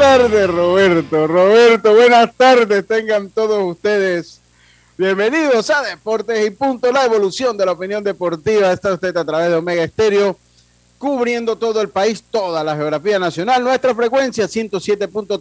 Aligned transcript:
Tardes, 0.00 0.48
Roberto. 0.48 1.26
Roberto, 1.26 1.94
buenas 1.94 2.34
tardes. 2.34 2.86
Tengan 2.86 3.28
todos 3.28 3.62
ustedes 3.62 4.40
bienvenidos 4.96 5.68
a 5.68 5.82
Deportes 5.82 6.46
y 6.46 6.50
Punto, 6.52 6.90
la 6.90 7.04
evolución 7.04 7.54
de 7.54 7.66
la 7.66 7.72
opinión 7.72 8.02
deportiva. 8.02 8.72
Está 8.72 8.94
usted 8.94 9.14
a 9.14 9.26
través 9.26 9.50
de 9.50 9.56
Omega 9.56 9.84
Estéreo, 9.84 10.38
cubriendo 10.96 11.56
todo 11.56 11.82
el 11.82 11.90
país, 11.90 12.24
toda 12.30 12.64
la 12.64 12.74
geografía 12.76 13.18
nacional. 13.18 13.62
Nuestra 13.62 13.94
frecuencia 13.94 14.46
107.3, 14.46 15.38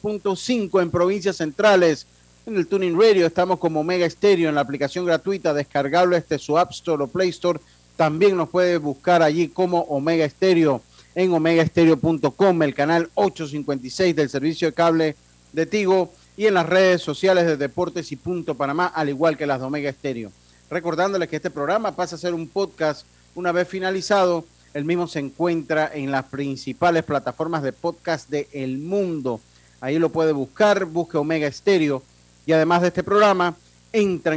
107.5 0.00 0.80
en 0.80 0.90
provincias 0.90 1.36
centrales. 1.36 2.06
En 2.46 2.56
el 2.56 2.66
Tuning 2.66 2.98
Radio 2.98 3.26
estamos 3.26 3.58
como 3.58 3.80
Omega 3.80 4.06
Estéreo 4.06 4.48
en 4.48 4.54
la 4.54 4.62
aplicación 4.62 5.04
gratuita 5.04 5.52
descargable 5.52 6.16
este 6.16 6.38
su 6.38 6.56
App 6.56 6.70
Store 6.70 7.04
o 7.04 7.06
Play 7.06 7.28
Store. 7.28 7.60
También 7.96 8.34
nos 8.34 8.48
puede 8.48 8.78
buscar 8.78 9.22
allí 9.22 9.48
como 9.48 9.80
Omega 9.80 10.24
Estéreo 10.24 10.80
en 11.18 11.32
omegaestereo.com, 11.32 12.62
el 12.62 12.74
canal 12.74 13.10
856 13.14 14.14
del 14.14 14.30
servicio 14.30 14.68
de 14.68 14.72
cable 14.72 15.16
de 15.52 15.66
Tigo 15.66 16.12
y 16.36 16.46
en 16.46 16.54
las 16.54 16.68
redes 16.68 17.02
sociales 17.02 17.44
de 17.44 17.56
Deportes 17.56 18.12
y 18.12 18.16
Punto 18.16 18.54
Panamá, 18.54 18.86
al 18.86 19.08
igual 19.08 19.36
que 19.36 19.44
las 19.44 19.58
de 19.58 19.66
Omega 19.66 19.90
Estéreo. 19.90 20.30
Recordándoles 20.70 21.28
que 21.28 21.34
este 21.34 21.50
programa 21.50 21.96
pasa 21.96 22.14
a 22.14 22.20
ser 22.20 22.34
un 22.34 22.46
podcast 22.46 23.04
una 23.34 23.50
vez 23.50 23.66
finalizado. 23.66 24.44
El 24.72 24.84
mismo 24.84 25.08
se 25.08 25.18
encuentra 25.18 25.90
en 25.92 26.12
las 26.12 26.26
principales 26.26 27.02
plataformas 27.02 27.64
de 27.64 27.72
podcast 27.72 28.30
del 28.30 28.46
el 28.52 28.78
mundo. 28.78 29.40
Ahí 29.80 29.98
lo 29.98 30.10
puede 30.10 30.30
buscar, 30.30 30.84
busque 30.84 31.18
Omega 31.18 31.48
Estéreo. 31.48 32.00
Y 32.46 32.52
además 32.52 32.82
de 32.82 32.88
este 32.88 33.02
programa, 33.02 33.56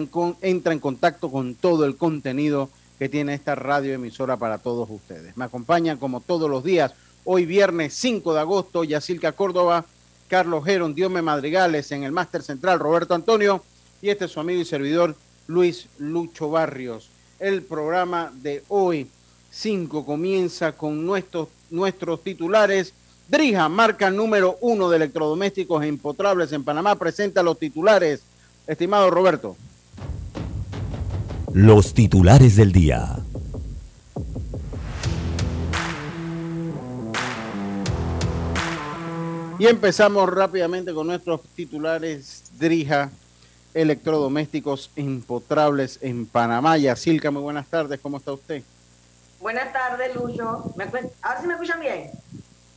con, 0.10 0.36
entra 0.42 0.74
en 0.74 0.80
contacto 0.80 1.30
con 1.30 1.54
todo 1.54 1.86
el 1.86 1.96
contenido 1.96 2.72
que 3.02 3.10
tiene 3.10 3.34
esta 3.34 3.56
radio 3.56 3.96
emisora 3.96 4.38
para 4.38 4.60
todos 4.60 4.88
ustedes. 4.88 5.36
Me 5.36 5.46
acompañan 5.46 5.98
como 5.98 6.22
todos 6.22 6.48
los 6.48 6.64
días, 6.64 6.94
hoy 7.24 7.48
viernes 7.48 7.96
5 7.96 8.32
de 8.32 8.40
agosto, 8.40 8.84
Yacilca 8.84 9.32
Córdoba, 9.32 9.86
Carlos 10.28 10.64
Geron, 10.64 10.94
Diome 10.94 11.24
Madrigales, 11.24 11.92
en 11.94 12.04
el 12.04 12.12
Máster 12.12 12.44
Central, 12.44 12.78
Roberto 12.78 13.16
Antonio, 13.16 13.64
y 14.04 14.10
este 14.10 14.26
es 14.26 14.32
su 14.32 14.40
amigo 14.40 14.62
y 14.62 14.66
servidor, 14.66 15.16
Luis 15.48 15.88
Lucho 15.98 16.52
Barrios. 16.52 17.10
El 17.40 17.64
programa 17.64 18.32
de 18.36 18.64
hoy, 18.68 19.10
5, 19.50 20.06
comienza 20.06 20.74
con 20.74 21.04
nuestros, 21.04 21.48
nuestros 21.72 22.22
titulares. 22.22 22.94
Drija, 23.28 23.68
marca 23.68 24.12
número 24.12 24.60
uno 24.62 24.92
de 24.92 24.98
electrodomésticos 24.98 25.82
e 25.84 25.88
impotrables 25.88 26.52
en 26.52 26.64
Panamá, 26.64 26.94
presenta 26.98 27.42
los 27.42 27.58
titulares. 27.58 28.22
Estimado 28.68 29.10
Roberto. 29.10 29.58
Los 31.54 31.94
titulares 31.94 32.56
del 32.56 32.72
día. 32.72 33.18
Y 39.60 39.68
empezamos 39.68 40.30
rápidamente 40.30 40.94
con 40.94 41.08
nuestros 41.08 41.42
titulares 41.56 42.52
Drija, 42.58 43.12
electrodomésticos 43.74 44.92
impotrables 44.96 46.00
en 46.02 46.26
Panamá. 46.26 46.78
Yacilca, 46.78 47.32
muy 47.32 47.42
buenas 47.42 47.68
tardes, 47.68 48.00
¿cómo 48.00 48.18
está 48.18 48.32
usted? 48.32 48.64
Buenas 49.42 49.74
tardes, 49.74 50.16
Lucho. 50.16 50.74
¿Me 50.78 50.86
Ahora 50.86 51.42
sí 51.42 51.48
me 51.48 51.54
escuchan 51.54 51.82
bien. 51.82 52.12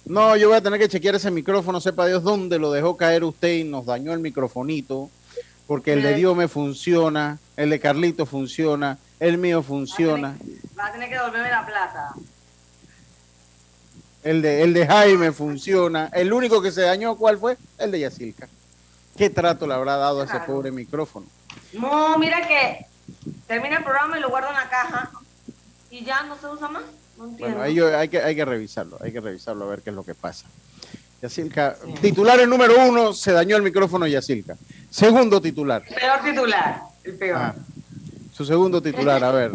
No, 0.05 0.37
yo 0.37 0.49
voy 0.49 0.57
a 0.57 0.61
tener 0.61 0.81
que 0.81 0.89
chequear 0.89 1.15
ese 1.15 1.31
micrófono, 1.31 1.81
sepa 1.81 2.07
Dios 2.07 2.23
dónde 2.23 2.59
lo 2.59 2.73
dejó 2.73 2.97
caer 2.97 3.23
usted 3.25 3.55
y 3.55 3.65
nos 3.65 3.87
dañó 3.87 4.13
el 4.13 4.19
microfonito, 4.19 5.11
porque 5.67 5.93
el 5.95 6.03
de 6.03 6.15
Dios 6.15 6.37
me 6.37 6.49
funciona, 6.49 7.39
el 7.57 7.71
de 7.71 7.81
Carlito 7.81 8.27
funciona, 8.27 8.99
el 9.21 9.39
mío 9.39 9.63
funciona. 9.63 10.37
Va 10.79 10.87
a 10.87 10.93
tener 10.93 11.09
que 11.09 11.15
devolverme 11.15 11.51
la 11.51 11.65
plata. 11.65 12.13
El 14.23 14.41
de, 14.43 14.63
el 14.63 14.73
de 14.73 14.87
Jaime 14.87 15.33
funciona. 15.33 16.09
El 16.13 16.33
único 16.33 16.63
que 16.63 16.73
se 16.73 16.81
dañó, 16.83 17.17
¿cuál 17.17 17.39
fue? 17.39 17.57
El 17.79 17.91
de 17.91 18.01
Yacilca. 18.01 18.49
¿Qué 19.17 19.31
trato 19.31 19.67
le 19.67 19.75
habrá 19.75 19.97
dado 19.97 20.23
a 20.23 20.25
ese 20.25 20.41
pobre 20.41 20.71
micrófono? 20.73 21.27
No, 21.75 22.19
mira 22.19 22.47
que 22.49 22.87
termina 23.47 23.77
el 23.79 23.85
programa 23.85 24.19
y 24.19 24.21
lo 24.23 24.31
guardo 24.31 24.49
en 24.49 24.55
la 24.55 24.69
caja 24.69 25.11
y 25.91 26.05
ya 26.05 26.23
no 26.25 26.37
se 26.39 26.47
usa 26.49 26.69
más. 26.69 26.83
No 27.17 27.25
entiendo. 27.27 27.57
Bueno, 27.59 27.63
ahí 27.63 27.75
yo- 27.75 27.97
hay, 27.97 28.09
que, 28.09 28.21
hay 28.21 28.35
que 28.35 28.45
revisarlo, 28.45 28.99
hay 29.01 29.13
que 29.13 29.21
revisarlo 29.21 29.65
a 29.67 29.69
ver 29.69 29.83
qué 29.83 29.91
es 29.91 29.97
lo 29.97 30.03
que 30.05 30.15
pasa. 30.15 30.47
Yacilca, 31.25 31.75
titular 32.03 32.39
el 32.39 32.51
número 32.51 32.87
uno, 32.87 33.15
se 33.15 33.33
dañó 33.33 33.57
el 33.57 33.63
micrófono 33.63 34.07
Yacilca. 34.07 34.59
Segundo 34.91 35.41
titular. 35.41 35.83
El 35.89 35.95
peor 35.95 36.21
titular, 36.23 36.83
el 37.03 37.15
peor. 37.15 37.39
Ah, 37.41 37.55
su 38.31 38.45
segundo 38.45 38.83
titular, 38.83 39.25
a 39.25 39.31
ver. 39.31 39.53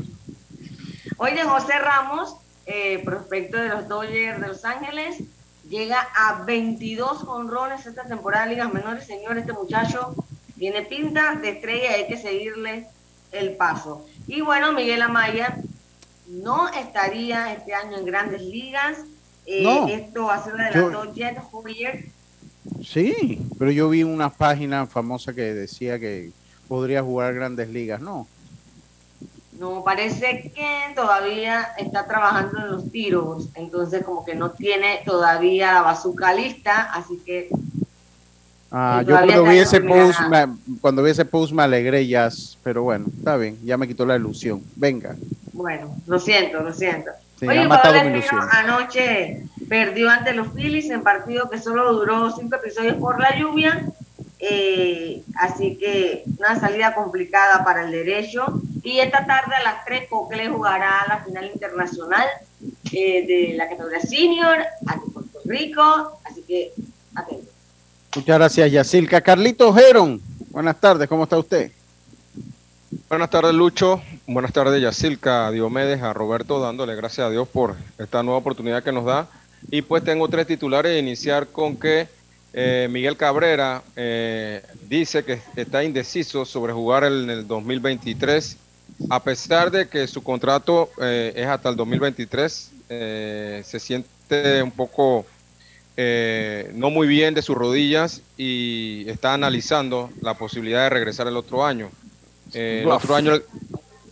Hoy 1.18 1.34
de 1.36 1.44
José 1.44 1.78
Ramos, 1.78 2.38
eh, 2.66 3.04
prospecto 3.06 3.58
de 3.58 3.70
los 3.70 3.88
Dodgers 3.88 4.42
de 4.42 4.48
Los 4.48 4.66
Ángeles, 4.66 5.18
llega 5.70 6.08
a 6.16 6.44
22 6.44 7.26
honrones 7.28 7.86
esta 7.86 8.04
temporada 8.06 8.46
de 8.46 8.54
ligas 8.54 8.74
menores. 8.74 9.06
Señor, 9.06 9.38
este 9.38 9.54
muchacho 9.54 10.16
tiene 10.58 10.82
pinta 10.82 11.36
de 11.36 11.50
estrella 11.50 11.92
y 11.92 12.02
hay 12.02 12.08
que 12.08 12.18
seguirle 12.18 12.88
el 13.32 13.56
paso. 13.58 14.08
Y 14.26 14.42
bueno, 14.42 14.74
Miguel 14.74 15.04
Amaya 15.04 15.58
no 16.26 16.68
estaría 16.70 17.54
este 17.54 17.76
año 17.76 17.96
en 17.96 18.06
grandes 18.06 18.42
ligas. 18.42 18.98
Eh, 19.52 19.64
No. 19.64 19.88
Esto 19.88 20.26
va 20.26 20.36
a 20.36 20.44
ser 20.44 20.54
de 20.54 20.72
Yo- 20.76 20.92
Dodgers 20.92 21.40
Dodgers. 21.52 22.06
Sí, 22.86 23.42
pero 23.58 23.72
yo 23.72 23.90
vi 23.90 24.04
una 24.04 24.30
página 24.30 24.86
famosa 24.86 25.34
que 25.34 25.54
decía 25.56 25.98
que 26.00 26.32
podría 26.68 27.02
jugar 27.02 27.34
grandes 27.34 27.70
ligas. 27.70 28.00
No, 28.00 28.28
No, 29.60 29.84
parece 29.84 30.54
que 30.56 30.94
todavía 30.96 31.64
está 31.78 32.06
trabajando 32.06 32.60
en 32.60 32.72
los 32.72 32.90
tiros, 32.92 33.50
entonces 33.56 34.06
como 34.06 34.24
que 34.24 34.34
no 34.34 34.52
tiene 34.52 35.02
todavía 35.04 35.74
la 35.74 35.82
bazuca 35.82 36.34
lista, 36.34 36.94
así 36.94 37.18
que 37.26 37.50
Ah, 38.72 39.00
Y 39.02 39.08
yo 39.08 39.16
cuando 39.16 39.44
vi 39.46 39.58
ese 39.58 39.82
post, 39.82 40.20
me- 40.30 40.78
cuando 40.80 41.02
vi 41.02 41.10
ese 41.10 41.26
post 41.26 41.52
me 41.54 41.64
alegré 41.64 42.06
ya, 42.08 42.30
pero 42.64 42.84
bueno, 42.84 43.08
está 43.18 43.36
bien, 43.36 43.58
ya 43.66 43.78
me 43.78 43.88
quitó 43.88 44.06
la 44.06 44.16
ilusión. 44.16 44.62
Venga, 44.76 45.16
bueno, 45.54 45.96
lo 46.06 46.20
siento, 46.20 46.62
lo 46.62 46.72
siento. 46.72 47.10
Sí, 47.40 47.48
Oye, 47.48 47.62
ilusión. 47.62 48.42
anoche 48.52 49.44
perdió 49.70 50.10
ante 50.10 50.34
los 50.34 50.50
Phillies 50.54 50.90
en 50.90 51.04
partido 51.04 51.50
que 51.50 51.58
solo 51.58 51.94
duró 51.94 52.32
cinco 52.32 52.58
episodios 52.58 52.96
por 52.96 53.20
la 53.22 53.38
lluvia, 53.38 53.86
eh, 54.40 55.24
así 55.36 55.78
que 55.78 56.24
una 56.38 56.60
salida 56.60 56.94
complicada 56.94 57.64
para 57.64 57.86
el 57.86 57.92
derecho. 57.92 58.62
Y 58.84 59.00
esta 59.00 59.26
tarde 59.26 59.56
a 59.56 59.64
las 59.64 59.86
3 59.86 60.10
Cocle 60.10 60.50
jugará 60.50 61.06
la 61.08 61.20
final 61.20 61.50
internacional 61.54 62.28
eh, 62.92 63.26
de 63.26 63.54
la 63.56 63.70
categoría 63.70 64.02
senior 64.02 64.58
aquí 64.88 65.02
en 65.06 65.14
Puerto 65.14 65.40
Rico, 65.46 66.20
así 66.26 66.42
que 66.42 66.74
atento. 67.16 67.52
muchas 68.16 68.38
gracias 68.38 68.72
Yacilca. 68.72 69.22
Carlito 69.22 69.74
Geron, 69.74 70.22
buenas 70.50 70.80
tardes, 70.80 71.08
¿cómo 71.08 71.24
está 71.24 71.38
usted? 71.38 71.72
Buenas 73.08 73.30
tardes, 73.30 73.54
Lucho. 73.54 74.02
Buenas 74.26 74.52
tardes, 74.52 74.82
Yacilca, 74.82 75.52
Diomedes, 75.52 76.02
a 76.02 76.12
Roberto, 76.12 76.60
dándole 76.60 76.96
gracias 76.96 77.28
a 77.28 77.30
Dios 77.30 77.48
por 77.48 77.76
esta 78.00 78.24
nueva 78.24 78.40
oportunidad 78.40 78.82
que 78.82 78.92
nos 78.92 79.06
da. 79.06 79.28
Y 79.70 79.84
pues 79.84 80.04
tengo 80.04 80.28
tres 80.28 80.48
titulares. 80.48 81.00
Iniciar 81.00 81.48
con 81.48 81.78
que 81.78 82.08
eh, 82.52 82.88
Miguel 82.90 83.16
Cabrera 83.16 83.84
eh, 83.96 84.64
dice 84.88 85.24
que 85.24 85.40
está 85.56 85.84
indeciso 85.84 86.46
sobre 86.46 86.74
jugar 86.74 87.04
en 87.04 87.30
el 87.30 87.48
2023, 87.48 88.58
a 89.12 89.24
pesar 89.24 89.70
de 89.70 89.88
que 89.88 90.08
su 90.08 90.24
contrato 90.24 90.90
eh, 91.00 91.34
es 91.36 91.46
hasta 91.46 91.70
el 91.70 91.76
2023. 91.76 92.72
eh, 92.90 93.62
se 93.66 93.80
siente 93.80 94.64
un 94.64 94.72
poco 94.72 95.28
no 96.76 96.90
muy 96.90 97.08
bien 97.08 97.34
de 97.34 97.42
sus 97.42 97.58
rodillas 97.58 98.22
y 98.38 99.04
está 99.10 99.34
analizando 99.34 100.10
la 100.22 100.34
posibilidad 100.34 100.84
de 100.84 100.90
regresar 100.90 101.28
el 101.28 101.36
otro 101.36 101.66
año. 101.66 101.92
Eh, 102.54 102.82
el 102.84 102.90
otro 102.90 103.16
año 103.16 103.34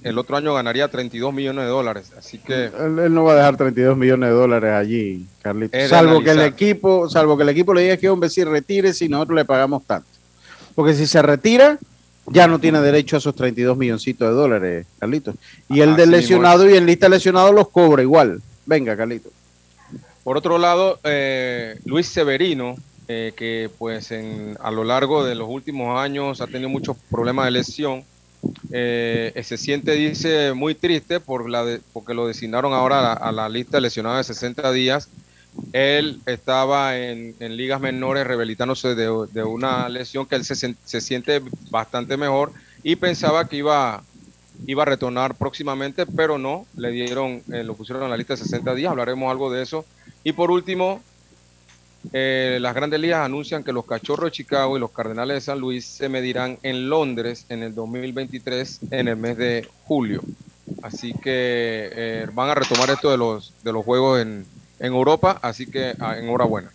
el 0.04 0.18
otro 0.18 0.38
año 0.38 0.54
ganaría 0.54 0.88
32 0.88 1.34
millones 1.34 1.66
de 1.66 1.70
dólares. 1.70 2.12
Así 2.18 2.38
que 2.38 2.66
él, 2.66 3.14
no 3.14 3.24
va 3.24 3.34
a 3.34 3.36
dejar 3.36 3.58
32 3.58 3.98
millones 3.98 4.30
de 4.30 4.36
dólares 4.36 4.74
allí, 4.74 5.26
Carlitos. 5.42 5.90
Salvo 5.90 6.22
que 6.22 6.32
el 6.32 6.42
equipo, 6.42 7.10
salvo 7.10 7.36
que 7.36 7.44
el 7.44 7.50
equipo 7.50 7.74
le 7.74 7.82
diga 7.82 7.98
que 7.98 8.10
hombre 8.10 8.30
si 8.30 8.44
retire 8.44 8.94
si 8.94 9.10
nosotros 9.10 9.36
le 9.36 9.46
pagamos 9.46 9.84
tanto. 9.86 10.08
Porque 10.76 10.94
si 10.94 11.08
se 11.08 11.22
retira, 11.22 11.78
ya 12.28 12.48
no 12.48 12.60
tiene 12.60 12.80
derecho 12.82 13.16
a 13.16 13.20
esos 13.20 13.36
32 13.36 13.78
milloncitos 13.78 14.30
de 14.30 14.34
dólares, 14.34 14.88
Carlitos. 15.00 15.36
Y 15.70 15.82
el 15.82 15.96
del 15.96 16.12
lesionado 16.12 16.70
y 16.70 16.76
el 16.76 16.86
lista 16.86 17.10
lesionado 17.10 17.52
los 17.52 17.70
cobra 17.70 18.02
igual. 18.02 18.42
Venga, 18.66 18.96
Carlitos. 18.96 19.32
Por 20.24 20.38
otro 20.38 20.58
lado, 20.58 21.00
eh, 21.04 21.80
Luis 21.86 22.08
Severino, 22.08 22.76
eh, 23.08 23.32
que 23.36 23.70
pues 23.78 24.12
en, 24.12 24.58
a 24.62 24.72
lo 24.72 24.84
largo 24.84 25.24
de 25.24 25.36
los 25.36 25.50
últimos 25.50 25.98
años 26.00 26.42
ha 26.42 26.48
tenido 26.48 26.70
muchos 26.70 26.98
problemas 27.10 27.46
de 27.46 27.52
lesión, 27.52 28.04
eh, 28.72 29.42
se 29.44 29.58
siente, 29.58 29.94
dice, 29.94 30.54
muy 30.54 30.76
triste 30.76 31.20
por 31.20 31.50
la 31.50 31.80
porque 31.94 32.14
lo 32.14 32.28
designaron 32.28 32.74
ahora 32.74 33.14
a 33.14 33.32
la, 33.32 33.50
lista 33.50 33.78
de 33.78 33.82
lesionados 33.82 34.28
de 34.28 34.34
60 34.34 34.72
días. 34.72 35.10
Él 35.74 36.20
estaba 36.26 36.98
en, 36.98 37.36
ligas 37.40 37.82
menores 37.82 38.28
rehabilitándose 38.28 38.96
de, 38.96 39.44
una 39.44 39.90
lesión 39.90 40.26
que 40.26 40.36
él 40.36 40.46
se, 40.46 40.56
se, 40.56 41.02
siente 41.02 41.42
bastante 41.72 42.16
mejor 42.18 42.52
y 42.84 42.96
pensaba 42.96 43.48
que 43.48 43.58
iba, 43.58 44.04
iba 44.68 44.84
a 44.84 44.86
retornar 44.86 45.36
próximamente, 45.36 46.06
pero 46.06 46.38
no, 46.38 46.68
le 46.76 46.92
dieron, 46.92 47.42
lo 47.48 47.76
pusieron 47.76 48.04
en 48.04 48.12
la 48.12 48.18
lista 48.18 48.36
de 48.36 48.44
60 48.44 48.76
días, 48.76 48.92
hablaremos 48.92 49.32
algo 49.32 49.52
de 49.52 49.64
eso 49.64 49.86
y 50.24 50.34
por 50.34 50.52
último, 50.52 51.02
eh, 52.14 52.58
las 52.62 52.74
grandes 52.74 53.00
ligas 53.00 53.26
anuncian 53.26 53.64
que 53.64 53.74
los 53.74 53.86
Cachorros 53.86 54.26
de 54.26 54.32
Chicago 54.32 54.78
y 54.78 54.80
los 54.80 54.92
Cardenales 54.92 55.36
de 55.36 55.42
San 55.42 55.60
Luis 55.60 55.86
se 55.86 56.10
medirán 56.10 56.58
en 56.64 56.90
Londres 56.90 57.46
en 57.50 57.64
el 57.64 57.76
2023, 57.76 58.80
en 58.92 59.08
el 59.08 59.18
mes 59.18 59.38
de 59.38 59.68
julio. 59.86 60.22
Así 60.82 61.14
que 61.14 61.90
eh, 61.94 62.28
van 62.34 62.50
a 62.50 62.56
retomar 62.56 62.90
esto 62.90 63.10
de 63.10 63.18
los, 63.18 63.54
de 63.64 63.72
los 63.72 63.84
juegos 63.84 64.22
en, 64.22 64.46
Europa, 64.80 65.40
así 65.42 65.66
que 65.66 65.96
ah, 66.00 66.20
enhorabuena. 66.20 66.70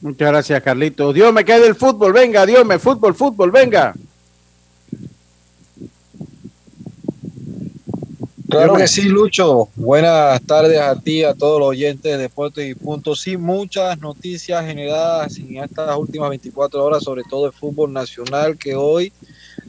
Muchas 0.00 0.28
gracias, 0.28 0.62
Carlitos. 0.62 1.12
Dios 1.12 1.32
me 1.32 1.44
quede 1.44 1.66
el 1.66 1.74
fútbol, 1.74 2.12
venga, 2.12 2.46
Dios 2.46 2.64
me, 2.64 2.78
fútbol, 2.78 3.14
fútbol, 3.14 3.50
venga. 3.50 3.92
Claro 8.54 8.74
que 8.74 8.86
sí, 8.86 9.02
Lucho. 9.08 9.68
Buenas 9.74 10.40
tardes 10.42 10.78
a 10.78 10.94
ti, 10.94 11.24
a 11.24 11.34
todos 11.34 11.58
los 11.58 11.70
oyentes 11.70 12.12
de 12.12 12.18
Deportes 12.18 12.70
y 12.70 12.76
Puntos. 12.76 13.20
Sí, 13.20 13.36
muchas 13.36 13.98
noticias 13.98 14.64
generadas 14.64 15.36
en 15.38 15.56
estas 15.56 15.96
últimas 15.96 16.28
24 16.28 16.84
horas, 16.84 17.02
sobre 17.02 17.24
todo 17.28 17.46
el 17.46 17.52
fútbol 17.52 17.92
nacional, 17.92 18.56
que 18.56 18.76
hoy 18.76 19.12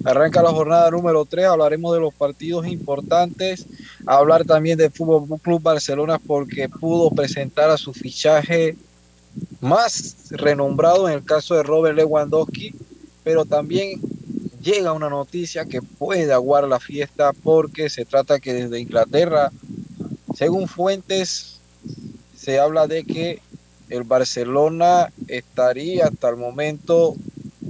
arranca 0.03 0.43
la 0.43 0.51
jornada 0.51 0.91
número 0.91 1.25
3. 1.25 1.45
Hablaremos 1.45 1.95
de 1.95 1.99
los 1.99 2.13
partidos 2.13 2.67
importantes, 2.67 3.65
hablar 4.05 4.45
también 4.45 4.77
del 4.77 4.91
Fútbol 4.91 5.39
Club 5.41 5.63
Barcelona, 5.63 6.19
porque 6.19 6.69
pudo 6.69 7.09
presentar 7.09 7.71
a 7.71 7.79
su 7.79 7.91
fichaje 7.91 8.75
más 9.61 10.27
renombrado 10.29 11.09
en 11.09 11.15
el 11.15 11.23
caso 11.23 11.55
de 11.55 11.63
Robert 11.63 11.97
Lewandowski, 11.97 12.75
pero 13.23 13.45
también 13.45 13.99
llega 14.65 14.93
una 14.93 15.09
noticia 15.09 15.65
que 15.65 15.83
puede 15.83 16.33
aguar 16.33 16.67
la 16.67 16.79
fiesta 16.79 17.31
porque 17.33 17.87
se 17.87 18.03
trata 18.03 18.39
que 18.39 18.51
desde 18.51 18.79
Inglaterra, 18.79 19.51
según 20.35 20.67
fuentes, 20.67 21.59
se 22.35 22.59
habla 22.59 22.87
de 22.87 23.03
que 23.03 23.41
el 23.89 24.03
Barcelona 24.03 25.13
estaría 25.27 26.07
hasta 26.07 26.29
el 26.29 26.37
momento 26.37 27.13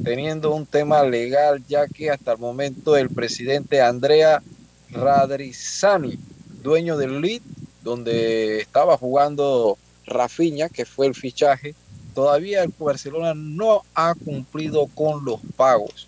teniendo 0.05 0.55
un 0.55 0.65
tema 0.65 1.03
legal, 1.03 1.61
ya 1.67 1.85
que 1.87 2.11
hasta 2.11 2.31
el 2.31 2.37
momento 2.37 2.95
el 2.95 3.09
presidente 3.09 3.81
Andrea 3.81 4.41
Radrizani, 4.89 6.17
dueño 6.63 6.95
del 6.95 7.19
Lead, 7.19 7.41
donde 7.83 8.61
estaba 8.61 8.97
jugando 8.97 9.77
Rafinha, 10.05 10.69
que 10.69 10.85
fue 10.85 11.07
el 11.07 11.15
fichaje, 11.15 11.75
todavía 12.13 12.63
el 12.63 12.73
Barcelona 12.79 13.33
no 13.35 13.81
ha 13.93 14.15
cumplido 14.15 14.87
con 14.95 15.25
los 15.25 15.41
pagos. 15.57 16.07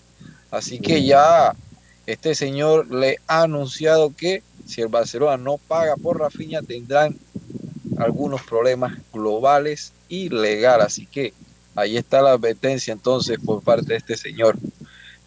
Así 0.52 0.80
que 0.80 1.04
ya 1.04 1.56
este 2.06 2.36
señor 2.36 2.94
le 2.94 3.18
ha 3.28 3.44
anunciado 3.44 4.14
que 4.16 4.44
si 4.66 4.82
el 4.82 4.88
Barcelona 4.88 5.38
no 5.38 5.58
paga 5.58 5.96
por 5.96 6.20
Rafinha 6.20 6.62
tendrán 6.62 7.18
algunos 7.98 8.42
problemas 8.44 8.98
globales 9.14 9.94
y 10.08 10.30
legales. 10.30 10.88
Así 10.88 11.06
que 11.06 11.34
ahí 11.76 11.98
está 11.98 12.22
la 12.22 12.32
advertencia 12.32 12.94
entonces 12.94 13.38
por 13.44 13.62
parte 13.62 13.88
de 13.88 13.98
este 13.98 14.18
señor. 14.18 14.58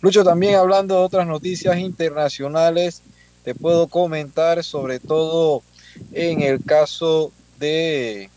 Lucho, 0.01 0.25
también 0.25 0.55
hablando 0.55 0.95
de 0.95 1.05
otras 1.05 1.27
noticias 1.27 1.79
internacionales, 1.79 3.03
te 3.45 3.55
puedo 3.55 3.89
comentar 3.89 4.65
sobre 4.65 4.99
todo 4.99 5.63
en 6.13 6.41
el 6.41 6.65
caso 6.65 7.33
de 7.59 8.31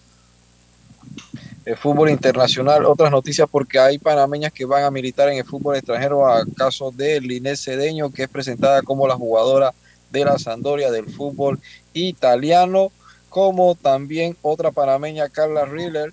el 1.65 1.77
fútbol 1.77 2.09
internacional. 2.09 2.85
Otras 2.85 3.11
noticias 3.11 3.47
porque 3.49 3.79
hay 3.79 3.97
panameñas 3.97 4.51
que 4.51 4.65
van 4.65 4.83
a 4.83 4.91
militar 4.91 5.29
en 5.29 5.37
el 5.37 5.45
fútbol 5.45 5.75
extranjero 5.75 6.27
a 6.27 6.45
caso 6.57 6.91
de 6.91 7.21
Linés 7.21 7.63
Cedeño, 7.63 8.11
que 8.11 8.23
es 8.23 8.29
presentada 8.29 8.81
como 8.81 9.07
la 9.07 9.15
jugadora 9.15 9.73
de 10.11 10.25
la 10.25 10.37
Sandoria 10.37 10.91
del 10.91 11.09
fútbol 11.09 11.59
italiano, 11.93 12.91
como 13.29 13.75
también 13.75 14.37
otra 14.41 14.71
panameña, 14.71 15.29
Carla 15.29 15.65
Riller, 15.65 16.11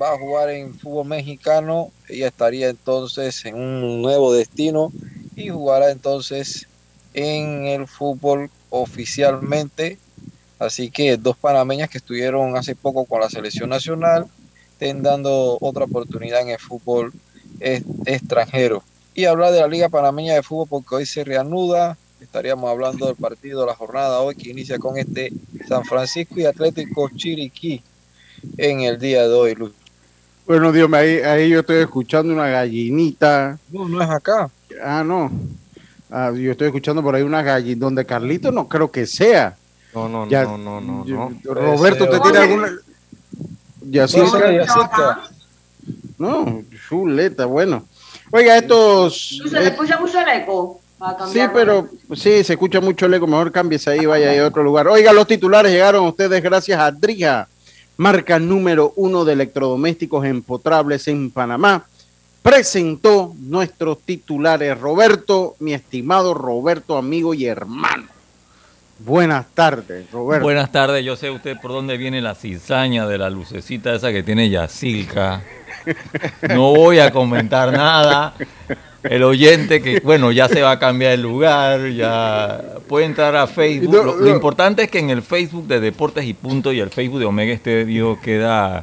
va 0.00 0.12
a 0.12 0.18
jugar 0.18 0.50
en 0.50 0.74
fútbol 0.74 1.06
mexicano. 1.06 1.90
Ella 2.08 2.28
estaría 2.28 2.68
entonces 2.68 3.44
en 3.44 3.54
un 3.54 4.02
nuevo 4.02 4.32
destino 4.32 4.92
y 5.36 5.50
jugará 5.50 5.90
entonces 5.90 6.66
en 7.14 7.66
el 7.66 7.86
fútbol 7.86 8.50
oficialmente. 8.70 9.98
Así 10.58 10.90
que 10.90 11.16
dos 11.18 11.36
panameñas 11.36 11.90
que 11.90 11.98
estuvieron 11.98 12.56
hace 12.56 12.74
poco 12.74 13.04
con 13.04 13.20
la 13.20 13.30
selección 13.30 13.68
nacional 13.68 14.26
estén 14.76 15.02
dando 15.02 15.56
otra 15.62 15.84
oportunidad 15.84 16.42
en 16.42 16.50
el 16.50 16.58
fútbol 16.58 17.10
extranjero. 18.04 18.82
Y 19.14 19.24
hablar 19.24 19.50
de 19.52 19.60
la 19.60 19.68
Liga 19.68 19.88
Panameña 19.88 20.34
de 20.34 20.42
Fútbol 20.42 20.66
porque 20.68 20.96
hoy 20.96 21.06
se 21.06 21.24
reanuda. 21.24 21.96
Estaríamos 22.20 22.68
hablando 22.70 23.06
del 23.06 23.16
partido 23.16 23.62
de 23.62 23.68
la 23.68 23.74
jornada 23.74 24.20
hoy 24.20 24.34
que 24.34 24.50
inicia 24.50 24.78
con 24.78 24.98
este 24.98 25.32
San 25.66 25.82
Francisco 25.84 26.38
y 26.38 26.44
Atlético 26.44 27.08
Chiriquí 27.08 27.82
en 28.58 28.80
el 28.80 28.98
día 28.98 29.26
de 29.26 29.32
hoy, 29.32 29.56
Bueno, 30.46 30.70
Dios 30.72 30.90
mío, 30.90 30.98
ahí, 30.98 31.16
ahí 31.20 31.48
yo 31.48 31.60
estoy 31.60 31.78
escuchando 31.78 32.34
una 32.34 32.48
gallinita. 32.48 33.58
No, 33.70 33.88
no 33.88 34.02
es 34.02 34.10
acá. 34.10 34.50
Ah, 34.82 35.02
no. 35.02 35.30
Ah, 36.10 36.32
yo 36.36 36.52
estoy 36.52 36.66
escuchando 36.66 37.02
por 37.02 37.14
ahí 37.14 37.22
una 37.22 37.42
gallina 37.42 37.80
donde 37.80 38.04
Carlito 38.04 38.52
no 38.52 38.68
creo 38.68 38.90
que 38.90 39.06
sea. 39.06 39.56
No, 39.94 40.06
no, 40.06 40.26
no, 40.26 40.58
no, 40.58 40.80
no, 40.82 41.04
no. 41.04 41.54
Roberto, 41.54 42.06
¿te 42.10 42.20
tiene 42.20 42.38
alguna? 42.38 42.68
Yacirca. 43.90 45.22
No, 46.18 46.62
chuleta, 46.88 47.46
bueno. 47.46 47.86
Oiga, 48.30 48.56
estos. 48.56 49.40
¿Se 49.50 49.60
le 49.60 49.68
escucha 49.68 49.98
mucho 49.98 50.20
el 50.20 50.28
eco? 50.28 50.80
Sí, 51.30 51.40
pero 51.52 51.88
sí, 52.14 52.42
se 52.42 52.54
escucha 52.54 52.80
mucho 52.80 53.06
el 53.06 53.14
eco. 53.14 53.26
Mejor 53.26 53.52
cambies 53.52 53.86
ahí, 53.86 54.06
vaya 54.06 54.42
a 54.42 54.46
otro 54.46 54.62
lugar. 54.62 54.88
Oiga, 54.88 55.12
los 55.12 55.26
titulares 55.26 55.70
llegaron 55.70 56.06
a 56.06 56.08
ustedes 56.08 56.42
gracias 56.42 56.80
a 56.80 56.90
Drija, 56.90 57.48
marca 57.98 58.38
número 58.38 58.92
uno 58.96 59.24
de 59.24 59.34
electrodomésticos 59.34 60.24
empotrables 60.24 61.06
en 61.08 61.30
Panamá. 61.30 61.86
Presentó 62.42 63.34
nuestros 63.38 64.00
titulares. 64.02 64.78
Roberto, 64.80 65.56
mi 65.58 65.74
estimado 65.74 66.32
Roberto, 66.32 66.96
amigo 66.96 67.34
y 67.34 67.46
hermano. 67.46 68.15
Buenas 68.98 69.46
tardes, 69.54 70.10
Roberto. 70.10 70.44
Buenas 70.44 70.72
tardes, 70.72 71.04
yo 71.04 71.16
sé 71.16 71.30
usted 71.30 71.56
por 71.60 71.70
dónde 71.72 71.96
viene 71.98 72.22
la 72.22 72.34
cizaña 72.34 73.06
de 73.06 73.18
la 73.18 73.28
lucecita 73.28 73.94
esa 73.94 74.10
que 74.10 74.22
tiene 74.22 74.48
Yacilca. 74.48 75.42
No 76.48 76.74
voy 76.74 76.98
a 76.98 77.10
comentar 77.12 77.72
nada. 77.72 78.34
El 79.02 79.22
oyente 79.22 79.80
que, 79.82 80.00
bueno, 80.00 80.32
ya 80.32 80.48
se 80.48 80.62
va 80.62 80.72
a 80.72 80.78
cambiar 80.78 81.12
el 81.12 81.22
lugar, 81.22 81.90
ya 81.90 82.60
puede 82.88 83.04
entrar 83.04 83.36
a 83.36 83.46
Facebook. 83.46 83.94
lo, 84.18 84.28
importante 84.28 84.84
es 84.84 84.90
que 84.90 84.98
en 84.98 85.10
el 85.10 85.22
Facebook 85.22 85.66
de 85.68 85.78
Deportes 85.78 86.24
y 86.24 86.34
Punto 86.34 86.72
y 86.72 86.80
el 86.80 86.90
Facebook 86.90 87.20
de 87.20 87.26
Omega 87.26 87.52
Estéreo 87.52 88.18
queda 88.20 88.82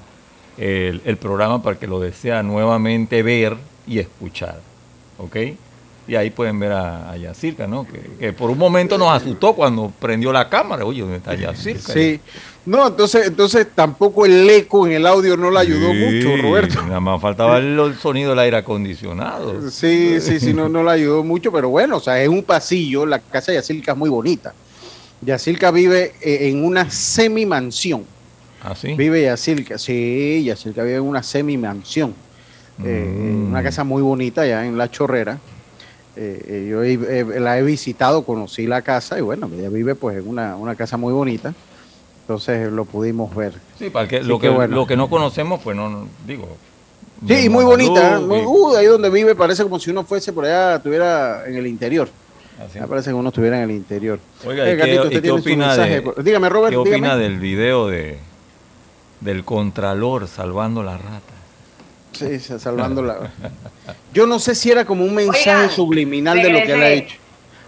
el, 0.57 1.01
el 1.03 1.17
programa 1.17 1.61
para 1.61 1.77
que 1.77 1.87
lo 1.87 1.99
desea 1.99 2.43
nuevamente 2.43 3.23
ver 3.23 3.57
y 3.85 3.99
escuchar. 3.99 4.61
¿Ok? 5.17 5.35
Y 6.07 6.15
ahí 6.15 6.31
pueden 6.31 6.59
ver 6.59 6.73
a, 6.73 7.15
Yacirca, 7.15 7.65
¿no? 7.65 7.87
Que, 8.19 8.33
por 8.33 8.49
un 8.49 8.57
momento 8.57 8.97
nos 8.97 9.11
asustó 9.11 9.53
cuando 9.53 9.91
prendió 9.99 10.33
la 10.33 10.49
cámara. 10.49 10.85
Oye, 10.85 11.01
¿dónde 11.01 11.17
está 11.17 11.33
Yacirca? 11.33 11.93
Sí. 11.93 12.19
No, 12.65 12.87
entonces, 12.87 13.27
entonces 13.27 13.67
tampoco 13.75 14.25
el 14.25 14.49
eco 14.49 14.85
en 14.87 14.93
el 14.93 15.05
audio 15.05 15.35
no 15.35 15.51
le 15.51 15.59
ayudó 15.59 15.93
mucho, 15.93 16.41
Roberto. 16.41 16.81
Nada 16.83 16.99
más 17.01 17.21
faltaba 17.21 17.57
el, 17.57 17.95
sonido 18.01 18.29
del 18.29 18.39
aire 18.39 18.57
acondicionado. 18.57 19.69
Sí, 19.69 20.19
sí, 20.21 20.39
sí, 20.39 20.53
no, 20.53 20.69
no 20.69 20.83
le 20.83 20.91
ayudó 20.91 21.23
mucho, 21.23 21.51
pero 21.51 21.69
bueno, 21.69 21.97
o 21.97 21.99
sea, 21.99 22.21
es 22.21 22.29
un 22.29 22.43
pasillo. 22.43 23.05
La 23.05 23.19
casa 23.19 23.51
de 23.51 23.57
Yacirca 23.57 23.91
es 23.91 23.97
muy 23.97 24.09
bonita. 24.09 24.53
Yacirca 25.21 25.71
vive 25.71 26.13
eh, 26.21 26.49
en 26.49 26.63
una 26.63 26.89
semi-mansión. 26.89 28.05
¿Ah, 28.61 28.75
sí? 28.75 28.93
Vive 28.93 29.23
Yacirca, 29.23 29.77
sí, 29.77 30.43
Yacirca 30.45 30.83
vive 30.83 30.97
en 30.97 31.03
una 31.03 31.21
semi-mansión. 31.21 32.13
Eh, 32.83 33.13
mm. 33.13 33.49
Una 33.49 33.61
casa 33.61 33.83
muy 33.83 34.01
bonita 34.01 34.41
allá 34.41 34.65
en 34.65 34.77
La 34.77 34.89
Chorrera 34.89 35.37
Eh, 36.15 36.45
eh, 36.47 36.67
yo 36.69 36.83
he- 36.83 37.19
eh, 37.19 37.39
la 37.39 37.57
he 37.57 37.63
visitado, 37.63 38.23
conocí 38.23 38.67
la 38.67 38.81
casa 38.83 39.17
y 39.17 39.21
bueno, 39.21 39.49
ella 39.57 39.69
vive 39.69 39.95
pues 39.95 40.17
en 40.17 40.27
una, 40.27 40.55
una 40.55 40.75
casa 40.75 40.95
muy 40.97 41.11
bonita. 41.13 41.53
Entonces 42.21 42.71
lo 42.71 42.85
pudimos 42.85 43.35
ver. 43.35 43.53
Sí, 43.79 43.89
para 43.89 44.07
que, 44.07 44.21
lo, 44.21 44.39
que 44.39 44.49
bueno. 44.49 44.75
lo 44.75 44.85
que 44.87 44.95
no 44.95 45.09
conocemos, 45.09 45.59
pues 45.61 45.75
no, 45.75 45.89
no- 45.89 46.07
digo. 46.25 46.47
Sí, 47.27 47.49
muy 47.49 47.63
bonita. 47.65 48.19
luz 48.19 48.27
muy- 48.27 48.39
y- 48.39 48.45
uh, 48.45 48.75
ahí 48.77 48.85
donde 48.85 49.09
vive 49.09 49.33
parece 49.35 49.63
como 49.63 49.79
si 49.79 49.89
uno 49.89 50.03
fuese 50.03 50.31
por 50.33 50.45
allá, 50.45 50.75
estuviera 50.75 51.45
en 51.47 51.55
el 51.55 51.67
interior. 51.67 52.07
así. 52.63 52.79
Me 52.79 52.87
parece 52.87 53.09
que 53.09 53.13
uno 53.15 53.29
estuviera 53.29 53.57
en 53.57 53.69
el 53.69 53.75
interior. 53.75 54.19
Oiga, 54.45 54.69
Eh, 54.69 54.73
¿y 54.73 54.77
qué, 55.09 55.17
y 55.17 55.21
qué 55.21 55.31
opina, 55.31 55.75
de, 55.75 56.03
Dígame, 56.23 56.47
Robert, 56.49 56.71
qué 56.71 56.77
opina 56.77 56.95
dígame. 57.15 57.23
del 57.23 57.39
video 57.39 57.87
de 57.87 58.19
del 59.21 59.43
Contralor 59.43 60.27
salvando 60.27 60.83
la 60.83 60.97
rata? 60.97 61.33
Sí, 62.13 62.39
se- 62.39 62.59
salvando 62.59 63.01
la. 63.01 63.31
Yo 64.13 64.25
no 64.27 64.39
sé 64.39 64.55
si 64.55 64.71
era 64.71 64.85
como 64.85 65.03
un 65.03 65.13
mensaje 65.15 65.49
Oigan, 65.51 65.69
subliminal 65.71 66.41
de 66.41 66.49
lo 66.49 66.59
que 66.61 66.73
él 66.73 66.83
ha 66.83 66.87
dicho. 66.89 67.15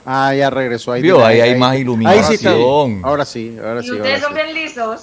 Ah, 0.05 0.33
ya 0.35 0.49
regresó. 0.51 0.91
Ahí, 0.91 1.01
Vio, 1.01 1.25
ahí 1.25 1.41
hay 1.41 1.55
más 1.57 1.71
Ahí 1.71 1.79
sí 1.79 2.33
está. 2.35 2.51
iluminación. 2.51 3.01
Ahora 3.03 3.25
sí, 3.25 3.57
ahora 3.59 3.79
Y 3.81 3.83
sí. 3.83 3.91
ustedes 3.91 4.23
ahora 4.23 4.35
son 4.35 4.37
sí. 4.37 4.43
bien 4.53 4.65
lisos, 4.65 5.01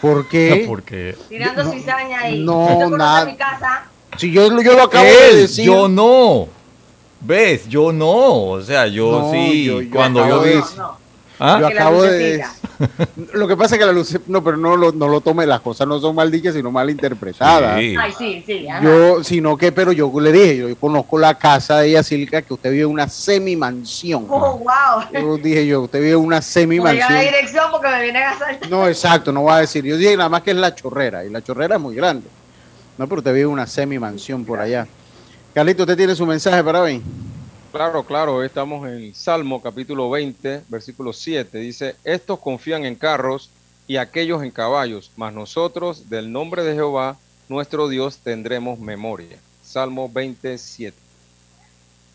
¿Por 0.00 0.28
qué? 0.28 0.64
Porque 0.68 1.16
tirando 1.28 1.64
No, 1.64 1.70
cizaña 1.72 2.20
ahí. 2.20 2.40
no, 2.44 2.62
¿Usted 2.64 2.74
conoce 2.76 2.96
nada. 2.98 3.24
mi 3.26 3.36
casa? 3.36 3.84
Si 4.16 4.32
yo, 4.32 4.48
yo 4.62 4.72
lo 4.74 4.82
acabo 4.84 5.04
de 5.04 5.36
decir. 5.36 5.64
yo 5.66 5.86
no. 5.88 6.48
¿Ves? 7.20 7.68
Yo 7.68 7.92
no. 7.92 8.44
O 8.44 8.62
sea, 8.62 8.86
yo 8.86 9.10
No, 9.20 9.30
sí. 9.32 9.64
yo- 9.64 9.82
yo 9.82 9.90
cuando 9.90 10.20
yo 10.20 10.24
acabo 10.26 10.42
vi. 10.42 10.48
de- 10.50 10.54
No, 10.56 10.76
no. 10.76 10.98
¿Ah? 11.40 11.58
Yo 11.60 11.66
acabo 11.68 12.02
de. 12.02 12.36
lucecita. 12.38 12.54
Lo 13.32 13.48
que 13.48 13.56
pasa 13.56 13.74
es 13.74 13.80
que 13.80 13.86
la 13.86 13.92
luz. 13.92 14.18
No, 14.26 14.42
pero 14.42 14.56
no 14.56 14.76
lo, 14.76 14.92
no 14.92 15.08
lo 15.08 15.20
tome. 15.20 15.46
Las 15.46 15.60
cosas 15.60 15.86
no 15.88 15.98
son 16.00 16.14
mal 16.14 16.30
dichas, 16.30 16.54
sino 16.54 16.70
mal 16.70 16.88
interpretadas. 16.88 17.78
Sí. 17.80 17.94
Ay, 17.98 18.12
sí, 18.16 18.42
sí. 18.46 18.68
ajá. 18.68 18.82
Yo, 18.84 19.24
sino 19.24 19.56
que, 19.56 19.72
pero 19.72 19.92
yo 19.92 20.12
le 20.20 20.30
dije, 20.32 20.56
yo 20.58 20.76
conozco 20.76 21.18
la 21.18 21.34
casa 21.36 21.78
de 21.80 21.92
Yacilca, 21.92 22.42
que 22.42 22.54
usted 22.54 22.70
vive 22.70 22.82
en 22.84 22.90
una 22.90 23.08
semi-mansión. 23.08 24.26
Oh, 24.28 24.58
wow. 24.58 25.04
Yo 25.12 25.36
dije 25.38 25.66
yo, 25.66 25.82
usted 25.82 25.98
vive 26.00 26.12
en 26.12 26.18
una 26.18 26.26
No 26.26 26.30
la 26.36 26.42
semi-mansión. 26.42 27.20
dirección 27.20 27.64
porque 27.72 27.88
me 27.88 28.02
vienen 28.02 28.22
a 28.22 28.38
saltar. 28.38 28.70
No, 28.70 28.86
exacto, 28.86 29.32
no 29.32 29.42
voy 29.42 29.52
a 29.52 29.56
decir. 29.58 29.84
Yo 29.84 29.96
dije 29.96 30.16
nada 30.16 30.28
más 30.28 30.42
que 30.42 30.50
es 30.52 30.56
la 30.56 30.74
chorrera, 30.74 31.24
y 31.24 31.30
la 31.30 31.42
chorrera 31.42 31.76
es 31.76 31.80
muy 31.80 31.94
grande. 31.94 32.28
No, 32.96 33.06
pero 33.08 33.18
usted 33.20 33.32
vive 33.32 33.42
en 33.42 33.50
una 33.52 33.66
semi-mansión 33.66 34.44
por 34.44 34.60
allá. 34.60 34.86
Carlito, 35.54 35.82
¿usted 35.82 35.96
tiene 35.96 36.14
su 36.14 36.26
mensaje 36.26 36.62
para 36.62 36.82
hoy? 36.82 37.02
Claro, 37.70 38.02
claro, 38.02 38.36
hoy 38.36 38.46
estamos 38.46 38.88
en 38.88 39.14
Salmo 39.14 39.60
capítulo 39.60 40.08
20, 40.08 40.62
versículo 40.68 41.12
7. 41.12 41.58
Dice, 41.58 41.96
estos 42.02 42.38
confían 42.38 42.86
en 42.86 42.94
carros 42.94 43.50
y 43.86 43.98
aquellos 43.98 44.42
en 44.42 44.50
caballos, 44.50 45.10
mas 45.16 45.34
nosotros 45.34 46.08
del 46.08 46.32
nombre 46.32 46.62
de 46.62 46.72
Jehová, 46.72 47.18
nuestro 47.50 47.88
Dios, 47.88 48.20
tendremos 48.24 48.78
memoria. 48.78 49.36
Salmo 49.62 50.08
27. 50.08 50.96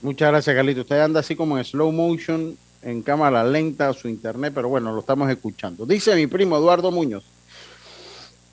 Muchas 0.02 0.32
gracias, 0.32 0.56
Carlito. 0.56 0.82
Usted 0.82 1.00
anda 1.00 1.20
así 1.20 1.36
como 1.36 1.56
en 1.60 1.64
slow 1.64 1.92
motion, 1.92 2.58
en 2.82 3.04
cámara 3.04 3.44
lenta, 3.44 3.94
su 3.94 4.08
internet, 4.08 4.54
pero 4.56 4.70
bueno, 4.70 4.92
lo 4.92 5.02
estamos 5.02 5.30
escuchando. 5.30 5.86
Dice 5.86 6.16
mi 6.16 6.26
primo 6.26 6.58
Eduardo 6.58 6.92
Muñoz. 6.92 7.26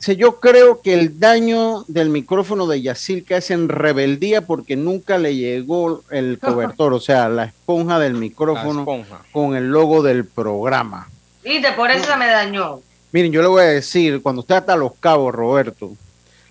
Dice, 0.00 0.16
yo 0.16 0.40
creo 0.40 0.80
que 0.80 0.94
el 0.94 1.20
daño 1.20 1.84
del 1.86 2.08
micrófono 2.08 2.66
de 2.66 2.80
Yacilca 2.80 3.36
es 3.36 3.50
en 3.50 3.68
rebeldía 3.68 4.46
porque 4.46 4.74
nunca 4.74 5.18
le 5.18 5.36
llegó 5.36 6.02
el 6.10 6.38
cobertor, 6.42 6.94
o 6.94 7.00
sea, 7.00 7.28
la 7.28 7.44
esponja 7.44 7.98
del 7.98 8.14
micrófono 8.14 8.80
esponja. 8.80 9.20
con 9.30 9.56
el 9.56 9.68
logo 9.68 10.02
del 10.02 10.24
programa. 10.24 11.10
Viste, 11.44 11.72
por 11.72 11.90
eso 11.90 12.06
se 12.06 12.16
me 12.16 12.28
dañó. 12.28 12.80
Miren, 13.12 13.30
yo 13.30 13.42
le 13.42 13.48
voy 13.48 13.60
a 13.60 13.66
decir, 13.66 14.22
cuando 14.22 14.40
usted 14.40 14.54
ata 14.54 14.74
los 14.74 14.94
cabos, 14.94 15.34
Roberto, 15.34 15.92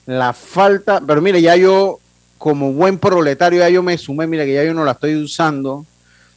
la 0.06 0.32
falta, 0.34 1.02
pero 1.02 1.20
mire, 1.20 1.42
ya 1.42 1.56
yo, 1.56 1.98
como 2.38 2.72
buen 2.74 3.00
proletario, 3.00 3.62
ya 3.62 3.70
yo 3.70 3.82
me 3.82 3.98
sumé, 3.98 4.28
mira 4.28 4.46
que 4.46 4.54
ya 4.54 4.64
yo 4.64 4.76
no 4.76 4.86
la 4.86 4.92
estoy 4.92 5.16
usando, 5.16 5.88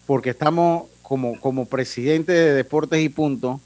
porque 0.07 0.31
estamos 0.31 0.85
como, 1.03 1.39
como 1.41 1.67
presidente 1.67 2.33
de 2.33 2.55
Deportes 2.55 3.03
y 3.03 3.11
Punto, 3.11 3.61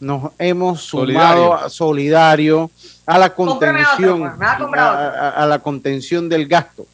nos 0.00 0.32
hemos 0.38 0.82
sumado 0.82 1.06
Solidario. 1.06 1.54
a- 1.54 1.70
solidario 1.70 2.70
a 3.06 3.18
la 3.18 3.26
otro, 3.26 3.36
contención, 3.36 4.20
pues, 4.36 4.48
a 4.80 5.46
la 5.48 5.58
contención 5.60 6.28
del 6.28 6.46
gasto. 6.46 6.86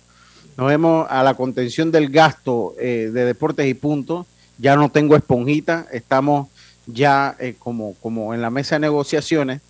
Nos 0.57 0.71
hemos 0.71 1.11
a 1.11 1.23
la 1.23 1.35
contención 1.35 1.91
del 1.91 2.11
gasto 2.11 2.75
eh, 2.79 3.11
de 3.13 3.25
Deportes 3.25 3.67
y 3.67 3.75
Punto. 3.75 4.27
Ya 4.59 4.77
no 4.77 4.91
tengo 4.91 5.17
esponjita, 5.17 5.87
estamos 5.93 6.49
ya 6.87 7.35
eh, 7.39 7.55
como, 7.59 7.95
como 8.03 8.35
en 8.35 8.43
la 8.43 8.51
mesa 8.51 8.77
de 8.77 8.81
negociaciones 8.81 9.61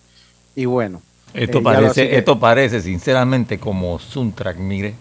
y 0.56 0.64
bueno. 0.64 1.00
Esto, 1.32 1.58
Eh, 1.58 1.62
parece, 1.62 2.08
que- 2.08 2.18
esto 2.18 2.38
parece 2.38 2.80
sinceramente 2.82 3.58
como 3.58 3.98
Suntrack, 3.98 4.58
mire. 4.58 4.94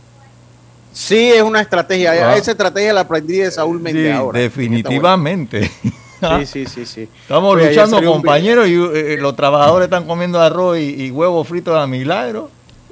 Sí, 0.94 1.32
es 1.32 1.42
una 1.42 1.62
estrategia. 1.62 2.12
Ah. 2.12 2.36
Esa 2.38 2.52
estrategia 2.52 2.94
la 2.94 3.02
aprendí 3.02 3.38
de 3.38 3.50
Saúl 3.52 3.80
Méndez 3.80 4.06
Sí, 4.08 4.12
ahora. 4.12 4.40
definitivamente. 4.40 5.72
Sí, 6.40 6.46
sí, 6.46 6.66
sí, 6.66 6.86
sí. 6.86 7.10
Estamos 7.24 7.56
Oye, 7.56 7.70
luchando, 7.70 8.02
compañeros, 8.04 8.68
y 8.68 8.74
eh, 8.76 9.18
los 9.20 9.36
trabajadores 9.36 9.86
están 9.86 10.06
comiendo 10.06 10.40
arroz 10.40 10.78
y, 10.78 11.06
y 11.06 11.12
huevos 11.12 11.48
fritos 11.48 11.76
a 11.76 11.88
milagro. 11.88 12.50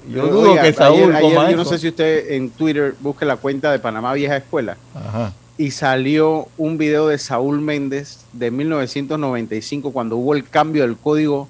Yo 0.07 0.23
Oiga, 0.23 0.33
dudo 0.33 0.53
que 0.55 0.59
ayer- 0.61 0.75
Saúl 0.75 1.13
ayer 1.15 1.21
coma 1.35 1.51
Yo 1.51 1.57
no 1.57 1.65
sé 1.65 1.77
si 1.77 1.89
usted 1.89 2.31
en 2.31 2.49
Twitter 2.49 2.95
busque 2.99 3.25
la 3.25 3.35
cuenta 3.35 3.71
de 3.71 3.79
Panamá 3.79 4.13
Vieja 4.13 4.37
Escuela 4.37 4.77
Ajá. 4.95 5.33
y 5.57 5.69
salió 5.71 6.47
un 6.57 6.77
video 6.79 7.07
de 7.09 7.17
Saúl 7.19 7.59
Méndez 7.61 8.21
de 8.33 8.49
1995 8.49 9.91
cuando 9.91 10.15
hubo 10.17 10.33
el 10.33 10.49
cambio 10.49 10.81
del 10.83 10.97
código 10.97 11.47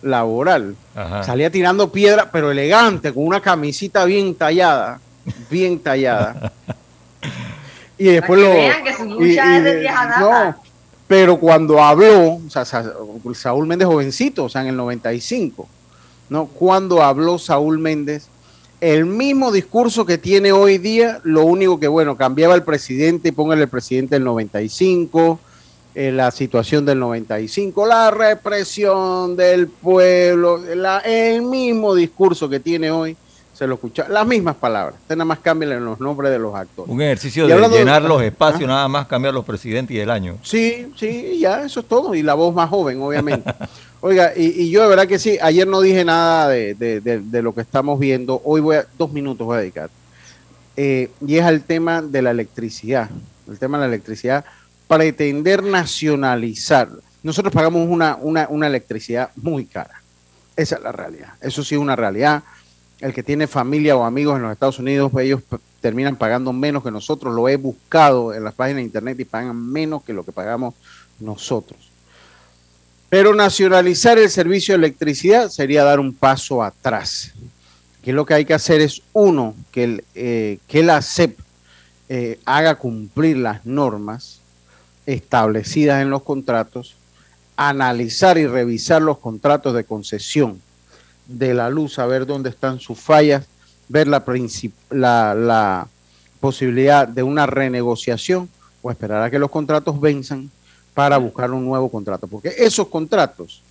laboral. 0.00 0.74
Ajá. 0.94 1.22
Salía 1.24 1.50
tirando 1.50 1.92
piedra, 1.92 2.30
pero 2.32 2.50
elegante, 2.50 3.12
con 3.12 3.26
una 3.26 3.40
camisita 3.40 4.04
bien 4.04 4.34
tallada, 4.34 5.00
bien 5.50 5.78
tallada. 5.78 6.52
Y 7.98 8.04
después 8.06 8.40
Para 8.40 8.52
lo... 8.52 8.58
vean 8.60 8.82
que 8.84 8.94
su 8.94 9.04
lucha 9.04 9.24
y- 9.24 9.28
y- 9.52 9.56
es 9.58 9.64
de 9.64 9.76
vieja 9.80 10.06
data. 10.06 10.20
no, 10.56 10.62
pero 11.12 11.36
cuando 11.38 11.82
habló, 11.82 12.36
o 12.36 12.40
sea, 12.48 12.64
Sa- 12.64 12.90
Saúl 13.34 13.66
Méndez 13.66 13.86
jovencito, 13.86 14.44
o 14.44 14.48
sea, 14.48 14.62
en 14.62 14.68
el 14.68 14.76
95, 14.78 15.68
¿no? 16.30 16.46
Cuando 16.46 17.02
habló 17.02 17.38
Saúl 17.38 17.78
Méndez, 17.78 18.28
el 18.80 19.04
mismo 19.04 19.52
discurso 19.52 20.06
que 20.06 20.16
tiene 20.16 20.52
hoy 20.52 20.78
día, 20.78 21.20
lo 21.24 21.44
único 21.44 21.78
que, 21.78 21.86
bueno, 21.86 22.16
cambiaba 22.16 22.54
el 22.54 22.62
presidente 22.62 23.30
póngale 23.30 23.64
el 23.64 23.68
presidente 23.68 24.14
del 24.14 24.24
95, 24.24 25.38
eh, 25.94 26.12
la 26.12 26.30
situación 26.30 26.86
del 26.86 26.98
95, 26.98 27.84
la 27.84 28.10
represión 28.10 29.36
del 29.36 29.68
pueblo, 29.68 30.62
la- 30.74 31.00
el 31.00 31.42
mismo 31.42 31.94
discurso 31.94 32.48
que 32.48 32.58
tiene 32.58 32.90
hoy, 32.90 33.18
se 33.52 33.66
lo 33.66 33.74
escucha, 33.74 34.08
las 34.08 34.26
mismas 34.26 34.56
palabras, 34.56 34.96
usted 35.02 35.14
nada 35.14 35.26
más 35.26 35.38
cambian 35.40 35.84
los 35.84 36.00
nombres 36.00 36.30
de 36.32 36.38
los 36.38 36.54
actores. 36.54 36.90
Un 36.90 37.02
ejercicio 37.02 37.46
de 37.46 37.68
llenar 37.68 38.02
los 38.02 38.22
espacios, 38.22 38.62
Ajá. 38.64 38.72
nada 38.72 38.88
más 38.88 39.06
cambiar 39.06 39.34
los 39.34 39.44
presidentes 39.44 39.94
y 39.94 40.00
el 40.00 40.10
año. 40.10 40.38
Sí, 40.42 40.90
sí, 40.96 41.38
ya, 41.40 41.62
eso 41.64 41.80
es 41.80 41.86
todo. 41.86 42.14
Y 42.14 42.22
la 42.22 42.34
voz 42.34 42.54
más 42.54 42.68
joven, 42.70 43.00
obviamente. 43.02 43.52
Oiga, 44.00 44.32
y, 44.36 44.46
y 44.62 44.70
yo 44.70 44.82
de 44.82 44.88
verdad 44.88 45.06
que 45.06 45.18
sí, 45.18 45.38
ayer 45.40 45.66
no 45.68 45.80
dije 45.80 46.04
nada 46.04 46.48
de, 46.48 46.74
de- 46.74 47.00
de- 47.00 47.20
de 47.20 47.42
lo 47.42 47.54
que 47.54 47.60
estamos 47.60 48.00
viendo. 48.00 48.40
Hoy 48.44 48.60
voy 48.60 48.76
a, 48.76 48.86
dos 48.98 49.12
minutos 49.12 49.46
voy 49.46 49.56
a 49.58 49.60
dedicar. 49.60 49.90
Eh, 50.76 51.10
y 51.24 51.36
es 51.36 51.44
al 51.44 51.62
tema 51.62 52.02
de 52.02 52.22
la 52.22 52.30
electricidad. 52.32 53.10
El 53.48 53.58
tema 53.58 53.76
de 53.78 53.82
la 53.82 53.88
electricidad, 53.94 54.44
pretender 54.88 55.62
nacionalizar. 55.62 56.88
Nosotros 57.22 57.52
pagamos 57.54 57.86
una, 57.88 58.16
una, 58.20 58.46
una 58.50 58.66
electricidad 58.66 59.30
muy 59.36 59.66
cara. 59.66 60.02
Esa 60.56 60.76
es 60.76 60.82
la 60.82 60.90
realidad. 60.92 61.34
Eso 61.40 61.62
sí 61.62 61.74
es 61.76 61.80
una 61.80 61.94
realidad. 61.94 62.42
El 63.02 63.12
que 63.12 63.24
tiene 63.24 63.48
familia 63.48 63.96
o 63.96 64.04
amigos 64.04 64.36
en 64.36 64.42
los 64.42 64.52
Estados 64.52 64.78
Unidos, 64.78 65.10
pues 65.10 65.26
ellos 65.26 65.42
terminan 65.80 66.14
pagando 66.14 66.52
menos 66.52 66.84
que 66.84 66.92
nosotros. 66.92 67.34
Lo 67.34 67.48
he 67.48 67.56
buscado 67.56 68.32
en 68.32 68.44
las 68.44 68.54
páginas 68.54 68.76
de 68.76 68.82
internet 68.84 69.18
y 69.18 69.24
pagan 69.24 69.56
menos 69.56 70.04
que 70.04 70.12
lo 70.12 70.24
que 70.24 70.30
pagamos 70.30 70.74
nosotros. 71.18 71.90
Pero 73.08 73.34
nacionalizar 73.34 74.18
el 74.18 74.30
servicio 74.30 74.74
de 74.74 74.86
electricidad 74.86 75.48
sería 75.48 75.82
dar 75.82 75.98
un 75.98 76.14
paso 76.14 76.62
atrás. 76.62 77.32
Que 78.02 78.12
lo 78.12 78.24
que 78.24 78.34
hay 78.34 78.44
que 78.44 78.54
hacer 78.54 78.80
es, 78.80 79.02
uno, 79.12 79.56
que, 79.72 79.82
el, 79.82 80.04
eh, 80.14 80.58
que 80.68 80.84
la 80.84 81.02
CEP 81.02 81.36
eh, 82.08 82.38
haga 82.44 82.76
cumplir 82.76 83.36
las 83.36 83.66
normas 83.66 84.38
establecidas 85.06 86.02
en 86.02 86.10
los 86.10 86.22
contratos, 86.22 86.94
analizar 87.56 88.38
y 88.38 88.46
revisar 88.46 89.02
los 89.02 89.18
contratos 89.18 89.74
de 89.74 89.82
concesión 89.82 90.60
de 91.26 91.54
la 91.54 91.70
luz, 91.70 91.98
a 91.98 92.06
ver 92.06 92.26
dónde 92.26 92.50
están 92.50 92.78
sus 92.80 92.98
fallas, 92.98 93.46
ver 93.88 94.06
la, 94.08 94.22
la, 94.90 95.34
la 95.34 95.86
posibilidad 96.40 97.06
de 97.06 97.22
una 97.22 97.46
renegociación 97.46 98.48
o 98.82 98.90
esperar 98.90 99.22
a 99.22 99.30
que 99.30 99.38
los 99.38 99.50
contratos 99.50 100.00
venzan 100.00 100.50
para 100.94 101.16
buscar 101.18 101.50
un 101.52 101.64
nuevo 101.64 101.88
contrato. 101.90 102.26
Porque 102.26 102.52
esos 102.58 102.88
contratos, 102.88 103.62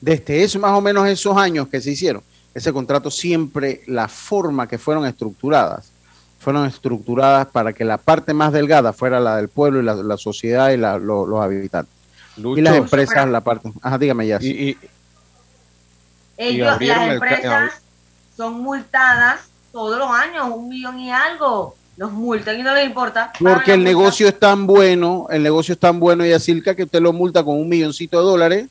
desde 0.00 0.42
eso, 0.42 0.58
más 0.58 0.72
o 0.72 0.80
menos 0.80 1.06
esos 1.08 1.36
años 1.36 1.68
que 1.68 1.80
se 1.80 1.90
hicieron, 1.92 2.22
ese 2.54 2.72
contrato 2.72 3.10
siempre, 3.10 3.82
la 3.86 4.08
forma 4.08 4.66
que 4.66 4.78
fueron 4.78 5.06
estructuradas, 5.06 5.90
fueron 6.38 6.66
estructuradas 6.66 7.46
para 7.48 7.72
que 7.72 7.84
la 7.84 7.98
parte 7.98 8.32
más 8.34 8.52
delgada 8.52 8.92
fuera 8.92 9.18
la 9.20 9.36
del 9.36 9.48
pueblo 9.48 9.80
y 9.80 9.84
la, 9.84 9.94
la 9.94 10.16
sociedad 10.16 10.70
y 10.70 10.76
la- 10.76 10.98
lo- 10.98 11.26
los 11.26 11.40
habitantes. 11.40 11.92
Y 12.56 12.60
las 12.60 12.74
empresas, 12.84 13.28
la 13.32 13.40
parte... 13.40 13.72
Ajá, 13.82 13.98
dígame 13.98 14.26
ya. 14.26 14.38
y- 14.40 14.68
y- 14.70 14.76
Ellos, 16.38 16.66
las 16.66 16.80
el 16.80 17.12
empresas 17.12 17.82
son 18.36 18.62
multadas 18.62 19.40
todos 19.72 19.98
los 19.98 20.10
años, 20.10 20.48
un 20.54 20.68
millón 20.68 20.98
y 20.98 21.10
algo. 21.10 21.74
los 21.96 22.12
multan 22.12 22.58
y 22.58 22.62
no 22.62 22.74
les 22.74 22.86
importa. 22.86 23.32
Porque 23.38 23.74
el 23.74 23.84
negocio 23.84 24.28
es 24.28 24.38
tan 24.38 24.66
bueno, 24.66 25.26
el 25.30 25.42
negocio 25.42 25.72
es 25.74 25.78
tan 25.78 25.98
bueno, 25.98 26.24
y 26.24 26.30
Yacilca, 26.30 26.74
que 26.74 26.84
usted 26.84 27.00
lo 27.00 27.12
multa 27.12 27.42
con 27.42 27.60
un 27.60 27.68
milloncito 27.68 28.18
de 28.18 28.24
dólares 28.24 28.68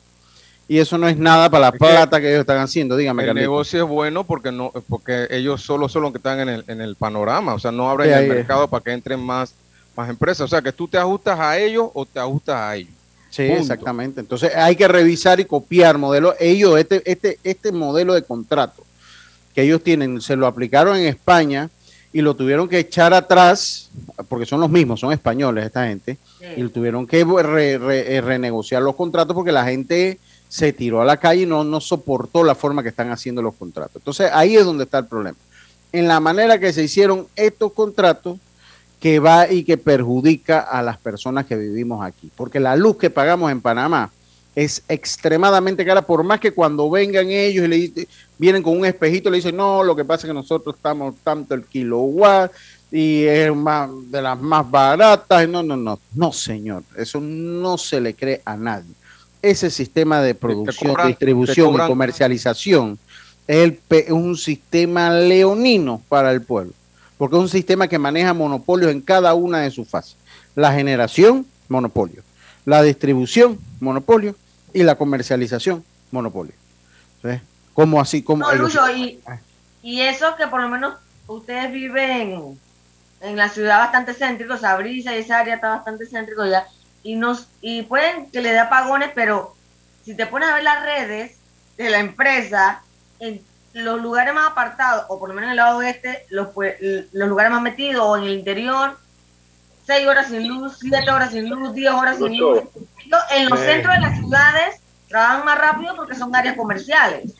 y 0.70 0.78
eso 0.78 0.98
no 0.98 1.08
es 1.08 1.16
nada 1.16 1.48
para 1.48 1.70
la 1.70 1.72
plata 1.72 2.20
que, 2.20 2.28
ellos 2.28 2.40
están 2.40 2.58
haciendo. 2.58 2.94
Dígame, 2.94 3.24
El 3.24 3.34
negocio 3.34 3.82
es 3.82 3.88
bueno 3.88 4.24
porque 4.24 4.52
no 4.52 4.70
porque 4.88 5.26
ellos 5.30 5.62
solo 5.62 5.88
son 5.88 6.02
los 6.02 6.12
que 6.12 6.18
están 6.18 6.40
en 6.40 6.48
el, 6.50 6.64
en 6.68 6.82
el 6.82 6.94
panorama, 6.94 7.54
o 7.54 7.58
sea, 7.58 7.72
no 7.72 7.88
abren 7.88 8.12
el 8.12 8.28
mercado 8.28 8.68
para 8.68 8.84
que 8.84 8.92
entren 8.92 9.18
más, 9.18 9.54
más 9.96 10.10
empresas. 10.10 10.42
O 10.42 10.48
sea, 10.48 10.60
que 10.60 10.72
tú 10.72 10.86
te 10.86 10.98
ajustas 10.98 11.40
a 11.40 11.58
ellos 11.58 11.88
o 11.94 12.04
te 12.04 12.20
ajustas 12.20 12.56
a 12.56 12.76
ellos. 12.76 12.92
Sí, 13.30 13.42
exactamente. 13.42 14.20
Entonces 14.20 14.54
hay 14.54 14.76
que 14.76 14.88
revisar 14.88 15.40
y 15.40 15.44
copiar 15.44 15.98
modelos. 15.98 16.34
Ellos, 16.40 16.78
este, 16.78 17.02
este, 17.10 17.38
este 17.44 17.72
modelo 17.72 18.14
de 18.14 18.22
contrato 18.22 18.84
que 19.54 19.62
ellos 19.62 19.82
tienen, 19.82 20.20
se 20.20 20.36
lo 20.36 20.46
aplicaron 20.46 20.96
en 20.96 21.06
España 21.06 21.70
y 22.12 22.22
lo 22.22 22.34
tuvieron 22.34 22.68
que 22.68 22.78
echar 22.78 23.12
atrás, 23.12 23.90
porque 24.28 24.46
son 24.46 24.60
los 24.60 24.70
mismos, 24.70 25.00
son 25.00 25.12
españoles 25.12 25.66
esta 25.66 25.86
gente, 25.86 26.16
y 26.56 26.62
tuvieron 26.68 27.06
que 27.06 27.20
eh, 27.20 28.20
renegociar 28.22 28.82
los 28.82 28.96
contratos 28.96 29.34
porque 29.34 29.52
la 29.52 29.64
gente 29.64 30.18
se 30.48 30.72
tiró 30.72 31.02
a 31.02 31.04
la 31.04 31.18
calle 31.18 31.42
y 31.42 31.46
no, 31.46 31.64
no 31.64 31.80
soportó 31.80 32.42
la 32.42 32.54
forma 32.54 32.82
que 32.82 32.88
están 32.88 33.10
haciendo 33.10 33.42
los 33.42 33.54
contratos. 33.54 33.96
Entonces 33.96 34.30
ahí 34.32 34.56
es 34.56 34.64
donde 34.64 34.84
está 34.84 34.98
el 34.98 35.06
problema. 35.06 35.36
En 35.92 36.08
la 36.08 36.20
manera 36.20 36.58
que 36.58 36.72
se 36.72 36.84
hicieron 36.84 37.26
estos 37.36 37.72
contratos 37.72 38.38
que 39.00 39.18
va 39.18 39.50
y 39.50 39.62
que 39.64 39.76
perjudica 39.76 40.60
a 40.60 40.82
las 40.82 40.98
personas 40.98 41.46
que 41.46 41.56
vivimos 41.56 42.04
aquí. 42.04 42.30
Porque 42.36 42.60
la 42.60 42.76
luz 42.76 42.96
que 42.96 43.10
pagamos 43.10 43.50
en 43.50 43.60
Panamá 43.60 44.10
es 44.54 44.82
extremadamente 44.88 45.84
cara, 45.84 46.02
por 46.02 46.24
más 46.24 46.40
que 46.40 46.52
cuando 46.52 46.90
vengan 46.90 47.30
ellos 47.30 47.64
y 47.66 47.68
le 47.68 48.08
vienen 48.38 48.62
con 48.62 48.76
un 48.76 48.84
espejito, 48.84 49.30
le 49.30 49.36
dicen, 49.36 49.56
no, 49.56 49.84
lo 49.84 49.94
que 49.94 50.04
pasa 50.04 50.26
es 50.26 50.30
que 50.30 50.34
nosotros 50.34 50.74
estamos 50.74 51.14
tanto 51.22 51.54
el 51.54 51.64
kilowatt 51.64 52.50
y 52.90 53.22
es 53.22 53.54
más 53.54 53.88
de 54.10 54.20
las 54.20 54.40
más 54.40 54.68
baratas. 54.68 55.48
No, 55.48 55.62
no, 55.62 55.76
no, 55.76 56.00
no, 56.14 56.32
señor, 56.32 56.82
eso 56.96 57.20
no 57.20 57.78
se 57.78 58.00
le 58.00 58.14
cree 58.14 58.42
a 58.44 58.56
nadie. 58.56 58.90
Ese 59.40 59.70
sistema 59.70 60.20
de 60.20 60.34
producción, 60.34 60.96
distribución 61.06 61.74
y 61.74 61.78
comercialización 61.78 62.98
es, 63.46 63.74
un 64.10 64.36
sistema 64.36 65.10
leonino 65.10 66.02
para 66.08 66.32
el 66.32 66.42
pueblo, 66.42 66.72
porque 67.18 67.36
es 67.36 67.42
un 67.42 67.48
sistema 67.48 67.88
que 67.88 67.98
maneja 67.98 68.32
monopolios 68.32 68.92
en 68.92 69.00
cada 69.00 69.34
una 69.34 69.58
de 69.60 69.70
sus 69.70 69.88
fases. 69.88 70.16
La 70.54 70.72
generación, 70.72 71.46
monopolio. 71.68 72.22
La 72.64 72.82
distribución, 72.82 73.58
monopolio. 73.80 74.34
Y 74.72 74.82
la 74.82 74.94
comercialización, 74.94 75.84
monopolio. 76.10 76.54
¿Cómo 77.74 78.00
así? 78.00 78.22
como 78.22 78.44
y, 78.94 79.20
y, 79.82 80.00
eso 80.00 80.34
que 80.36 80.46
por 80.46 80.60
lo 80.60 80.68
menos 80.68 80.94
ustedes 81.26 81.72
viven 81.72 82.58
en 83.20 83.36
la 83.36 83.48
ciudad 83.48 83.78
bastante 83.78 84.14
céntrico, 84.14 84.56
Sabrisa 84.56 85.14
y 85.14 85.20
esa 85.20 85.38
área 85.38 85.56
está 85.56 85.68
bastante 85.70 86.06
céntrico 86.06 86.44
ya 86.46 86.66
y 87.02 87.16
nos 87.16 87.48
y 87.60 87.82
pueden 87.82 88.30
que 88.30 88.40
le 88.40 88.52
dé 88.52 88.58
apagones, 88.58 89.10
pero 89.14 89.54
si 90.04 90.14
te 90.14 90.26
pones 90.26 90.48
a 90.48 90.54
ver 90.54 90.64
las 90.64 90.82
redes 90.82 91.36
de 91.76 91.90
la 91.90 92.00
empresa, 92.00 92.82
en 93.20 93.42
los 93.84 94.00
lugares 94.00 94.34
más 94.34 94.50
apartados, 94.50 95.06
o 95.08 95.18
por 95.18 95.28
lo 95.28 95.34
menos 95.34 95.48
en 95.48 95.50
el 95.52 95.56
lado 95.56 95.78
oeste, 95.78 96.26
los, 96.30 96.48
los 97.12 97.28
lugares 97.28 97.52
más 97.52 97.62
metidos, 97.62 98.04
o 98.04 98.16
en 98.16 98.24
el 98.24 98.38
interior, 98.38 98.96
seis 99.86 100.06
horas 100.06 100.28
sin 100.28 100.46
luz, 100.46 100.78
siete 100.80 101.10
horas 101.10 101.30
sin 101.30 101.48
luz, 101.48 101.72
diez 101.74 101.92
horas 101.92 102.18
sin 102.18 102.38
luz. 102.38 102.60
En 103.30 103.48
los 103.48 103.58
centros 103.58 103.94
de 103.94 104.00
las 104.00 104.18
ciudades 104.18 104.80
trabajan 105.08 105.44
más 105.44 105.58
rápido 105.58 105.96
porque 105.96 106.14
son 106.14 106.34
áreas 106.36 106.56
comerciales. 106.56 107.32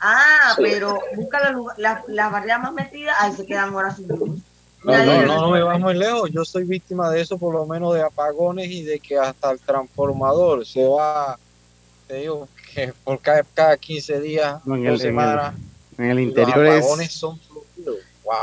Ah, 0.00 0.54
pero 0.56 1.00
busca 1.16 1.52
las 1.76 1.98
la, 2.06 2.28
variedades 2.28 2.62
más 2.62 2.72
metidas, 2.72 3.16
ahí 3.18 3.32
se 3.32 3.44
quedan 3.44 3.74
horas 3.74 3.96
sin 3.96 4.08
luz. 4.08 4.40
No, 4.84 5.04
no, 5.04 5.26
no, 5.26 5.50
me 5.50 5.62
vas 5.62 5.80
muy 5.80 5.94
lejos. 5.94 6.30
Yo 6.30 6.44
soy 6.44 6.62
víctima 6.62 7.10
de 7.10 7.20
eso, 7.20 7.38
por 7.38 7.52
lo 7.52 7.66
menos 7.66 7.92
de 7.94 8.02
apagones 8.02 8.70
y 8.70 8.84
de 8.84 9.00
que 9.00 9.18
hasta 9.18 9.50
el 9.50 9.58
transformador 9.58 10.64
se 10.64 10.86
va, 10.86 11.36
te 12.06 12.14
digo, 12.20 12.48
que 12.72 12.92
por 13.02 13.18
cada, 13.18 13.42
cada 13.42 13.76
15 13.76 14.20
días, 14.20 14.64
no, 14.64 14.76
el, 14.76 15.00
semana. 15.00 15.54
En 15.98 16.10
el, 16.10 16.20
interior 16.20 16.58
los 16.58 16.74
apagones 16.76 17.12
son 17.12 17.40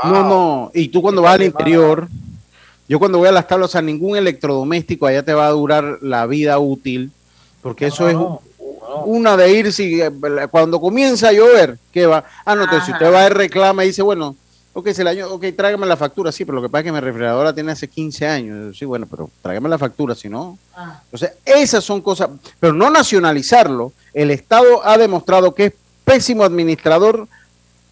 No, 0.04 0.28
no, 0.28 0.70
y 0.74 0.88
tú 0.88 1.02
cuando 1.02 1.22
vas 1.22 1.34
al 1.34 1.42
interior, 1.42 2.08
yo 2.88 2.98
cuando 2.98 3.18
voy 3.18 3.28
a 3.28 3.32
las 3.32 3.46
tablas, 3.46 3.70
o 3.70 3.72
sea, 3.72 3.82
ningún 3.82 4.16
electrodoméstico 4.16 5.06
allá 5.06 5.22
te 5.22 5.34
va 5.34 5.46
a 5.46 5.50
durar 5.50 5.98
la 6.02 6.26
vida 6.26 6.58
útil, 6.58 7.10
porque 7.62 7.86
eso 7.86 8.08
es 8.08 8.16
una 9.04 9.36
de 9.36 9.52
ir, 9.52 9.72
si 9.72 10.00
cuando 10.50 10.80
comienza 10.80 11.28
a 11.28 11.32
llover, 11.32 11.78
¿qué 11.92 12.06
va? 12.06 12.24
Ah, 12.44 12.54
no, 12.54 12.64
entonces 12.64 12.86
si 12.86 12.92
usted 12.92 13.12
va 13.12 13.26
y 13.26 13.30
reclama 13.30 13.84
y 13.84 13.88
dice, 13.88 14.02
bueno, 14.02 14.36
Ok, 14.76 14.90
se 14.90 15.08
año, 15.08 15.28
ok, 15.28 15.44
tráigame 15.56 15.86
la 15.86 15.96
factura, 15.96 16.32
sí, 16.32 16.44
pero 16.44 16.56
lo 16.56 16.62
que 16.62 16.68
pasa 16.68 16.80
es 16.80 16.84
que 16.86 16.92
mi 16.92 16.98
refrigeradora 16.98 17.54
tiene 17.54 17.70
hace 17.70 17.86
15 17.86 18.26
años. 18.26 18.76
Sí, 18.76 18.84
bueno, 18.84 19.06
pero 19.08 19.30
tráigame 19.40 19.68
la 19.68 19.78
factura, 19.78 20.16
si 20.16 20.28
no. 20.28 20.58
Ah. 20.74 21.00
Sea, 21.12 21.32
esas 21.44 21.84
son 21.84 22.00
cosas, 22.00 22.30
pero 22.58 22.72
no 22.72 22.90
nacionalizarlo. 22.90 23.92
El 24.12 24.32
Estado 24.32 24.84
ha 24.84 24.98
demostrado 24.98 25.54
que 25.54 25.66
es 25.66 25.72
pésimo 26.04 26.42
administrador, 26.42 27.28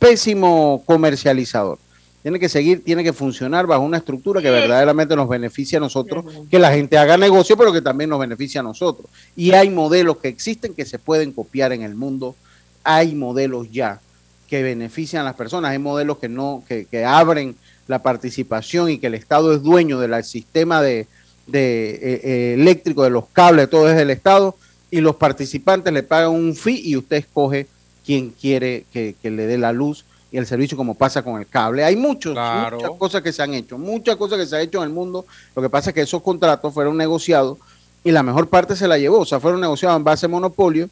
pésimo 0.02 0.82
comercializador. 0.84 1.78
Tiene 2.22 2.40
que 2.40 2.48
seguir, 2.48 2.82
tiene 2.82 3.04
que 3.04 3.12
funcionar 3.12 3.68
bajo 3.68 3.82
una 3.82 3.98
estructura 3.98 4.42
que 4.42 4.50
verdaderamente 4.50 5.14
nos 5.14 5.28
beneficie 5.28 5.78
a 5.78 5.80
nosotros, 5.80 6.24
que 6.50 6.58
la 6.58 6.72
gente 6.72 6.98
haga 6.98 7.16
negocio, 7.16 7.56
pero 7.56 7.72
que 7.72 7.80
también 7.80 8.10
nos 8.10 8.18
beneficie 8.18 8.58
a 8.58 8.64
nosotros. 8.64 9.06
Y 9.36 9.52
hay 9.52 9.70
modelos 9.70 10.18
que 10.18 10.28
existen 10.28 10.74
que 10.74 10.84
se 10.84 10.98
pueden 10.98 11.32
copiar 11.32 11.72
en 11.72 11.82
el 11.82 11.94
mundo. 11.94 12.34
Hay 12.82 13.14
modelos 13.14 13.70
ya 13.70 14.00
que 14.48 14.62
benefician 14.64 15.22
a 15.22 15.26
las 15.26 15.34
personas. 15.34 15.70
Hay 15.70 15.78
modelos 15.78 16.18
que 16.18 16.28
no, 16.28 16.64
que, 16.66 17.04
abren 17.04 17.54
la 17.86 18.02
participación 18.02 18.90
y 18.90 18.98
que 18.98 19.06
el 19.06 19.14
Estado 19.14 19.54
es 19.54 19.62
dueño 19.62 20.00
del 20.00 20.22
sistema 20.24 20.82
de, 20.82 21.06
de 21.46 21.90
eh, 21.90 22.20
eh, 22.24 22.54
eléctrico, 22.54 23.04
de 23.04 23.10
los 23.10 23.26
cables, 23.32 23.70
todo 23.70 23.88
es 23.88 23.96
del 23.96 24.10
Estado, 24.10 24.56
y 24.90 25.00
los 25.00 25.14
participantes 25.14 25.92
le 25.92 26.02
pagan 26.02 26.30
un 26.30 26.56
fee 26.56 26.82
y 26.84 26.96
usted 26.96 27.18
escoge 27.18 27.66
quién 28.04 28.30
quiere 28.30 28.84
que, 28.92 29.16
le 29.22 29.46
dé 29.46 29.58
la 29.58 29.72
luz 29.72 30.04
y 30.30 30.38
el 30.38 30.46
servicio 30.46 30.76
como 30.76 30.94
pasa 30.94 31.22
con 31.22 31.40
el 31.40 31.46
cable. 31.46 31.84
Hay 31.84 31.96
muchos, 31.96 32.34
muchas 32.34 32.90
cosas 32.98 33.22
que 33.22 33.32
se 33.32 33.42
han 33.42 33.54
hecho, 33.54 33.78
muchas 33.78 34.16
cosas 34.16 34.38
que 34.38 34.46
se 34.46 34.56
han 34.56 34.62
hecho 34.62 34.78
en 34.78 34.84
el 34.84 34.94
mundo. 34.94 35.26
Lo 35.54 35.62
que 35.62 35.68
pasa 35.68 35.90
es 35.90 35.94
que 35.94 36.02
esos 36.02 36.22
contratos 36.22 36.72
fueron 36.72 36.96
negociados 36.96 37.58
y 38.04 38.10
la 38.10 38.22
mejor 38.22 38.48
parte 38.48 38.76
se 38.76 38.88
la 38.88 38.98
llevó, 38.98 39.20
o 39.20 39.24
sea, 39.24 39.40
fueron 39.40 39.60
negociados 39.60 39.96
en 39.96 40.04
base 40.04 40.26
a 40.26 40.28
monopolio 40.28 40.88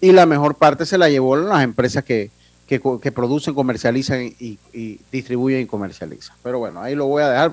y 0.00 0.12
la 0.12 0.26
mejor 0.26 0.54
parte 0.54 0.86
se 0.86 0.98
la 0.98 1.08
llevó 1.08 1.36
las 1.36 1.62
empresas 1.62 2.04
que, 2.04 2.30
que, 2.66 3.12
producen, 3.12 3.54
comercializan 3.54 4.34
y, 4.38 4.58
distribuyen 5.12 5.62
y 5.62 5.66
comercializan. 5.66 6.36
Pero 6.42 6.58
bueno, 6.58 6.80
ahí 6.80 6.94
lo 6.94 7.06
voy 7.06 7.22
a 7.22 7.28
dejar. 7.28 7.52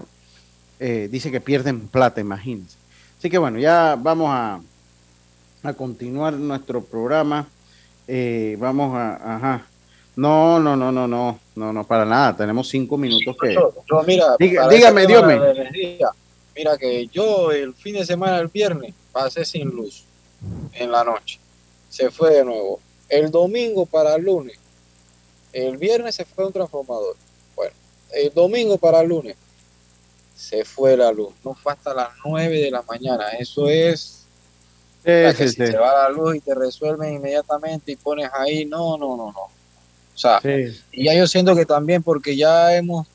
Eh, 0.79 1.07
dice 1.11 1.31
que 1.31 1.39
pierden 1.39 1.87
plata, 1.87 2.19
imagínense. 2.19 2.77
Así 3.17 3.29
que 3.29 3.37
bueno, 3.37 3.59
ya 3.59 3.97
vamos 3.99 4.29
a, 4.29 4.59
a 5.63 5.73
continuar 5.73 6.33
nuestro 6.33 6.83
programa. 6.83 7.47
Eh, 8.07 8.55
vamos 8.59 8.95
a, 8.95 9.35
ajá. 9.35 9.67
No, 10.15 10.59
no, 10.59 10.75
no, 10.75 10.91
no, 10.91 11.07
no, 11.07 11.39
no, 11.55 11.73
no, 11.73 11.83
para 11.85 12.05
nada. 12.05 12.35
Tenemos 12.37 12.69
cinco 12.69 12.97
minutos 12.97 13.35
que. 13.41 13.57
mira, 14.05 14.35
dígame, 14.37 15.07
dígame. 15.07 15.39
Mira 16.55 16.77
que 16.77 17.07
yo 17.07 17.51
el 17.51 17.73
fin 17.73 17.95
de 17.95 18.05
semana, 18.05 18.37
el 18.37 18.47
viernes, 18.47 18.93
pasé 19.11 19.43
sin 19.43 19.69
luz 19.69 20.05
en 20.73 20.91
la 20.91 21.03
noche. 21.03 21.39
Se 21.89 22.11
fue 22.11 22.35
de 22.35 22.45
nuevo. 22.45 22.79
El 23.09 23.31
domingo 23.31 23.85
para 23.85 24.15
el 24.15 24.23
lunes 24.23 24.57
el 25.53 25.77
viernes 25.77 26.15
se 26.15 26.25
fue 26.25 26.47
un 26.47 26.51
transformador. 26.51 27.15
Bueno, 27.55 27.73
el 28.11 28.33
domingo 28.33 28.77
para 28.77 29.01
el 29.01 29.09
lunes 29.09 29.37
se 30.35 30.65
fue 30.65 30.97
la 30.97 31.11
luz. 31.11 31.33
No 31.45 31.53
fue 31.53 31.71
hasta 31.71 31.93
las 31.93 32.09
9 32.25 32.57
de 32.57 32.71
la 32.71 32.81
mañana. 32.81 33.29
Eso 33.39 33.69
es. 33.69 34.22
Que 35.03 35.33
si 35.35 35.49
se 35.49 35.77
va 35.77 36.03
la 36.03 36.09
luz 36.09 36.35
y 36.35 36.39
te 36.39 36.55
resuelven 36.55 37.15
inmediatamente 37.15 37.91
y 37.91 37.95
pones 37.95 38.29
ahí. 38.33 38.65
No, 38.65 38.97
no, 38.97 39.17
no, 39.17 39.31
no. 39.31 39.41
O 39.41 40.17
sea, 40.17 40.39
y 40.91 41.05
ya 41.05 41.13
yo 41.15 41.27
siento 41.27 41.55
que 41.55 41.65
también 41.65 42.03
porque 42.03 42.35
ya 42.35 42.75
hemos 42.75 43.07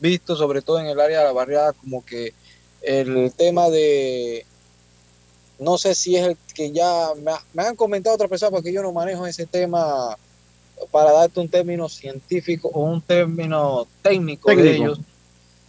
visto, 0.00 0.36
sobre 0.36 0.62
todo 0.62 0.78
en 0.80 0.86
el 0.86 1.00
área 1.00 1.20
de 1.20 1.24
la 1.24 1.32
barriada, 1.32 1.72
como 1.72 2.04
que 2.04 2.34
el 2.82 3.32
tema 3.32 3.70
de 3.70 4.44
no 5.58 5.78
sé 5.78 5.94
si 5.94 6.16
es 6.16 6.26
el 6.26 6.36
que 6.54 6.72
ya 6.72 7.10
me, 7.22 7.32
me, 7.52 7.62
han 7.62 7.76
comentado 7.76 8.14
otras 8.14 8.28
personas 8.28 8.52
porque 8.52 8.72
yo 8.72 8.82
no 8.82 8.92
manejo 8.92 9.26
ese 9.26 9.46
tema 9.46 10.16
para 10.90 11.12
darte 11.12 11.40
un 11.40 11.48
término 11.48 11.88
científico 11.88 12.68
o 12.72 12.84
un 12.84 13.00
término 13.00 13.86
técnico, 14.02 14.54
de 14.54 14.76
ellos, 14.76 15.00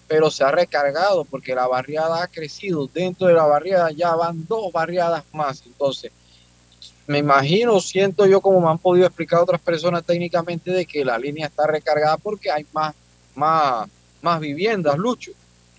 pero 0.08 0.30
se 0.30 0.44
ha 0.44 0.52
recargado 0.52 1.26
porque 1.26 1.56
la 1.56 1.68
barriada 1.68 2.24
ha 2.24 2.28
crecido. 2.28 2.88
Dentro 2.94 3.28
de 3.28 3.34
la 3.34 3.46
barriada 3.46 3.92
ya 3.92 4.16
van 4.16 4.46
dos 4.48 4.72
barriadas 4.72 5.24
más. 5.34 5.64
Entonces, 5.66 6.12
me 7.08 7.20
imagino, 7.20 7.80
siento 7.80 8.26
yo 8.26 8.42
como 8.42 8.62
me 8.62 8.70
han 8.70 8.78
podido 8.78 9.06
explicar 9.06 9.40
otras 9.40 9.62
personas 9.62 10.04
técnicamente 10.04 10.72
de 10.72 10.86
que 10.86 11.06
la 11.06 11.18
línea 11.18 11.48
está 11.48 11.68
recargada 11.68 12.18
porque 12.18 12.52
hay 12.52 12.66
más, 12.74 12.96
más, 13.36 13.88
más 14.22 14.40
viviendas, 14.40 14.98
Lucho. 14.98 15.32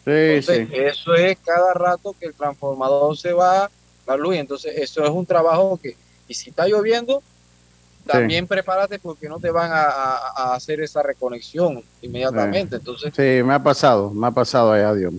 Entonces, 0.04 0.68
eso 0.72 1.14
es 1.14 1.36
cada 1.44 1.74
rato 1.74 2.14
que 2.18 2.26
el 2.26 2.34
transformador 2.34 3.16
se 3.16 3.32
va 3.32 3.68
la 4.06 4.16
luz. 4.16 4.36
Entonces, 4.36 4.74
eso 4.76 5.04
es 5.04 5.10
un 5.10 5.26
trabajo 5.26 5.78
que, 5.82 5.96
y 6.28 6.34
si 6.34 6.50
está 6.50 6.68
lloviendo, 6.68 7.22
también 8.06 8.46
prepárate 8.46 8.98
porque 8.98 9.28
no 9.28 9.38
te 9.38 9.50
van 9.50 9.70
a, 9.72 10.54
hacer 10.54 10.80
esa 10.80 11.02
reconexión 11.02 11.82
inmediatamente. 12.02 12.76
Entonces, 12.76 13.12
sí, 13.14 13.42
me 13.44 13.54
ha 13.54 13.62
pasado, 13.62 14.10
me 14.10 14.26
ha 14.26 14.30
pasado 14.30 14.72
allá, 14.72 14.94
Dios. 14.94 15.14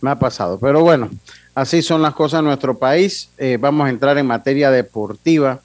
Me 0.00 0.10
ha 0.10 0.18
pasado. 0.18 0.58
Pero 0.58 0.82
bueno, 0.82 1.10
así 1.54 1.80
son 1.80 2.02
las 2.02 2.14
cosas 2.14 2.40
en 2.40 2.46
nuestro 2.46 2.76
país. 2.76 3.30
Eh, 3.38 3.56
vamos 3.58 3.86
a 3.86 3.90
entrar 3.90 4.18
en 4.18 4.26
materia 4.26 4.70
deportiva. 4.70 5.60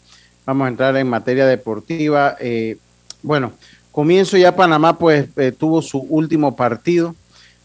Vamos 0.45 0.65
a 0.65 0.69
entrar 0.69 0.95
en 0.95 1.09
materia 1.09 1.45
deportiva. 1.45 2.37
Eh, 2.39 2.77
bueno, 3.21 3.51
comienzo 3.91 4.37
ya 4.37 4.55
Panamá, 4.55 4.97
pues 4.97 5.27
eh, 5.35 5.51
tuvo 5.51 5.81
su 5.81 5.99
último 5.99 6.55
partido. 6.55 7.15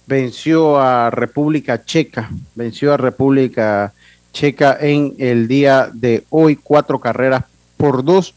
Venció 0.07 0.81
a 0.81 1.11
República 1.11 1.85
Checa. 1.85 2.31
Venció 2.55 2.93
a 2.93 2.97
República 2.97 3.93
Checa 4.33 4.77
en 4.81 5.15
el 5.19 5.47
día 5.47 5.91
de 5.93 6.25
hoy, 6.31 6.57
cuatro 6.57 6.99
carreras 6.99 7.45
por 7.77 8.05
dos 8.05 8.35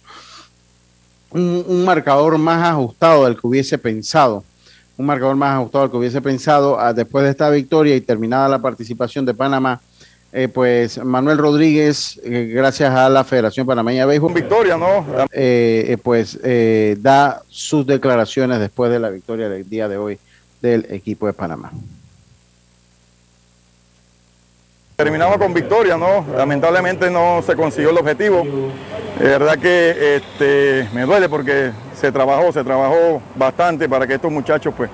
un, 1.39 1.85
marcador 1.85 2.37
más 2.37 2.67
ajustado 2.67 3.25
del 3.25 3.35
que 3.35 3.47
hubiese 3.47 3.77
pensado, 3.77 4.43
un 4.97 5.05
marcador 5.05 5.35
más 5.35 5.55
ajustado 5.55 5.83
del 5.83 5.91
que 5.91 5.97
hubiese 5.97 6.21
pensado 6.21 6.79
ah, 6.79 6.93
después 6.93 7.23
de 7.23 7.31
esta 7.31 7.49
victoria 7.49 7.95
y 7.95 8.01
terminada 8.01 8.49
la 8.49 8.59
participación 8.59 9.25
de 9.25 9.33
Panamá. 9.33 9.81
Eh, 10.33 10.49
pues 10.49 11.03
Manuel 11.03 11.37
Rodríguez, 11.37 12.19
eh, 12.23 12.51
gracias 12.53 12.93
a 12.93 13.09
la 13.09 13.23
Federación 13.23 13.65
Panameña 13.65 14.01
de 14.01 14.07
Béisbol, 14.07 14.33
victoria, 14.33 14.77
¿no? 14.77 15.05
Eh, 15.31 15.97
pues 16.03 16.37
da 17.01 17.41
sus 17.47 17.87
declaraciones 17.87 18.59
después 18.59 18.91
de 18.91 18.99
la 18.99 19.09
victoria 19.09 19.47
del 19.47 19.67
día 19.67 19.87
de 19.87 19.97
hoy 19.97 20.19
del 20.61 20.85
equipo 20.89 21.27
de 21.27 21.33
Panamá. 21.33 21.71
Terminamos 24.97 25.37
con 25.37 25.53
victoria, 25.53 25.95
¿no? 25.95 26.25
Lamentablemente 26.35 27.11
no 27.11 27.43
se 27.45 27.55
consiguió 27.55 27.91
el 27.91 27.99
objetivo. 27.99 28.43
De 29.19 29.25
verdad 29.25 29.59
que 29.59 30.15
este, 30.15 30.89
me 30.91 31.03
duele 31.03 31.29
porque 31.29 31.69
se 31.93 32.11
trabajó, 32.11 32.51
se 32.51 32.63
trabajó 32.63 33.21
bastante 33.35 33.87
para 33.87 34.07
que 34.07 34.15
estos 34.15 34.31
muchachos 34.31 34.73
pues, 34.75 34.89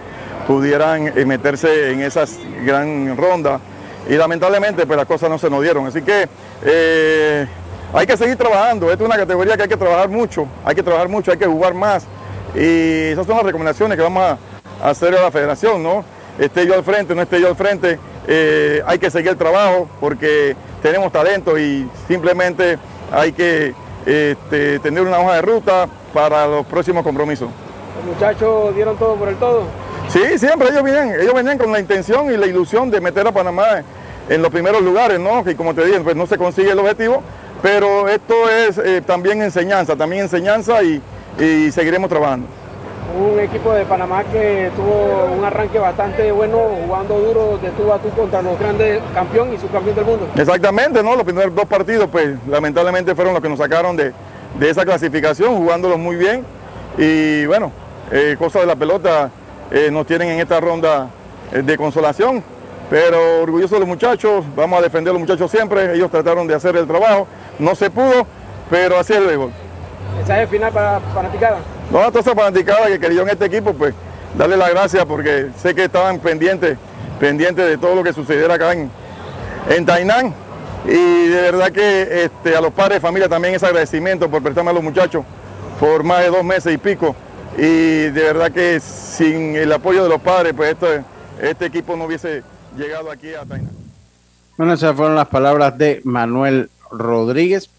pudieran 0.45 1.07
eh, 1.07 1.23
meterse 1.23 1.93
en 1.93 2.01
esas 2.01 2.37
gran 2.65 3.15
ronda 3.15 3.61
y 4.09 4.15
lamentablemente 4.15 4.85
pues 4.85 4.97
las 4.97 5.05
cosas 5.05 5.29
no 5.29 5.37
se 5.37 5.49
nos 5.49 5.63
dieron. 5.63 5.87
Así 5.87 6.01
que 6.01 6.27
eh, 6.65 7.47
hay 7.93 8.05
que 8.05 8.17
seguir 8.17 8.35
trabajando, 8.35 8.91
esta 8.91 9.05
es 9.05 9.09
una 9.09 9.17
categoría 9.17 9.55
que 9.55 9.63
hay 9.63 9.69
que 9.69 9.77
trabajar 9.77 10.09
mucho, 10.09 10.47
hay 10.65 10.75
que 10.75 10.83
trabajar 10.83 11.07
mucho, 11.07 11.31
hay 11.31 11.37
que 11.37 11.47
jugar 11.47 11.73
más 11.75 12.05
y 12.53 13.11
esas 13.11 13.25
son 13.25 13.37
las 13.37 13.45
recomendaciones 13.45 13.95
que 13.95 14.03
vamos 14.03 14.21
a 14.21 14.89
hacer 14.89 15.15
a 15.15 15.21
la 15.21 15.31
federación, 15.31 15.81
¿no? 15.81 16.03
Esté 16.37 16.67
yo 16.67 16.73
al 16.73 16.83
frente, 16.83 17.15
no 17.15 17.21
esté 17.21 17.39
yo 17.39 17.47
al 17.47 17.55
frente, 17.55 17.97
eh, 18.27 18.81
hay 18.85 18.99
que 18.99 19.11
seguir 19.11 19.31
el 19.31 19.37
trabajo 19.37 19.87
porque 19.99 20.55
tenemos 20.81 21.11
talento 21.11 21.57
y 21.57 21.89
simplemente 22.07 22.77
hay 23.11 23.31
que 23.31 23.73
este, 24.05 24.79
tener 24.79 25.03
una 25.03 25.19
hoja 25.19 25.35
de 25.35 25.41
ruta 25.41 25.87
para 26.13 26.47
los 26.47 26.65
próximos 26.65 27.03
compromisos. 27.03 27.49
¿Los 27.97 28.15
muchachos 28.15 28.75
dieron 28.75 28.97
todo 28.97 29.15
por 29.15 29.29
el 29.29 29.35
todo? 29.35 29.63
Sí, 30.09 30.37
siempre 30.37 30.69
ellos 30.69 30.83
vienen, 30.83 31.19
ellos 31.19 31.33
venían 31.33 31.57
con 31.57 31.71
la 31.71 31.79
intención 31.79 32.31
y 32.31 32.37
la 32.37 32.45
ilusión 32.45 32.91
de 32.91 33.01
meter 33.01 33.27
a 33.27 33.31
Panamá 33.31 33.83
en 34.29 34.41
los 34.41 34.51
primeros 34.51 34.81
lugares, 34.81 35.19
¿no? 35.19 35.43
Que 35.43 35.55
como 35.55 35.73
te 35.73 35.85
dije, 35.85 35.99
pues 36.01 36.15
no 36.15 36.25
se 36.25 36.37
consigue 36.37 36.71
el 36.71 36.79
objetivo, 36.79 37.21
pero 37.61 38.07
esto 38.07 38.49
es 38.49 38.77
eh, 38.77 39.01
también 39.05 39.41
enseñanza, 39.41 39.95
también 39.95 40.23
enseñanza 40.23 40.81
y 40.83 41.01
seguiremos 41.71 42.09
trabajando 42.09 42.47
un 43.13 43.39
equipo 43.39 43.73
de 43.73 43.85
Panamá 43.85 44.23
que 44.23 44.71
tuvo 44.75 45.25
un 45.37 45.45
arranque 45.45 45.77
bastante 45.77 46.31
bueno, 46.31 46.57
jugando 46.85 47.19
duro 47.19 47.59
de 47.61 47.69
tú 47.71 47.91
a 47.93 47.99
tú 47.99 48.09
contra 48.09 48.41
los 48.41 48.57
grandes 48.57 49.01
campeón 49.13 49.53
y 49.53 49.57
subcampeón 49.57 49.95
del 49.95 50.05
mundo. 50.05 50.27
Exactamente, 50.35 51.03
¿no? 51.03 51.15
Los 51.15 51.23
primeros 51.23 51.53
dos 51.53 51.65
partidos, 51.65 52.09
pues 52.11 52.37
lamentablemente 52.47 53.13
fueron 53.13 53.33
los 53.33 53.43
que 53.43 53.49
nos 53.49 53.59
sacaron 53.59 53.95
de, 53.95 54.13
esa 54.61 54.83
clasificación, 54.83 55.55
jugándolos 55.55 55.99
muy 55.99 56.15
bien. 56.15 56.43
Y 56.97 57.45
bueno, 57.45 57.71
eh, 58.11 58.35
cosas 58.37 58.63
de 58.63 58.67
la 58.67 58.75
pelota 58.75 59.29
eh, 59.71 59.89
nos 59.91 60.05
tienen 60.05 60.29
en 60.29 60.39
esta 60.39 60.59
ronda 60.59 61.09
eh, 61.51 61.61
de 61.61 61.77
consolación, 61.77 62.43
pero 62.89 63.41
orgulloso 63.41 63.75
de 63.75 63.79
los 63.79 63.87
muchachos, 63.87 64.43
vamos 64.55 64.79
a 64.79 64.81
defender 64.81 65.11
a 65.11 65.13
los 65.13 65.21
muchachos 65.21 65.49
siempre, 65.49 65.95
ellos 65.95 66.09
trataron 66.09 66.47
de 66.47 66.55
hacer 66.55 66.75
el 66.75 66.87
trabajo, 66.87 67.27
no 67.59 67.75
se 67.75 67.89
pudo, 67.89 68.25
pero 68.69 68.97
así 68.97 69.13
es 69.13 69.19
el 69.19 69.27
béisbol. 69.27 69.51
¿Mensaje 70.17 70.47
final 70.47 70.71
para 70.71 70.99
Fanaticada? 71.13 71.57
No, 71.93 71.99
a 71.99 72.09
todas 72.09 72.25
esas 72.25 72.33
fanaticadas 72.35 72.87
que 72.87 72.99
querían 72.99 73.29
este 73.29 73.45
equipo, 73.45 73.71
pues 73.71 73.93
darle 74.35 74.57
las 74.57 74.71
gracias 74.71 75.05
porque 75.05 75.51
sé 75.61 75.75
que 75.75 75.83
estaban 75.83 76.17
pendientes, 76.17 76.75
pendientes 77.19 77.67
de 77.67 77.77
todo 77.77 77.93
lo 77.93 78.03
que 78.03 78.11
sucediera 78.11 78.55
acá 78.55 78.73
en, 78.73 78.89
en 79.69 79.85
Tainán. 79.85 80.33
Y 80.85 81.27
de 81.27 81.39
verdad 81.39 81.71
que 81.71 82.23
este, 82.23 82.57
a 82.57 82.61
los 82.61 82.73
padres 82.73 82.95
de 82.95 82.99
familia 82.99 83.29
también 83.29 83.53
ese 83.53 83.67
agradecimiento 83.67 84.27
por 84.27 84.41
prestarme 84.41 84.71
a 84.71 84.73
los 84.73 84.81
muchachos 84.81 85.23
por 85.79 86.03
más 86.03 86.21
de 86.21 86.31
dos 86.31 86.43
meses 86.43 86.73
y 86.73 86.79
pico. 86.79 87.15
Y 87.59 88.09
de 88.09 88.23
verdad 88.23 88.51
que 88.51 88.79
sin 88.79 89.55
el 89.55 89.71
apoyo 89.71 90.01
de 90.01 90.09
los 90.09 90.19
padres, 90.19 90.53
pues 90.57 90.71
este, 90.71 91.03
este 91.43 91.65
equipo 91.67 91.95
no 91.95 92.05
hubiese 92.05 92.41
llegado 92.75 93.11
aquí 93.11 93.35
a 93.35 93.45
Tainán. 93.45 93.69
Bueno, 94.57 94.73
esas 94.73 94.95
fueron 94.95 95.15
las 95.15 95.27
palabras 95.27 95.77
de 95.77 96.01
Manuel 96.05 96.71
Rodríguez. 96.89 97.69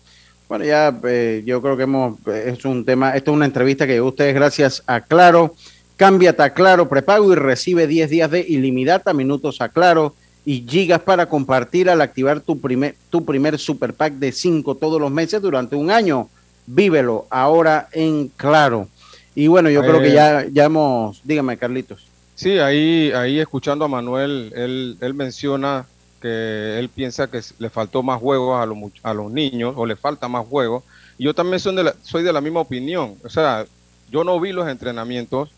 Bueno, 0.55 0.67
ya 0.67 0.97
eh, 1.09 1.43
yo 1.45 1.61
creo 1.61 1.77
que 1.77 1.83
hemos, 1.83 2.17
eh, 2.29 2.55
es 2.57 2.65
un 2.65 2.85
tema, 2.85 3.17
esto 3.17 3.33
es 3.33 3.35
una 3.35 3.45
entrevista 3.45 3.89
que 3.89 4.01
ustedes 4.01 4.37
gracias 4.37 4.85
a 4.87 5.01
Claro, 5.01 5.57
cámbiate 5.97 6.45
a 6.45 6.51
Claro, 6.51 6.89
prepago 6.89 7.33
y 7.33 7.35
recibe 7.35 7.89
10 7.89 8.09
días 8.09 8.31
de 8.31 8.39
ilimitada, 8.39 9.13
minutos 9.15 9.61
a 9.61 9.69
Claro 9.69 10.15
y 10.45 10.65
gigas 10.65 11.01
para 11.01 11.27
compartir 11.27 11.91
al 11.91 12.01
activar 12.01 12.41
tu 12.41 12.61
primer, 12.61 12.95
tu 13.11 13.25
primer 13.25 13.59
super 13.59 13.95
pack 13.95 14.13
de 14.13 14.31
5 14.31 14.77
todos 14.77 15.01
los 15.01 15.11
meses 15.11 15.43
durante 15.43 15.75
un 15.75 15.91
año. 15.91 16.29
Vívelo 16.69 17.27
ahora 17.31 17.89
en 17.91 18.29
Claro. 18.29 18.87
Y 19.35 19.49
bueno, 19.49 19.71
yo 19.71 19.81
creo 19.81 20.01
que 20.01 20.13
ya, 20.13 20.47
ya 20.53 20.67
hemos, 20.67 21.21
dígame 21.25 21.57
Carlitos. 21.57 22.07
Sí, 22.37 22.61
ahí, 22.61 23.11
ahí 23.11 23.41
escuchando 23.41 23.87
a 23.87 23.89
Manuel, 23.89 24.53
él, 24.55 24.99
él 25.01 25.15
menciona 25.15 25.87
que 26.25 26.79
él 26.79 26.89
piensa 26.89 27.27
que 27.27 27.43
le 27.59 27.69
faltó 27.69 28.03
más 28.03 28.19
juegos 28.19 28.59
a 28.59 28.65
los, 28.65 28.79
a 29.03 29.13
los 29.13 29.31
niños 29.31 29.75
o 29.77 29.85
le 29.85 29.95
falta 29.95 30.27
más 30.27 30.47
juegos. 30.47 30.83
Y 31.19 31.25
yo 31.25 31.35
también 31.35 31.61
soy 31.61 31.77
de, 31.77 31.85
la, 31.85 31.95
soy 32.03 32.23
de 32.23 32.33
la 32.33 32.41
misma 32.41 32.61
opinión. 32.61 33.17
O 33.23 33.29
sea, 33.29 33.67
yo 34.11 34.25
no 34.25 34.41
vi 34.41 34.53
los 34.53 34.67
entrenamientos, 34.67 35.51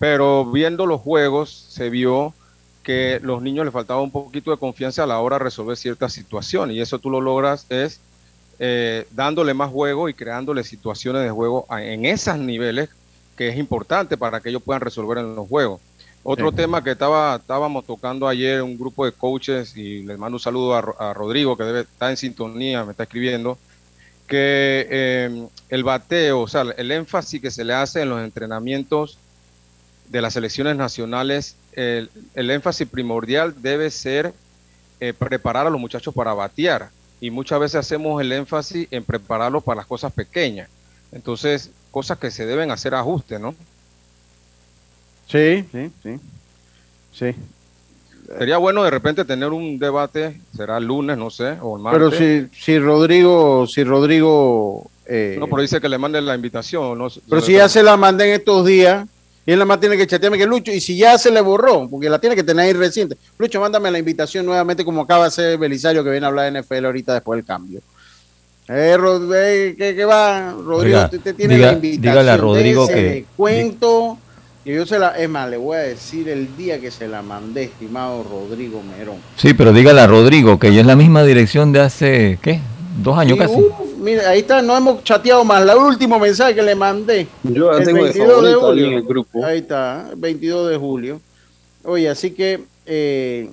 pero 0.00 0.44
viendo 0.44 0.86
los 0.86 1.00
juegos 1.00 1.50
se 1.68 1.88
vio 1.88 2.34
que 2.82 3.20
los 3.22 3.42
niños 3.42 3.64
les 3.64 3.72
faltaba 3.72 4.02
un 4.02 4.10
poquito 4.10 4.50
de 4.50 4.56
confianza 4.56 5.04
a 5.04 5.06
la 5.06 5.20
hora 5.20 5.38
de 5.38 5.44
resolver 5.44 5.76
ciertas 5.76 6.12
situaciones. 6.12 6.74
Y 6.74 6.80
eso 6.80 6.98
tú 6.98 7.08
lo 7.08 7.20
logras 7.20 7.66
es 7.68 8.00
eh, 8.58 9.06
dándole 9.12 9.54
más 9.54 9.70
juego 9.70 10.08
y 10.08 10.14
creándole 10.14 10.64
situaciones 10.64 11.22
de 11.22 11.30
juego 11.30 11.64
en 11.78 12.06
esos 12.06 12.38
niveles 12.38 12.88
que 13.36 13.50
es 13.50 13.56
importante 13.56 14.16
para 14.16 14.40
que 14.40 14.48
ellos 14.48 14.64
puedan 14.64 14.80
resolver 14.80 15.18
en 15.18 15.36
los 15.36 15.46
juegos. 15.46 15.80
Otro 16.24 16.52
tema 16.52 16.84
que 16.84 16.92
estaba, 16.92 17.36
estábamos 17.36 17.84
tocando 17.84 18.28
ayer, 18.28 18.62
un 18.62 18.78
grupo 18.78 19.04
de 19.04 19.12
coaches, 19.12 19.76
y 19.76 20.04
les 20.04 20.16
mando 20.18 20.36
un 20.36 20.40
saludo 20.40 20.74
a, 20.74 21.12
Rodrigo, 21.12 21.56
que 21.56 21.64
debe 21.64 21.80
estar 21.80 22.10
en 22.10 22.16
sintonía, 22.16 22.84
me 22.84 22.92
está 22.92 23.02
escribiendo, 23.02 23.58
que 24.28 24.86
em, 24.90 25.48
el 25.68 25.82
bateo, 25.82 26.42
o 26.42 26.48
sea, 26.48 26.62
el 26.76 26.92
énfasis 26.92 27.40
que 27.40 27.50
se 27.50 27.64
le 27.64 27.74
hace 27.74 28.02
en 28.02 28.10
los 28.10 28.22
entrenamientos 28.22 29.18
de 30.08 30.22
las 30.22 30.34
selecciones 30.34 30.76
nacionales, 30.76 31.56
el, 31.72 32.08
énfasis 32.34 32.86
primordial 32.86 33.60
debe 33.60 33.90
ser 33.90 34.32
eh, 35.00 35.12
preparar 35.12 35.66
a 35.66 35.70
los 35.70 35.80
muchachos 35.80 36.14
para 36.14 36.34
batear. 36.34 36.90
Y 37.20 37.30
muchas 37.30 37.58
veces 37.58 37.76
hacemos 37.76 38.20
el 38.20 38.30
énfasis 38.30 38.86
en 38.90 39.04
prepararlos 39.04 39.64
para 39.64 39.76
las 39.76 39.86
cosas 39.86 40.12
pequeñas. 40.12 40.68
Entonces, 41.10 41.70
cosas 41.90 42.18
que 42.18 42.30
se 42.30 42.46
deben 42.46 42.70
hacer 42.70 42.94
ajustes, 42.94 43.40
¿no? 43.40 43.54
Sí, 45.26 45.64
sí, 45.72 45.90
sí. 46.02 46.20
Sí. 47.12 47.34
Sería 48.38 48.56
bueno 48.56 48.82
de 48.82 48.90
repente 48.90 49.24
tener 49.24 49.50
un 49.50 49.78
debate, 49.78 50.40
será 50.56 50.78
el 50.78 50.86
lunes, 50.86 51.18
no 51.18 51.30
sé, 51.30 51.56
o 51.60 51.76
el 51.76 51.82
martes. 51.82 52.00
Pero 52.00 52.10
si, 52.10 52.48
si 52.52 52.78
Rodrigo, 52.78 53.66
si 53.66 53.84
Rodrigo... 53.84 54.90
Eh, 55.06 55.36
no, 55.38 55.46
pero 55.48 55.62
dice 55.62 55.80
que 55.80 55.88
le 55.88 55.98
manden 55.98 56.24
la 56.24 56.34
invitación. 56.34 56.96
No, 56.96 57.08
pero 57.28 57.42
si 57.42 57.52
ya 57.52 57.68
se 57.68 57.82
la 57.82 57.96
mandé 57.96 58.28
en 58.28 58.40
estos 58.40 58.64
días, 58.64 59.06
y 59.44 59.50
él 59.50 59.58
nada 59.58 59.66
más 59.66 59.80
tiene 59.80 59.96
que 59.96 60.06
chatearme 60.06 60.38
que 60.38 60.46
Lucho, 60.46 60.72
y 60.72 60.80
si 60.80 60.96
ya 60.96 61.18
se 61.18 61.30
le 61.30 61.40
borró, 61.40 61.88
porque 61.90 62.08
la 62.08 62.18
tiene 62.20 62.36
que 62.36 62.44
tener 62.44 62.64
ahí 62.64 62.72
reciente. 62.72 63.16
Lucho, 63.36 63.60
mándame 63.60 63.90
la 63.90 63.98
invitación 63.98 64.46
nuevamente 64.46 64.84
como 64.84 65.02
acaba 65.02 65.24
de 65.24 65.28
hacer 65.28 65.58
Belisario 65.58 66.04
que 66.04 66.10
viene 66.10 66.24
a 66.24 66.28
hablar 66.28 66.52
de 66.52 66.62
NFL 66.62 66.86
ahorita 66.86 67.14
después 67.14 67.38
del 67.38 67.44
cambio. 67.44 67.80
Eh, 68.68 68.96
eh 69.34 69.74
¿qué, 69.76 70.04
va? 70.04 70.52
Rodrigo, 70.52 71.02
usted 71.12 71.34
tiene 71.34 71.58
la 71.58 71.72
invitación. 71.72 72.02
Dígale 72.02 72.30
a 72.30 72.36
Rodrigo 72.36 72.86
que... 72.86 73.26
Cuento 73.36 74.18
y 74.64 74.74
yo 74.74 74.86
se 74.86 74.98
la, 74.98 75.18
es 75.18 75.28
más, 75.28 75.50
le 75.50 75.56
voy 75.56 75.76
a 75.76 75.80
decir 75.80 76.28
el 76.28 76.56
día 76.56 76.80
que 76.80 76.90
se 76.90 77.08
la 77.08 77.22
mandé, 77.22 77.64
estimado 77.64 78.22
Rodrigo 78.22 78.82
Merón. 78.82 79.16
Sí, 79.36 79.54
pero 79.54 79.72
dígale 79.72 80.00
a 80.00 80.06
Rodrigo 80.06 80.58
que 80.58 80.72
ya 80.72 80.80
es 80.80 80.86
la 80.86 80.96
misma 80.96 81.24
dirección 81.24 81.72
de 81.72 81.80
hace, 81.80 82.38
¿qué? 82.40 82.60
Dos 83.02 83.16
años 83.16 83.38
casi. 83.38 83.54
Uh, 83.54 83.72
mira, 83.98 84.28
ahí 84.28 84.40
está, 84.40 84.62
no 84.62 84.76
hemos 84.76 85.02
chateado 85.02 85.44
más. 85.44 85.62
El 85.62 85.76
último 85.76 86.18
mensaje 86.18 86.54
que 86.54 86.62
le 86.62 86.74
mandé. 86.74 87.26
Yo 87.42 87.72
el 87.72 87.84
tengo 87.84 88.02
22 88.02 88.44
de, 88.44 88.54
julio. 88.54 88.86
En 88.86 88.92
el 88.92 89.02
grupo. 89.02 89.44
Ahí 89.44 89.58
está, 89.58 90.10
22 90.16 90.70
de 90.70 90.76
julio. 90.76 91.20
Oye, 91.84 92.08
así 92.08 92.30
que, 92.30 92.62
eh, 92.86 93.50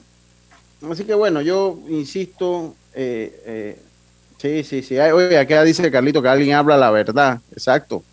así 0.91 1.06
que 1.06 1.13
bueno, 1.13 1.41
yo 1.41 1.80
insisto, 1.89 2.76
eh, 2.93 3.41
eh, 3.45 3.80
Sí, 4.39 4.63
sí, 4.63 4.82
sí. 4.82 4.98
Oye, 4.98 5.38
acá 5.38 5.63
dice 5.63 5.91
Carlito 5.91 6.22
que 6.22 6.30
alguien 6.30 6.56
habla 6.56 6.78
la 6.78 6.91
verdad. 6.91 7.41
Exacto. 7.52 8.04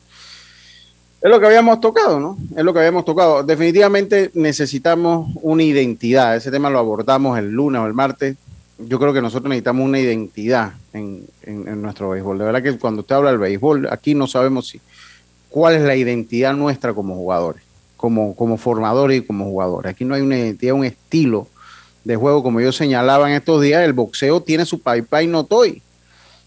Es 1.27 1.33
lo 1.33 1.41
que 1.41 1.47
habíamos 1.47 1.81
tocado, 1.81 2.21
¿no? 2.21 2.39
Es 2.55 2.62
lo 2.62 2.73
que 2.73 2.79
habíamos 2.79 3.05
tocado. 3.05 3.43
Definitivamente 3.43 4.31
necesitamos 4.35 5.29
una 5.43 5.65
identidad. 5.65 6.37
Ese 6.37 6.53
tema 6.53 6.71
lo 6.71 6.79
abordamos 6.79 7.37
el 7.37 7.51
lunes 7.51 7.83
o 7.83 7.87
el 7.87 7.95
martes. 7.95 8.37
Yo 8.79 9.01
creo 9.01 9.12
que 9.12 9.21
nosotros 9.21 9.49
necesitamos 9.49 9.85
una 9.85 9.99
identidad 9.99 10.75
en, 10.93 11.27
nuestro 11.83 12.11
béisbol. 12.11 12.39
De 12.39 12.45
verdad 12.45 12.62
que 12.62 12.79
cuando 12.79 13.01
usted 13.01 13.17
habla 13.17 13.31
del 13.31 13.41
béisbol, 13.41 13.89
aquí 13.91 14.15
no 14.15 14.29
sabemos 14.29 14.69
si, 14.69 14.81
cuál 15.49 15.75
es 15.75 15.83
la 15.83 15.97
identidad 15.97 16.55
nuestra 16.55 16.95
como 16.95 17.17
jugadores, 17.17 17.65
como, 17.97 18.37
como 18.37 18.57
formadores 18.57 19.21
y 19.21 19.27
como 19.27 19.47
jugadores. 19.47 19.91
Aquí 19.91 20.05
no 20.05 20.15
hay 20.15 20.23
una 20.23 20.39
identidad, 20.39 20.75
un 20.75 20.85
estilo 20.85 21.49
de 22.05 22.15
juego, 22.15 22.45
como 22.45 22.61
yo 22.61 22.71
señalaba 22.71 23.29
en 23.29 23.35
estos 23.35 23.61
días, 23.61 23.83
el 23.83 23.95
boxeo 23.95 24.43
tiene 24.43 24.65
su 24.65 24.81
pai 24.81 25.03
pai 25.03 25.27
no 25.27 25.43
toy, 25.43 25.83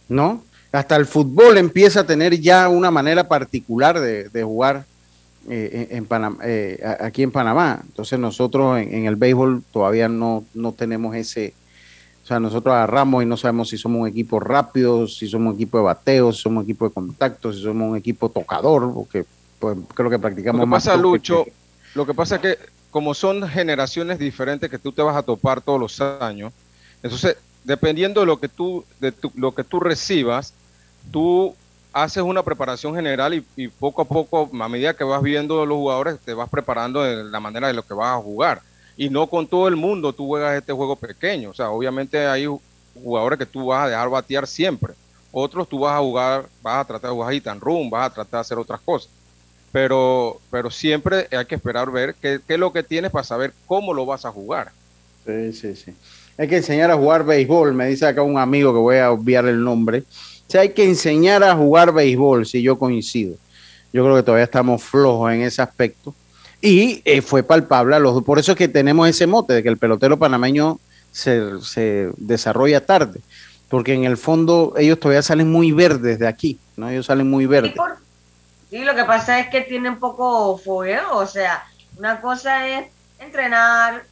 ¿no? 0.08 0.42
Hasta 0.72 0.96
el 0.96 1.06
fútbol 1.06 1.58
empieza 1.58 2.02
a 2.02 2.06
tener 2.06 2.40
ya 2.40 2.70
una 2.70 2.92
manera 2.92 3.28
particular 3.28 4.00
de, 4.00 4.44
jugar 4.44 4.86
eh, 5.50 5.88
en 5.92 6.08
eh, 6.44 6.80
aquí 7.00 7.24
en 7.24 7.32
Panamá. 7.32 7.82
Entonces 7.84 8.20
nosotros 8.20 8.80
en, 8.80 9.06
el 9.06 9.16
béisbol 9.16 9.64
todavía 9.72 10.08
no, 10.08 10.44
no 10.54 10.72
tenemos 10.74 11.16
ese, 11.16 11.54
o 12.24 12.28
sea, 12.28 12.40
nosotros 12.40 12.74
agarramos 12.74 13.24
y 13.24 13.26
no 13.26 13.36
sabemos 13.36 13.70
si 13.70 13.78
somos 13.78 14.02
un 14.02 14.08
equipo 14.08 14.40
rápido, 14.40 15.08
si 15.08 15.28
somos 15.28 15.54
un 15.54 15.56
equipo 15.56 15.80
de 15.80 15.86
bateo, 15.86 16.32
si 16.32 16.42
somos 16.44 16.64
un 16.64 16.64
equipo 16.66 16.88
de 16.88 16.94
contacto, 16.94 17.52
si 17.52 17.64
somos 17.64 17.90
un 17.90 17.98
equipo 17.98 18.30
tocador, 18.30 18.94
porque 18.94 19.26
pues, 19.58 19.78
creo 19.96 20.10
que 20.10 20.20
practicamos 20.20 20.60
lo 20.60 20.66
que 20.66 20.70
más. 20.70 20.86
Pasa, 20.86 20.98
Lucho, 20.98 21.46
Lo 21.96 22.06
que 22.06 22.14
pasa 22.14 22.36
es 22.36 22.42
que 22.42 22.58
como 22.92 23.16
son 23.16 23.48
generaciones 23.48 24.20
diferentes 24.20 24.70
que 24.70 24.78
tú 24.78 24.92
te 24.92 25.02
vas 25.02 25.16
a 25.16 25.24
topar 25.24 25.62
todos 25.62 25.80
los 25.80 26.00
años, 26.02 26.54
entonces 27.02 27.38
dependiendo 27.64 28.22
de 28.22 28.28
lo 28.28 28.40
que 28.40 28.50
tú, 28.50 28.86
de 29.00 29.14
lo 29.36 29.54
que 29.54 29.64
tú 29.64 29.80
recibas, 29.80 30.54
tú 31.12 31.56
haces 31.94 32.24
una 32.24 32.44
preparación 32.44 32.96
general 32.96 33.44
y, 33.56 33.68
poco 33.68 34.02
a 34.02 34.06
poco, 34.06 34.50
a 34.62 34.70
medida 34.70 34.94
que 34.94 35.04
vas 35.04 35.22
viendo 35.22 35.66
los 35.66 35.78
jugadores, 35.78 36.20
te 36.20 36.34
vas 36.34 36.50
preparando 36.50 37.04
de 37.04 37.24
la 37.24 37.40
manera 37.40 37.68
de 37.68 37.74
lo 37.74 37.84
que 37.84 37.94
vas 37.94 38.18
a 38.18 38.22
jugar. 38.22 38.62
Y 38.96 39.10
no 39.10 39.28
con 39.28 39.48
todo 39.48 39.68
el 39.68 39.76
mundo 39.76 40.14
tú 40.14 40.28
juegas 40.28 40.58
este 40.58 40.74
juego 40.74 40.96
pequeño. 40.96 41.52
O 41.52 41.54
sea, 41.54 41.70
obviamente 41.70 42.28
hay 42.28 42.48
jugadores 43.02 43.40
que 43.40 43.46
tú 43.46 43.68
vas 43.68 43.86
a 43.86 43.90
dejar 43.90 44.10
batear 44.10 44.46
siempre. 44.46 44.94
Otros 45.32 45.70
tú 45.70 45.80
vas 45.80 45.96
a 45.96 46.00
jugar, 46.00 46.46
vas 46.62 46.82
a 46.82 46.86
tratar 46.86 47.10
de 47.10 47.16
jugar 47.16 47.34
hit 47.34 47.48
and 47.48 47.62
run, 47.62 47.90
vas 47.90 48.08
a 48.08 48.14
tratar 48.14 48.40
de 48.40 48.42
hacer 48.42 48.58
otras 48.58 48.82
cosas. 48.82 49.10
Pero, 49.72 50.40
pero 50.50 50.72
siempre 50.72 51.28
hay 51.32 51.46
que 51.46 51.56
esperar 51.56 51.92
ver 51.92 52.16
qué, 52.16 52.40
qué 52.46 52.56
es 52.56 52.60
lo 52.60 52.74
que 52.74 52.84
tienes 52.84 53.12
para 53.12 53.24
saber 53.24 53.54
cómo 53.68 53.94
lo 53.94 54.06
vas 54.06 54.26
a 54.26 54.32
jugar. 54.32 54.72
Sí, 55.26 55.54
sí, 55.54 55.76
sí. 55.76 55.94
Hay 56.38 56.48
que 56.48 56.58
enseñar 56.58 56.90
a 56.90 56.96
jugar 56.96 57.24
béisbol. 57.24 57.74
Me 57.74 57.88
dice 57.88 58.08
acá 58.08 58.24
un 58.24 58.38
amigo 58.38 58.74
que 58.74 58.80
voy 58.80 58.98
a 58.98 59.12
obviar 59.12 59.46
el 59.46 59.64
nombre 59.64 60.04
sea, 60.52 60.62
hay 60.62 60.70
que 60.70 60.84
enseñar 60.84 61.44
a 61.44 61.56
jugar 61.56 61.94
béisbol, 61.94 62.46
si 62.46 62.62
yo 62.62 62.78
coincido. 62.78 63.36
Yo 63.92 64.04
creo 64.04 64.16
que 64.16 64.24
todavía 64.24 64.46
estamos 64.46 64.84
flojos 64.84 65.32
en 65.32 65.42
ese 65.42 65.62
aspecto. 65.62 66.14
Y 66.62 67.02
eh, 67.06 67.22
fue 67.22 67.42
palpable 67.42 67.96
a 67.96 68.00
los 68.00 68.22
Por 68.24 68.38
eso 68.38 68.52
es 68.52 68.58
que 68.58 68.68
tenemos 68.68 69.08
ese 69.08 69.28
mote 69.28 69.54
de 69.54 69.64
que 69.64 69.70
el 69.70 69.78
pelotero 69.78 70.18
panameño 70.18 70.80
se, 71.12 72.12
desarrolla 72.18 72.86
tarde. 72.86 73.22
Porque 73.70 73.94
en 73.94 74.04
el 74.04 74.18
fondo 74.18 74.74
ellos 74.78 75.00
todavía 75.00 75.22
salen 75.22 75.52
muy 75.52 75.72
verdes 75.72 76.20
de 76.20 76.28
aquí, 76.28 76.60
¿no? 76.76 76.90
Ellos 76.90 77.06
salen 77.06 77.30
muy 77.30 77.46
verdes. 77.46 77.74
Sí, 78.70 78.80
lo 78.84 78.96
que 78.96 79.04
pasa 79.04 79.40
es 79.40 79.50
que 79.50 79.62
tienen 79.62 80.00
poco 80.00 80.58
fuego. 80.58 81.18
O 81.18 81.28
sea, 81.28 81.64
una 81.98 82.20
cosa 82.20 82.68
es 82.68 82.88
entrenar, 83.20 84.04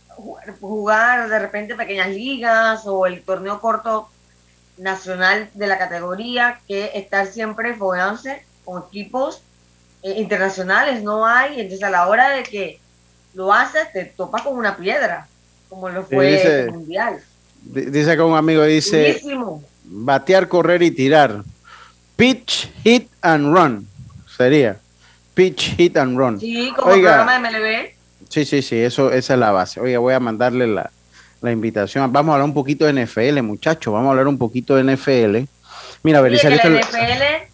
jugar 0.60 1.30
de 1.30 1.39
repente 1.39 1.76
pequeñas 1.76 2.10
ligas 2.10 2.84
o 2.86 3.06
el 3.06 3.21
torneo 3.23 3.60
corto 3.60 4.10
nacional 4.77 5.49
de 5.53 5.67
la 5.67 5.77
categoría 5.77 6.59
que 6.67 6.91
estar 6.95 7.27
siempre 7.27 7.75
fogueándose 7.75 8.43
con 8.63 8.83
equipos 8.83 9.41
eh, 10.03 10.13
internacionales, 10.17 11.03
no 11.03 11.25
hay, 11.25 11.59
entonces 11.59 11.83
a 11.83 11.89
la 11.89 12.07
hora 12.07 12.29
de 12.29 12.43
que 12.43 12.79
lo 13.33 13.53
haces 13.53 13.91
te 13.91 14.05
topas 14.05 14.41
con 14.43 14.55
una 14.55 14.77
piedra, 14.77 15.27
como 15.69 15.89
lo 15.89 16.03
fue 16.03 16.65
el 16.65 16.71
mundial. 16.71 17.19
Dice 17.61 18.15
que 18.15 18.21
un 18.21 18.35
amigo 18.35 18.63
dice 18.63 19.21
batear, 19.83 20.47
correr 20.47 20.81
y 20.83 20.91
tirar. 20.91 21.43
Pitch, 22.15 22.71
hit 22.83 23.09
and 23.21 23.53
run. 23.53 23.87
Sería. 24.37 24.77
Pitch, 25.33 25.75
hit 25.75 25.97
and 25.97 26.17
run. 26.17 26.39
Sí, 26.39 26.71
como 26.75 26.91
programa 26.91 27.39
de 27.39 27.39
MLB. 27.39 27.91
Sí, 28.29 28.45
sí, 28.45 28.61
sí, 28.61 28.77
eso, 28.77 29.11
esa 29.11 29.33
es 29.33 29.39
la 29.39 29.51
base. 29.51 29.79
Oiga, 29.79 29.99
voy 29.99 30.13
a 30.13 30.19
mandarle 30.19 30.67
la, 30.67 30.91
la 31.41 31.52
invitación. 31.52 32.12
Vamos 32.12 32.32
a 32.32 32.36
hablar 32.36 32.47
un 32.47 32.54
poquito 32.54 32.86
de 32.86 33.06
NFL, 33.06 33.41
muchachos. 33.41 33.93
Vamos 33.93 34.08
a 34.08 34.12
hablar 34.12 34.28
un 34.28 34.38
poquito 34.38 34.76
de 34.76 34.84
NFL. 34.84 35.38
Mira, 36.04 36.21
Belisario. 36.21 36.58
la 36.58 36.80
NFL 36.82 37.47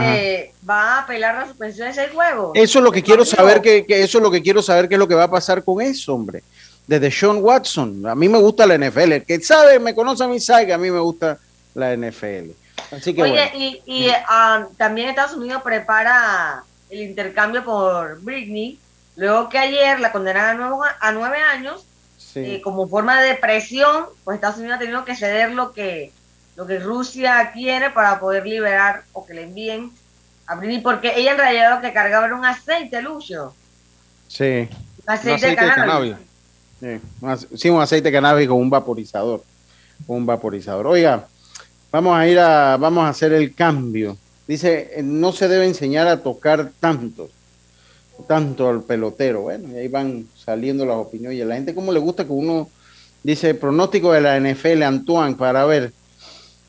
eh, 0.00 0.52
va 0.68 0.96
a 0.96 0.98
apelar 1.00 1.34
la 1.34 1.46
suspensión 1.46 1.88
de 1.88 1.94
seis 1.94 2.10
juegos. 2.12 2.52
Eso 2.54 2.78
es 2.78 2.84
lo 2.84 2.92
que 2.92 3.02
quiero 3.02 3.24
saber, 3.24 3.60
que, 3.60 3.84
eso 3.88 4.18
es 4.18 4.22
lo 4.22 4.30
que 4.30 4.42
quiero 4.42 4.62
saber, 4.62 4.88
qué 4.88 4.94
es 4.94 4.98
lo 4.98 5.08
que 5.08 5.14
va 5.14 5.24
a 5.24 5.30
pasar 5.30 5.64
con 5.64 5.80
eso, 5.80 6.14
hombre. 6.14 6.42
Desde 6.86 7.10
Sean 7.10 7.38
Watson. 7.42 8.06
A 8.06 8.14
mí 8.14 8.28
me 8.28 8.38
gusta 8.38 8.66
la 8.66 8.78
NFL. 8.78 9.12
El 9.12 9.24
que 9.24 9.40
sabe, 9.40 9.78
me 9.78 9.94
conoce 9.94 10.24
a 10.24 10.28
mí, 10.28 10.40
sabe 10.40 10.66
que 10.66 10.72
a 10.72 10.78
mí 10.78 10.90
me 10.90 11.00
gusta 11.00 11.38
la 11.74 11.96
NFL. 11.96 12.50
Así 12.92 13.12
que 13.12 13.22
Oye, 13.22 13.50
y, 13.54 13.82
y 13.84 14.08
um, 14.08 14.74
también 14.76 15.08
Estados 15.08 15.36
Unidos 15.36 15.62
prepara 15.62 16.62
el 16.88 17.00
intercambio 17.02 17.64
por 17.64 18.20
Britney, 18.20 18.78
luego 19.16 19.48
que 19.48 19.58
ayer 19.58 20.00
la 20.00 20.12
condenaron 20.12 20.80
a, 20.82 20.96
a 21.00 21.12
nueve 21.12 21.38
años 21.38 21.84
eh, 22.44 22.60
como 22.62 22.88
forma 22.88 23.20
de 23.20 23.34
presión, 23.34 24.06
pues 24.24 24.36
Estados 24.36 24.58
Unidos 24.58 24.76
ha 24.76 24.80
tenido 24.80 25.04
que 25.04 25.16
ceder 25.16 25.52
lo 25.52 25.72
que, 25.72 26.12
lo 26.56 26.66
que 26.66 26.78
Rusia 26.78 27.50
quiere 27.52 27.90
para 27.90 28.20
poder 28.20 28.46
liberar 28.46 29.04
o 29.12 29.24
que 29.24 29.34
le 29.34 29.42
envíen 29.44 29.92
a 30.46 30.54
Britney, 30.54 30.80
porque 30.80 31.12
ella 31.16 31.32
en 31.32 31.38
realidad 31.38 31.76
lo 31.76 31.80
que 31.80 31.92
cargaba 31.92 32.26
era 32.26 32.34
un 32.34 32.44
aceite, 32.44 33.02
Lucio. 33.02 33.54
Sí. 34.26 34.68
Un 35.06 35.14
aceite, 35.14 35.48
de 35.48 35.56
cannabis. 35.56 36.16
Sí. 36.80 37.68
un 37.70 37.80
aceite 37.80 38.08
de 38.08 38.12
cannabis 38.12 38.48
con 38.48 38.58
un 38.58 38.70
vaporizador. 38.70 39.42
un 40.06 40.24
vaporizador. 40.24 40.86
Oiga, 40.86 41.26
vamos 41.92 42.16
a 42.16 42.26
ir 42.26 42.38
a, 42.38 42.76
vamos 42.76 43.04
a 43.04 43.10
hacer 43.10 43.32
el 43.32 43.54
cambio. 43.54 44.16
Dice, 44.46 45.00
no 45.02 45.32
se 45.32 45.48
debe 45.48 45.66
enseñar 45.66 46.08
a 46.08 46.22
tocar 46.22 46.70
tanto 46.80 47.28
tanto 48.26 48.68
al 48.68 48.82
pelotero. 48.82 49.42
Bueno, 49.42 49.68
y 49.72 49.76
ahí 49.76 49.88
van 49.88 50.26
saliendo 50.36 50.84
las 50.84 50.96
opiniones. 50.96 51.38
Y 51.38 51.42
a 51.42 51.46
la 51.46 51.54
gente, 51.54 51.74
como 51.74 51.92
le 51.92 52.00
gusta 52.00 52.24
que 52.24 52.32
uno 52.32 52.68
dice 53.22 53.54
pronóstico 53.54 54.12
de 54.12 54.20
la 54.20 54.38
NFL, 54.38 54.82
Antoine, 54.82 55.36
para 55.36 55.64
ver. 55.64 55.92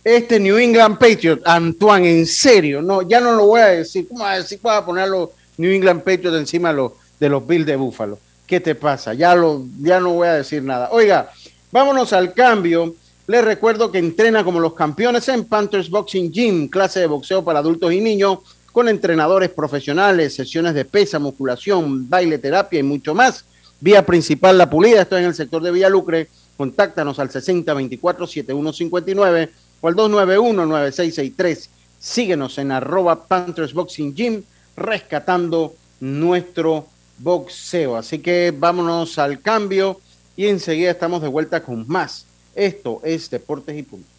Este 0.03 0.39
New 0.39 0.57
England 0.57 0.97
Patriots, 0.97 1.43
Antoine, 1.45 2.09
en 2.09 2.25
serio, 2.25 2.81
no, 2.81 3.01
ya 3.01 3.19
no 3.19 3.33
lo 3.35 3.47
voy 3.47 3.61
a 3.61 3.67
decir. 3.67 4.07
¿Cómo 4.07 4.25
a 4.25 4.37
decir? 4.37 4.59
A 4.63 4.85
poner 4.85 5.09
los 5.09 5.29
New 5.57 5.71
England 5.71 6.03
Patriots 6.03 6.37
encima 6.37 6.69
de 6.69 6.75
los, 6.75 6.93
de 7.19 7.29
los 7.29 7.45
Bills 7.45 7.65
de 7.65 7.75
Buffalo. 7.75 8.17
¿Qué 8.47 8.59
te 8.59 8.75
pasa? 8.75 9.13
Ya, 9.13 9.35
lo, 9.35 9.65
ya 9.79 9.99
no 9.99 10.13
voy 10.13 10.27
a 10.27 10.35
decir 10.35 10.63
nada. 10.63 10.89
Oiga, 10.91 11.29
vámonos 11.71 12.13
al 12.13 12.33
cambio. 12.33 12.95
Les 13.27 13.43
recuerdo 13.43 13.91
que 13.91 13.99
entrena 13.99 14.43
como 14.43 14.59
los 14.59 14.73
campeones 14.73 15.27
en 15.27 15.45
Panthers 15.45 15.89
Boxing 15.89 16.31
Gym, 16.31 16.67
clase 16.67 17.01
de 17.01 17.07
boxeo 17.07 17.43
para 17.43 17.59
adultos 17.59 17.93
y 17.93 18.01
niños 18.01 18.39
con 18.79 18.87
entrenadores 18.87 19.49
profesionales, 19.49 20.35
sesiones 20.35 20.73
de 20.73 20.85
pesa, 20.85 21.19
musculación, 21.19 22.09
baile, 22.09 22.37
terapia 22.37 22.79
y 22.79 22.83
mucho 22.83 23.13
más. 23.13 23.43
Vía 23.81 24.05
principal 24.05 24.57
La 24.57 24.69
Pulida, 24.69 25.01
estoy 25.01 25.19
en 25.19 25.27
el 25.27 25.35
sector 25.35 25.61
de 25.61 25.71
Villalucre. 25.71 26.29
Contáctanos 26.55 27.19
al 27.19 27.29
6024-7159 27.29 29.49
o 29.81 29.87
al 29.89 29.95
291-9663. 29.95 31.67
Síguenos 31.99 32.57
en 32.57 32.71
arroba 32.71 33.27
Panthers 33.27 33.73
Boxing 33.73 34.15
Gym, 34.15 34.43
rescatando 34.77 35.75
nuestro 35.99 36.87
boxeo. 37.17 37.97
Así 37.97 38.19
que 38.19 38.53
vámonos 38.57 39.19
al 39.19 39.41
cambio 39.41 39.99
y 40.37 40.47
enseguida 40.47 40.91
estamos 40.91 41.21
de 41.21 41.27
vuelta 41.27 41.63
con 41.63 41.85
más. 41.85 42.25
Esto 42.55 43.01
es 43.03 43.29
Deportes 43.29 43.77
y 43.77 43.83
Puntos. 43.83 44.18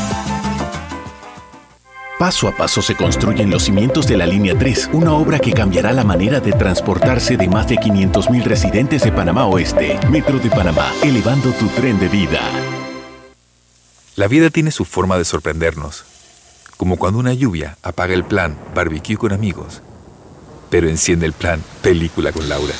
Paso 2.21 2.47
a 2.47 2.51
paso 2.51 2.83
se 2.83 2.95
construyen 2.95 3.49
los 3.49 3.63
cimientos 3.63 4.05
de 4.05 4.15
la 4.15 4.27
Línea 4.27 4.55
3, 4.55 4.91
una 4.93 5.11
obra 5.13 5.39
que 5.39 5.53
cambiará 5.53 5.91
la 5.91 6.03
manera 6.03 6.39
de 6.39 6.51
transportarse 6.51 7.35
de 7.35 7.47
más 7.47 7.67
de 7.67 7.77
500.000 7.77 8.43
residentes 8.43 9.01
de 9.01 9.11
Panamá 9.11 9.47
Oeste. 9.47 9.99
Metro 10.07 10.37
de 10.37 10.51
Panamá, 10.51 10.85
elevando 11.01 11.51
tu 11.53 11.65
tren 11.69 11.99
de 11.99 12.07
vida. 12.09 12.39
La 14.15 14.27
vida 14.27 14.51
tiene 14.51 14.69
su 14.69 14.85
forma 14.85 15.17
de 15.17 15.25
sorprendernos, 15.25 16.05
como 16.77 16.97
cuando 16.97 17.17
una 17.17 17.33
lluvia 17.33 17.79
apaga 17.81 18.13
el 18.13 18.23
plan 18.23 18.55
barbecue 18.75 19.17
con 19.17 19.33
amigos, 19.33 19.81
pero 20.69 20.87
enciende 20.87 21.25
el 21.25 21.33
plan 21.33 21.59
película 21.81 22.31
con 22.31 22.47
Laura. 22.47 22.75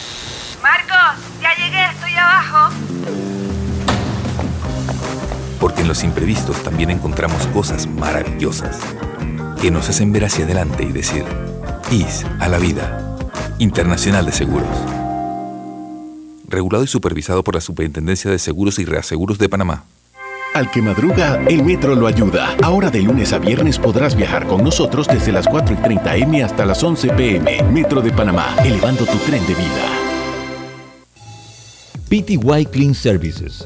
Marcos, 0.62 1.20
ya 1.42 1.56
llegué, 1.56 1.84
estoy 1.86 2.14
abajo. 2.14 2.76
Porque 5.60 5.82
en 5.82 5.88
los 5.88 6.04
imprevistos 6.04 6.62
también 6.62 6.92
encontramos 6.92 7.48
cosas 7.48 7.88
maravillosas 7.88 8.78
que 9.62 9.70
nos 9.70 9.88
hacen 9.90 10.12
ver 10.12 10.26
hacia 10.26 10.46
adelante 10.46 10.84
y 10.84 10.92
decir, 10.92 11.24
IS 11.92 12.26
a 12.40 12.48
la 12.48 12.58
vida. 12.58 13.16
Internacional 13.60 14.26
de 14.26 14.32
Seguros. 14.32 14.68
Regulado 16.48 16.84
y 16.84 16.88
supervisado 16.88 17.44
por 17.44 17.54
la 17.54 17.62
Superintendencia 17.62 18.32
de 18.32 18.40
Seguros 18.40 18.80
y 18.80 18.86
Reaseguros 18.86 19.38
de 19.38 19.50
Panamá. 19.50 19.84
Al 20.56 20.72
que 20.72 20.82
madruga, 20.82 21.40
el 21.48 21.64
metro 21.64 21.96
lo 21.96 22.08
ayuda. 22.08 22.56
Ahora 22.64 22.90
de 22.90 23.04
lunes 23.04 23.34
a 23.34 23.38
viernes 23.38 23.78
podrás 23.78 24.16
viajar 24.16 24.48
con 24.48 24.64
nosotros 24.64 25.08
desde 25.08 25.32
las 25.32 25.48
4 25.48 25.76
y 25.76 25.78
30 25.78 26.16
M 26.18 26.44
hasta 26.44 26.66
las 26.66 26.84
11 26.84 27.10
PM. 27.10 27.64
Metro 27.72 28.02
de 28.02 28.12
Panamá, 28.12 28.56
elevando 28.66 29.06
tu 29.06 29.18
tren 29.20 29.46
de 29.46 29.54
vida. 29.54 30.02
PTY 32.10 32.66
Clean 32.66 32.96
Services. 32.96 33.66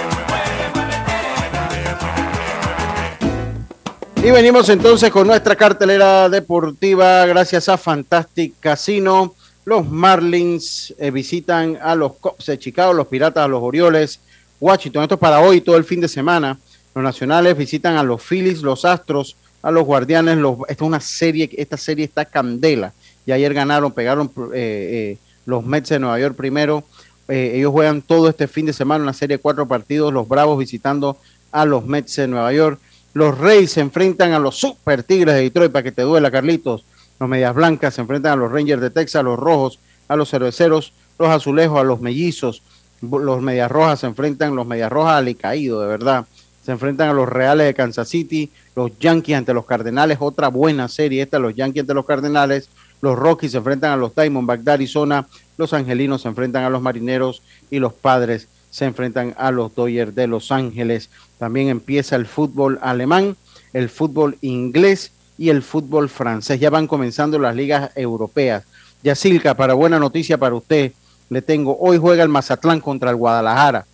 Y 4.23 4.29
venimos 4.29 4.69
entonces 4.69 5.09
con 5.09 5.25
nuestra 5.25 5.55
cartelera 5.55 6.29
deportiva 6.29 7.25
gracias 7.25 7.67
a 7.67 7.75
Fantastic 7.75 8.53
Casino. 8.59 9.33
Los 9.65 9.89
Marlins 9.89 10.93
eh, 10.99 11.09
visitan 11.09 11.79
a 11.81 11.95
los 11.95 12.13
Cubs 12.17 12.45
de 12.45 12.59
Chicago, 12.59 12.93
los 12.93 13.07
Piratas 13.07 13.45
a 13.45 13.47
los 13.47 13.63
Orioles, 13.63 14.19
Washington. 14.59 15.01
Esto 15.01 15.15
es 15.15 15.19
para 15.19 15.41
hoy, 15.41 15.61
todo 15.61 15.75
el 15.75 15.85
fin 15.85 16.01
de 16.01 16.07
semana. 16.07 16.59
Los 16.93 17.03
Nacionales 17.03 17.57
visitan 17.57 17.97
a 17.97 18.03
los 18.03 18.21
Phillies, 18.21 18.61
los 18.61 18.85
Astros, 18.85 19.37
a 19.63 19.71
los 19.71 19.85
Guardianes. 19.85 20.37
Esta 20.37 20.83
es 20.83 20.87
una 20.87 20.99
serie, 20.99 21.49
esta 21.57 21.77
serie 21.77 22.05
está 22.05 22.23
candela. 22.23 22.93
Y 23.25 23.31
ayer 23.31 23.55
ganaron, 23.55 23.91
pegaron 23.91 24.31
eh, 24.53 24.53
eh, 24.53 25.17
los 25.47 25.65
Mets 25.65 25.89
de 25.89 25.99
Nueva 25.99 26.19
York 26.19 26.35
primero. 26.35 26.83
Ellos 27.27 27.71
juegan 27.71 28.03
todo 28.03 28.29
este 28.29 28.47
fin 28.47 28.67
de 28.67 28.73
semana 28.73 29.03
una 29.03 29.13
serie 29.13 29.37
de 29.37 29.41
cuatro 29.41 29.67
partidos. 29.67 30.13
Los 30.13 30.27
Bravos 30.27 30.59
visitando 30.59 31.17
a 31.51 31.65
los 31.65 31.85
Mets 31.87 32.17
de 32.17 32.27
Nueva 32.27 32.53
York. 32.53 32.79
Los 33.13 33.37
Reyes 33.37 33.71
se 33.71 33.81
enfrentan 33.81 34.31
a 34.31 34.39
los 34.39 34.55
Super 34.57 35.03
Tigres 35.03 35.35
de 35.35 35.41
Detroit 35.41 35.71
para 35.71 35.83
que 35.83 35.91
te 35.91 36.03
duela, 36.03 36.31
Carlitos. 36.31 36.85
Los 37.19 37.27
Medias 37.27 37.53
Blancas 37.53 37.95
se 37.95 38.01
enfrentan 38.01 38.33
a 38.33 38.35
los 38.37 38.51
Rangers 38.51 38.81
de 38.81 38.89
Texas, 38.89 39.19
a 39.19 39.23
los 39.23 39.37
Rojos, 39.37 39.79
a 40.07 40.15
los 40.15 40.29
Cerveceros, 40.29 40.93
los 41.19 41.29
Azulejos, 41.29 41.79
a 41.79 41.83
los 41.83 41.99
Mellizos. 41.99 42.63
Los 43.01 43.41
Medias 43.41 43.69
Rojas 43.69 43.99
se 43.99 44.07
enfrentan, 44.07 44.55
los 44.55 44.65
Medias 44.65 44.91
Rojas 44.91 45.17
alicaído, 45.17 45.81
de 45.81 45.87
verdad. 45.87 46.25
Se 46.63 46.71
enfrentan 46.71 47.09
a 47.09 47.13
los 47.13 47.27
Reales 47.27 47.67
de 47.67 47.73
Kansas 47.73 48.07
City, 48.07 48.49
los 48.75 48.97
Yankees 48.99 49.35
ante 49.35 49.53
los 49.53 49.65
Cardenales, 49.65 50.17
otra 50.21 50.47
buena 50.47 50.87
serie 50.87 51.23
esta, 51.23 51.37
los 51.39 51.55
Yankees 51.55 51.81
ante 51.81 51.93
los 51.93 52.05
Cardenales. 52.05 52.69
Los 53.01 53.17
Rockies 53.17 53.51
se 53.51 53.57
enfrentan 53.57 53.91
a 53.91 53.97
los 53.97 54.15
Diamondbacks 54.15 54.63
de 54.63 54.71
Arizona, 54.71 55.27
los 55.57 55.73
Angelinos 55.73 56.21
se 56.21 56.27
enfrentan 56.27 56.63
a 56.63 56.69
los 56.69 56.83
Marineros 56.83 57.41
y 57.71 57.79
los 57.79 57.93
Padres 57.93 58.47
se 58.71 58.85
enfrentan 58.85 59.35
a 59.37 59.51
los 59.51 59.75
Dodgers 59.75 60.15
de 60.15 60.25
Los 60.25 60.51
Ángeles. 60.51 61.09
También 61.37 61.69
empieza 61.69 62.15
el 62.15 62.25
fútbol 62.25 62.79
alemán, 62.81 63.35
el 63.73 63.89
fútbol 63.89 64.37
inglés 64.41 65.11
y 65.37 65.49
el 65.49 65.61
fútbol 65.61 66.09
francés. 66.09 66.59
Ya 66.59 66.69
van 66.69 66.87
comenzando 66.87 67.37
las 67.37 67.55
ligas 67.55 67.91
europeas. 67.95 68.63
Yacilca, 69.03 69.55
para 69.55 69.73
buena 69.73 69.99
noticia 69.99 70.37
para 70.37 70.55
usted, 70.55 70.93
le 71.29 71.41
tengo, 71.41 71.77
hoy 71.79 71.97
juega 71.97 72.23
el 72.23 72.29
Mazatlán 72.29 72.79
contra 72.79 73.09
el 73.09 73.15
Guadalajara. 73.15 73.85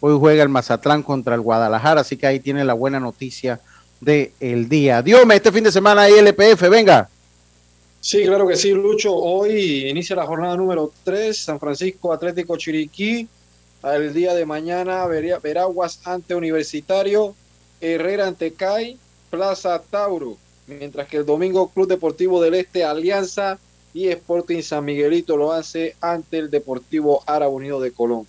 Hoy 0.00 0.16
juega 0.18 0.42
el 0.42 0.48
Mazatlán 0.48 1.02
contra 1.02 1.34
el 1.34 1.40
Guadalajara, 1.40 2.02
así 2.02 2.16
que 2.16 2.26
ahí 2.26 2.40
tiene 2.40 2.64
la 2.64 2.74
buena 2.74 3.00
noticia 3.00 3.60
del 4.00 4.32
el 4.40 4.68
día. 4.68 5.00
Diome, 5.02 5.36
este 5.36 5.52
fin 5.52 5.64
de 5.64 5.72
semana 5.72 6.02
hay 6.02 6.14
LPF, 6.18 6.68
venga. 6.68 7.08
Sí, 8.00 8.22
claro 8.24 8.46
que 8.46 8.56
sí, 8.56 8.70
Lucho. 8.72 9.14
Hoy 9.14 9.88
inicia 9.88 10.14
la 10.14 10.26
jornada 10.26 10.56
número 10.56 10.92
3, 11.04 11.36
San 11.36 11.58
Francisco 11.58 12.12
Atlético 12.12 12.56
Chiriquí. 12.56 13.26
El 13.84 14.14
día 14.14 14.32
de 14.32 14.46
mañana, 14.46 15.04
Veraguas 15.06 16.00
ante 16.04 16.34
Universitario, 16.34 17.34
Herrera 17.82 18.26
ante 18.26 18.54
CAI, 18.54 18.96
Plaza 19.28 19.78
Tauro. 19.90 20.38
Mientras 20.66 21.06
que 21.06 21.18
el 21.18 21.26
domingo 21.26 21.68
Club 21.68 21.86
Deportivo 21.86 22.40
del 22.40 22.54
Este, 22.54 22.82
Alianza 22.82 23.58
y 23.92 24.08
Sporting 24.08 24.62
San 24.62 24.86
Miguelito 24.86 25.36
lo 25.36 25.52
hace 25.52 25.96
ante 26.00 26.38
el 26.38 26.50
Deportivo 26.50 27.22
Árabe 27.26 27.52
Unido 27.52 27.78
de 27.78 27.92
Colón. 27.92 28.26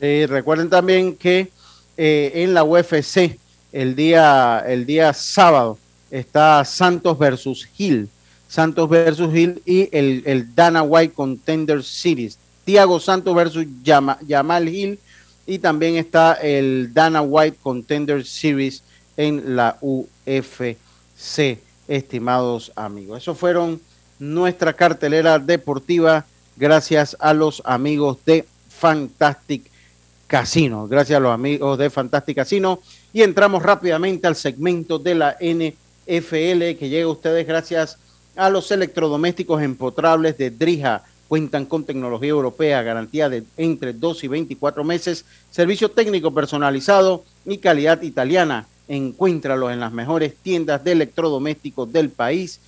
Eh, 0.00 0.26
recuerden 0.28 0.68
también 0.68 1.14
que 1.14 1.52
eh, 1.96 2.32
en 2.34 2.52
la 2.52 2.64
UFC 2.64 3.38
el 3.72 3.94
día, 3.94 4.64
el 4.66 4.86
día 4.86 5.12
sábado. 5.12 5.78
Está 6.10 6.64
Santos 6.64 7.16
versus 7.16 7.68
Hill. 7.78 8.08
Santos 8.48 8.88
versus 8.88 9.32
Hill 9.32 9.62
y 9.64 9.88
el, 9.96 10.24
el 10.26 10.52
Dana 10.52 10.82
White 10.82 11.14
Contender 11.14 11.84
Series. 11.84 12.39
Tiago 12.64 13.00
Santos 13.00 13.34
versus 13.34 13.66
Yamal 13.82 14.68
Hill 14.68 14.98
y 15.46 15.58
también 15.58 15.96
está 15.96 16.34
el 16.34 16.92
Dana 16.94 17.22
White 17.22 17.58
Contender 17.62 18.24
Series 18.24 18.82
en 19.16 19.56
la 19.56 19.76
UFC, 19.80 21.58
estimados 21.88 22.72
amigos. 22.76 23.22
Eso 23.22 23.34
fueron 23.34 23.80
nuestra 24.18 24.72
cartelera 24.72 25.38
deportiva 25.38 26.24
gracias 26.56 27.16
a 27.18 27.34
los 27.34 27.62
amigos 27.64 28.18
de 28.24 28.46
Fantastic 28.68 29.70
Casino. 30.26 30.86
Gracias 30.86 31.16
a 31.16 31.20
los 31.20 31.32
amigos 31.32 31.78
de 31.78 31.90
Fantastic 31.90 32.36
Casino. 32.36 32.80
Y 33.12 33.22
entramos 33.22 33.62
rápidamente 33.62 34.26
al 34.26 34.36
segmento 34.36 34.98
de 34.98 35.14
la 35.16 35.36
NFL 35.40 36.78
que 36.78 36.88
llega 36.88 37.06
a 37.06 37.12
ustedes 37.12 37.46
gracias 37.46 37.98
a 38.36 38.48
los 38.48 38.70
electrodomésticos 38.70 39.60
empotrables 39.62 40.38
de 40.38 40.50
Drija. 40.50 41.02
Cuentan 41.30 41.64
con 41.66 41.84
tecnología 41.84 42.30
europea, 42.30 42.82
garantía 42.82 43.28
de 43.28 43.44
entre 43.56 43.92
2 43.92 44.24
y 44.24 44.26
24 44.26 44.82
meses, 44.82 45.24
servicio 45.48 45.88
técnico 45.88 46.34
personalizado 46.34 47.22
y 47.46 47.58
calidad 47.58 48.02
italiana. 48.02 48.66
Encuéntralo 48.88 49.70
en 49.70 49.78
las 49.78 49.92
mejores 49.92 50.34
tiendas 50.34 50.82
de 50.82 50.90
electrodomésticos 50.90 51.92
del 51.92 52.10
país. 52.10 52.58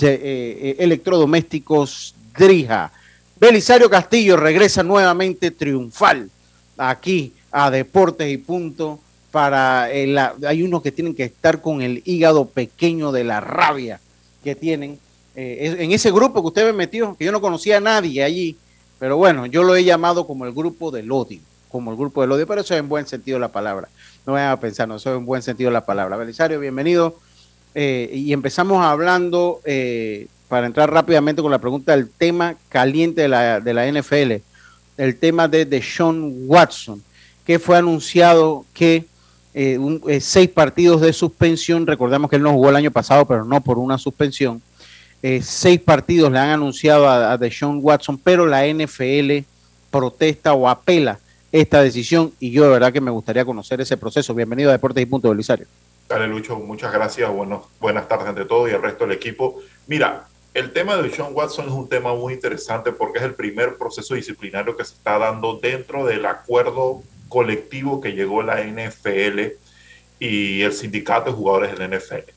Eh, 0.00 0.18
eh, 0.22 0.76
electrodomésticos 0.78 2.14
Drija. 2.34 2.90
Belisario 3.38 3.90
Castillo 3.90 4.38
regresa 4.38 4.82
nuevamente 4.82 5.50
triunfal 5.50 6.30
aquí 6.78 7.34
a 7.52 7.70
Deportes 7.70 8.32
y 8.32 8.38
Punto 8.38 8.98
para 9.30 9.92
el, 9.92 10.16
hay 10.16 10.62
unos 10.62 10.80
que 10.80 10.90
tienen 10.90 11.14
que 11.14 11.24
estar 11.24 11.60
con 11.60 11.82
el 11.82 12.00
hígado 12.06 12.46
pequeño 12.46 13.12
de 13.12 13.24
la 13.24 13.40
rabia 13.40 14.00
que 14.42 14.54
tienen 14.54 14.98
eh, 15.34 15.76
en 15.78 15.92
ese 15.92 16.10
grupo 16.10 16.40
que 16.40 16.48
usted 16.48 16.66
me 16.66 16.72
metió, 16.72 17.16
que 17.16 17.24
yo 17.24 17.32
no 17.32 17.40
conocía 17.40 17.78
a 17.78 17.80
nadie 17.80 18.22
allí, 18.22 18.56
pero 18.98 19.16
bueno, 19.16 19.46
yo 19.46 19.62
lo 19.62 19.74
he 19.76 19.84
llamado 19.84 20.26
como 20.26 20.46
el 20.46 20.52
grupo 20.52 20.90
del 20.90 21.10
odio, 21.10 21.40
como 21.68 21.90
el 21.90 21.96
grupo 21.96 22.20
del 22.20 22.32
odio, 22.32 22.46
pero 22.46 22.60
eso 22.60 22.74
es 22.74 22.80
en 22.80 22.88
buen 22.88 23.06
sentido 23.06 23.38
la 23.38 23.48
palabra. 23.48 23.88
No 24.26 24.34
vayan 24.34 24.50
a 24.50 24.60
pensar, 24.60 24.88
no, 24.88 24.96
eso 24.96 25.10
es 25.10 25.18
en 25.18 25.26
buen 25.26 25.42
sentido 25.42 25.70
la 25.70 25.84
palabra. 25.84 26.16
Belisario, 26.16 26.60
bienvenido. 26.60 27.18
Eh, 27.74 28.10
y 28.14 28.32
empezamos 28.32 28.84
hablando, 28.84 29.60
eh, 29.64 30.28
para 30.48 30.66
entrar 30.66 30.92
rápidamente 30.92 31.42
con 31.42 31.50
la 31.50 31.58
pregunta 31.58 31.96
del 31.96 32.08
tema 32.08 32.54
caliente 32.68 33.22
de 33.22 33.28
la, 33.28 33.60
de 33.60 33.74
la 33.74 33.90
NFL, 33.90 34.34
el 34.96 35.18
tema 35.18 35.48
de, 35.48 35.64
de 35.64 35.82
Sean 35.82 36.32
Watson, 36.46 37.02
que 37.44 37.58
fue 37.58 37.76
anunciado 37.76 38.64
que 38.72 39.06
eh, 39.52 39.78
eh, 40.08 40.20
seis 40.20 40.48
partidos 40.48 41.00
de 41.00 41.12
suspensión. 41.12 41.86
Recordemos 41.86 42.28
que 42.28 42.36
él 42.36 42.42
no 42.42 42.52
jugó 42.52 42.70
el 42.70 42.76
año 42.76 42.90
pasado, 42.90 43.24
pero 43.24 43.44
no 43.44 43.60
por 43.60 43.78
una 43.78 43.98
suspensión. 43.98 44.60
Eh, 45.26 45.40
seis 45.40 45.80
partidos 45.80 46.30
le 46.30 46.38
han 46.38 46.50
anunciado 46.50 47.08
a, 47.08 47.32
a 47.32 47.38
Deshaun 47.38 47.78
Watson, 47.80 48.18
pero 48.18 48.44
la 48.44 48.66
NFL 48.66 49.38
protesta 49.90 50.52
o 50.52 50.68
apela 50.68 51.18
esta 51.50 51.82
decisión 51.82 52.34
y 52.40 52.50
yo 52.50 52.64
de 52.64 52.68
verdad 52.68 52.92
que 52.92 53.00
me 53.00 53.10
gustaría 53.10 53.42
conocer 53.42 53.80
ese 53.80 53.96
proceso. 53.96 54.34
Bienvenido 54.34 54.68
a 54.68 54.74
Deportes 54.74 55.02
y 55.02 55.06
Punto, 55.06 55.30
Belisario. 55.30 55.66
Dale, 56.10 56.28
Lucho, 56.28 56.58
muchas 56.58 56.92
gracias. 56.92 57.32
Bueno, 57.32 57.66
buenas 57.80 58.06
tardes 58.06 58.28
ante 58.28 58.44
todos 58.44 58.68
y 58.68 58.74
el 58.74 58.82
resto 58.82 59.06
del 59.06 59.16
equipo. 59.16 59.62
Mira, 59.86 60.26
el 60.52 60.74
tema 60.74 60.94
de 60.94 61.04
Deshaun 61.04 61.34
Watson 61.34 61.68
es 61.68 61.72
un 61.72 61.88
tema 61.88 62.14
muy 62.14 62.34
interesante 62.34 62.92
porque 62.92 63.16
es 63.16 63.24
el 63.24 63.34
primer 63.34 63.78
proceso 63.78 64.14
disciplinario 64.14 64.76
que 64.76 64.84
se 64.84 64.92
está 64.92 65.16
dando 65.16 65.58
dentro 65.58 66.04
del 66.04 66.26
acuerdo 66.26 67.02
colectivo 67.30 67.98
que 68.02 68.12
llegó 68.12 68.42
la 68.42 68.62
NFL 68.62 69.40
y 70.18 70.60
el 70.60 70.72
sindicato 70.74 71.30
de 71.30 71.36
jugadores 71.36 71.72
de 71.72 71.88
la 71.88 71.96
NFL. 71.96 72.33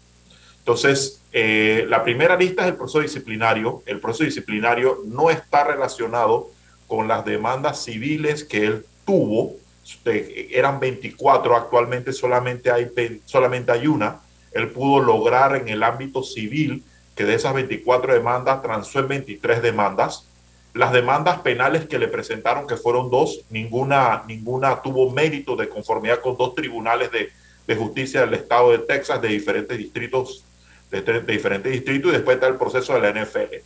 Entonces, 0.67 1.21
eh, 1.31 1.85
la 1.87 2.03
primera 2.03 2.35
lista 2.35 2.63
es 2.63 2.67
el 2.67 2.75
proceso 2.75 2.99
disciplinario. 2.99 3.83
El 3.85 4.01
proceso 4.01 4.25
disciplinario 4.25 5.01
no 5.05 5.29
está 5.29 5.63
relacionado 5.63 6.49
con 6.87 7.07
las 7.07 7.23
demandas 7.23 7.85
civiles 7.85 8.43
que 8.43 8.65
él 8.65 8.85
tuvo. 9.05 9.55
Eran 10.03 10.81
24, 10.81 11.55
actualmente 11.55 12.11
solamente 12.11 12.69
hay, 12.69 12.91
solamente 13.23 13.71
hay 13.71 13.87
una. 13.87 14.19
Él 14.51 14.69
pudo 14.71 14.99
lograr 14.99 15.55
en 15.55 15.69
el 15.69 15.83
ámbito 15.83 16.21
civil 16.21 16.83
que 17.15 17.23
de 17.23 17.35
esas 17.35 17.53
24 17.53 18.13
demandas 18.13 18.61
transó 18.61 18.99
en 18.99 19.07
23 19.07 19.61
demandas. 19.61 20.27
Las 20.73 20.91
demandas 20.91 21.39
penales 21.39 21.87
que 21.87 21.97
le 21.97 22.09
presentaron, 22.09 22.67
que 22.67 22.75
fueron 22.75 23.09
dos, 23.09 23.45
ninguna, 23.49 24.25
ninguna 24.27 24.81
tuvo 24.81 25.11
mérito 25.11 25.55
de 25.55 25.69
conformidad 25.69 26.19
con 26.19 26.35
dos 26.35 26.55
tribunales 26.55 27.09
de, 27.09 27.29
de 27.65 27.75
justicia 27.77 28.19
del 28.19 28.33
estado 28.33 28.71
de 28.71 28.79
Texas 28.79 29.21
de 29.21 29.29
diferentes 29.29 29.77
distritos, 29.77 30.43
de, 30.91 31.01
de, 31.01 31.21
diferentes 31.21 31.71
distritos, 31.71 32.11
y 32.11 32.15
después 32.15 32.35
está 32.35 32.47
el 32.47 32.55
proceso 32.55 32.93
de 32.93 32.99
la 32.99 33.11
NFL. 33.11 33.53
El 33.53 33.63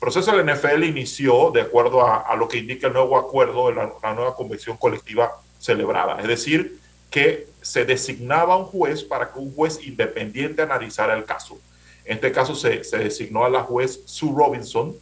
proceso 0.00 0.36
de 0.36 0.44
la 0.44 0.54
NFL 0.54 0.84
inició 0.84 1.50
de 1.50 1.62
acuerdo 1.62 2.06
a, 2.06 2.20
a 2.20 2.36
lo 2.36 2.48
que 2.48 2.58
indica 2.58 2.88
el 2.88 2.92
nuevo 2.92 3.16
acuerdo 3.16 3.68
de 3.68 3.74
la, 3.74 3.92
la 4.02 4.14
nueva 4.14 4.34
convención 4.34 4.76
colectiva 4.76 5.32
celebrada, 5.58 6.20
es 6.20 6.28
decir, 6.28 6.78
que 7.10 7.46
se 7.62 7.84
designaba 7.84 8.56
un 8.56 8.64
juez 8.64 9.02
para 9.02 9.32
que 9.32 9.38
un 9.38 9.54
juez 9.54 9.80
independiente 9.86 10.62
analizara 10.62 11.14
el 11.14 11.24
caso. 11.24 11.58
En 12.04 12.16
este 12.16 12.32
caso 12.32 12.54
se, 12.54 12.84
se 12.84 12.98
designó 12.98 13.44
a 13.44 13.48
la 13.48 13.62
juez 13.62 14.02
Sue 14.04 14.32
Robinson, 14.36 14.94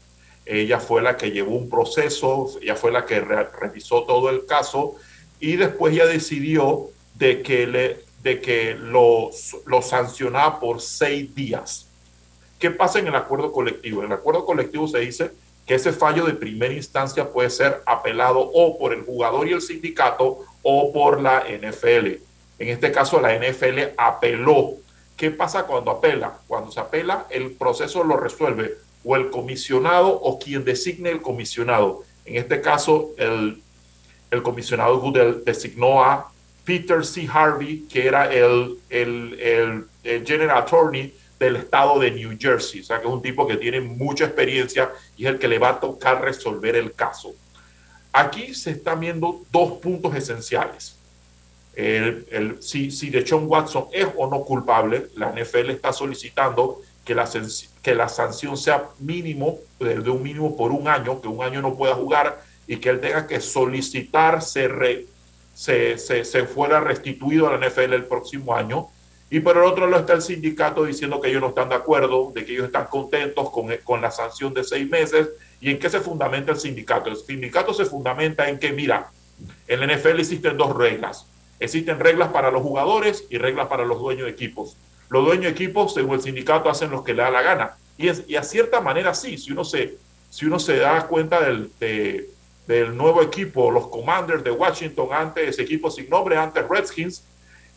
ella 0.45 0.79
fue 0.79 1.03
la 1.03 1.17
que 1.17 1.31
llevó 1.31 1.57
un 1.57 1.69
proceso, 1.69 2.51
ella 2.61 2.77
fue 2.77 2.93
la 2.93 3.07
que 3.07 3.21
re 3.21 3.49
revisó 3.61 4.05
todo 4.05 4.31
el 4.31 4.47
caso 4.47 4.97
y 5.41 5.57
después 5.57 5.95
ya 5.95 6.07
decidió 6.07 6.89
de 7.15 7.43
que, 7.43 7.67
le, 7.67 8.01
de 8.23 8.41
que 8.41 8.75
lo, 8.75 9.31
lo 9.67 9.83
sancionaba 9.83 10.61
por 10.61 10.81
seis 10.81 11.35
días. 11.35 11.89
¿Qué 12.59 12.71
pasa 12.71 13.01
en 13.01 13.09
el 13.09 13.17
acuerdo 13.17 13.51
colectivo? 13.51 14.01
En 14.01 14.07
el 14.07 14.13
acuerdo 14.13 14.45
colectivo 14.45 14.87
se 14.87 15.01
dice 15.01 15.33
que 15.67 15.75
ese 15.75 15.93
fallo 15.93 16.25
de 16.25 16.35
primera 16.35 16.73
instancia 16.73 17.31
puede 17.31 17.51
ser 17.51 17.83
apelado 17.87 18.41
o 18.41 18.79
por 18.79 18.93
el 18.93 19.05
jugador 19.05 19.49
y 19.49 19.53
el 19.53 19.63
sindicato 19.63 20.41
o 20.63 20.93
por 20.93 21.21
la 21.21 21.45
NFL. 21.49 22.07
En 22.59 22.69
este 22.69 22.93
caso, 22.93 23.21
la 23.21 23.37
NFL 23.37 23.95
apeló. 23.97 24.75
¿Qué 25.17 25.31
pasa 25.31 25.65
cuando 25.65 25.91
apela? 25.91 26.39
Cuando 26.47 26.71
se 26.71 26.81
apela, 26.81 27.27
el 27.31 27.53
proceso 27.53 28.05
lo 28.05 28.17
resuelve 28.17 28.77
o 29.05 29.17
el 29.17 29.31
comisionado 29.31 30.09
o 30.09 30.39
quien 30.39 30.65
designe 30.65 31.11
el 31.11 31.23
comisionado. 31.23 32.03
En 32.25 32.37
este 32.37 32.61
caso, 32.61 33.11
el, 33.17 33.63
el 34.31 34.43
comisionado 34.43 35.01
Goodell 35.01 35.45
designó 35.45 36.03
a 36.05 36.32
Peter 36.65 37.05
C. 37.05 37.29
Harvey, 37.33 37.87
que 37.89 38.07
era 38.07 38.33
el, 38.33 38.79
el, 38.89 39.87
el, 40.05 40.27
General 40.27 40.59
Attorney 40.59 41.15
del 41.39 41.57
estado 41.57 41.99
de 41.99 42.11
New 42.11 42.37
Jersey. 42.39 42.81
O 42.81 42.85
sea, 42.85 43.01
que 43.01 43.09
es 43.09 43.13
un 43.13 43.23
tipo 43.23 43.47
que 43.47 43.57
tiene 43.57 43.81
mucha 43.81 44.27
experiencia 44.27 44.91
y 45.17 45.25
es 45.27 45.33
el 45.33 45.39
que 45.39 45.49
le 45.49 45.59
va 45.59 45.71
a 45.71 45.81
tocar 45.81 46.23
resolver 46.23 46.77
el 46.77 46.93
caso. 46.93 47.35
Aquí 48.13 48.55
se 48.55 48.73
están 48.73 49.01
viendo 49.01 49.43
dos 49.51 49.79
puntos 49.79 50.15
esenciales. 50.15 50.97
El, 51.75 52.27
el, 52.31 52.63
si, 52.63 52.91
si 52.91 53.09
Deshaun 53.09 53.47
Watson 53.47 53.87
es 53.93 54.07
o 54.17 54.29
no 54.29 54.43
culpable, 54.45 55.09
la 55.17 55.33
NFL 55.33 55.71
está 55.71 55.93
solicitando 55.93 56.83
que 57.05 57.15
la, 57.15 57.29
que 57.83 57.95
la 57.95 58.09
sanción 58.09 58.57
sea 58.57 58.89
mínimo, 59.01 59.59
de, 59.81 59.99
de, 60.01 60.11
un 60.11 60.23
mínimo 60.23 60.57
por 60.57 60.71
un 60.71 60.87
año, 60.87 61.21
que 61.21 61.29
un 61.29 61.43
año 61.43 61.63
no 61.63 61.75
pueda 61.75 61.95
jugar 61.95 62.43
y 62.67 62.77
que 62.77 62.91
él 62.91 63.01
tenga 63.01 63.27
que 63.27 63.41
solicitar 63.41 64.43
se, 64.43 64.69
re, 64.69 65.07
se, 65.55 65.99
se, 65.99 66.47
fuera 66.47 66.81
restituido 66.81 67.49
a 67.49 67.57
la 67.57 67.69
NFL 67.69 67.93
el 67.93 68.05
próximo 68.05 68.55
año. 68.55 68.89
Y 69.31 69.41
por 69.41 69.57
el 69.57 69.65
otro 69.65 69.87
lado 69.87 70.01
está 70.01 70.13
el 70.13 70.23
sindicato 70.23 70.85
diciendo 70.85 71.21
que 71.21 71.29
ellos 71.29 71.41
no 71.41 71.49
están 71.49 71.71
de 71.71 71.75
acuerdo, 71.75 72.33
de 72.35 72.45
que 72.45 72.53
ellos 72.53 72.67
están 72.67 72.87
contentos 72.87 73.51
con, 73.51 73.75
con 73.83 74.01
la 74.01 74.11
sanción 74.11 74.53
de 74.53 74.63
seis 74.65 74.89
meses. 74.89 75.31
¿Y 75.61 75.71
en 75.71 75.79
qué 75.79 75.89
se 75.89 76.01
fundamenta 76.01 76.53
el 76.53 76.59
sindicato? 76.59 77.09
El 77.09 77.17
sindicato 77.17 77.73
se 77.73 77.87
fundamenta 77.87 78.49
en 78.49 78.59
que, 78.59 78.73
mira, 78.73 79.11
en 79.69 79.81
la 79.81 79.87
NFL 79.87 80.21
existen 80.21 80.57
dos 80.57 80.77
reglas. 80.77 81.27
Existen 81.61 81.99
reglas 81.99 82.29
para 82.29 82.51
los 82.51 82.63
jugadores 82.63 83.25
y 83.31 83.39
reglas 83.39 83.69
para 83.69 83.85
los 83.85 84.01
dueños 84.01 84.27
de 84.27 84.33
equipos 84.33 84.77
los 85.13 85.27
dueños 85.27 85.45
de 85.45 85.51
equipos, 85.51 85.93
según 85.93 86.15
el 86.15 86.23
sindicato, 86.23 86.71
hacen 86.71 86.91
lo 86.91 87.05
que 87.05 87.13
le 87.13 87.23
da 87.23 87.31
la 87.31 87.43
gana. 87.43 87.77
Y, 87.99 88.09
es, 88.09 88.25
y 88.27 88.37
a 88.37 88.43
cierta 88.43 88.81
manera 88.81 89.13
sí, 89.13 89.37
si 89.37 89.53
uno 89.53 89.63
se, 89.63 89.99
si 90.31 90.47
uno 90.47 90.59
se 90.59 90.79
da 90.79 91.07
cuenta 91.07 91.39
del, 91.43 91.71
de, 91.79 92.31
del 92.67 92.97
nuevo 92.97 93.23
equipo, 93.23 93.71
los 93.71 93.89
Commanders 93.89 94.45
de 94.45 94.51
Washington, 94.51 95.09
antes 95.13 95.59
equipo 95.59 95.91
sin 95.91 96.09
nombre, 96.09 96.37
antes 96.37 96.67
Redskins, 96.69 97.25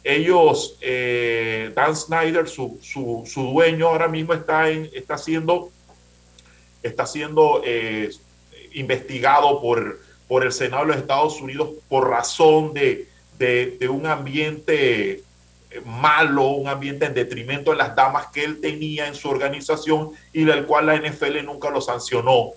ellos, 0.04 0.78
eh, 0.82 1.72
Dan 1.76 1.96
Snyder, 1.96 2.48
su, 2.48 2.78
su, 2.82 3.24
su, 3.26 3.42
dueño 3.42 3.88
ahora 3.88 4.08
mismo 4.08 4.34
está, 4.34 4.70
en, 4.70 4.88
está 4.94 5.18
siendo, 5.18 5.72
está 6.84 7.08
siendo 7.08 7.64
eh, 7.66 8.12
investigado 8.74 9.60
por, 9.60 10.00
por 10.28 10.46
el 10.46 10.52
Senado 10.52 10.84
de 10.84 10.90
los 10.90 10.98
Estados 10.98 11.42
Unidos 11.42 11.70
por 11.90 12.08
razón 12.08 12.74
de, 12.74 13.08
de, 13.40 13.78
de 13.80 13.90
un 13.90 14.06
ambiente 14.06 15.24
malo, 15.84 16.50
un 16.50 16.68
ambiente 16.68 17.06
en 17.06 17.14
detrimento 17.14 17.72
de 17.72 17.78
las 17.78 17.96
damas 17.96 18.28
que 18.28 18.44
él 18.44 18.62
tenía 18.62 19.08
en 19.08 19.16
su 19.16 19.30
organización 19.30 20.12
y 20.32 20.44
del 20.44 20.66
cual 20.66 20.86
la 20.86 20.98
NFL 20.98 21.44
nunca 21.44 21.70
lo 21.70 21.82
sancionó. 21.82 22.52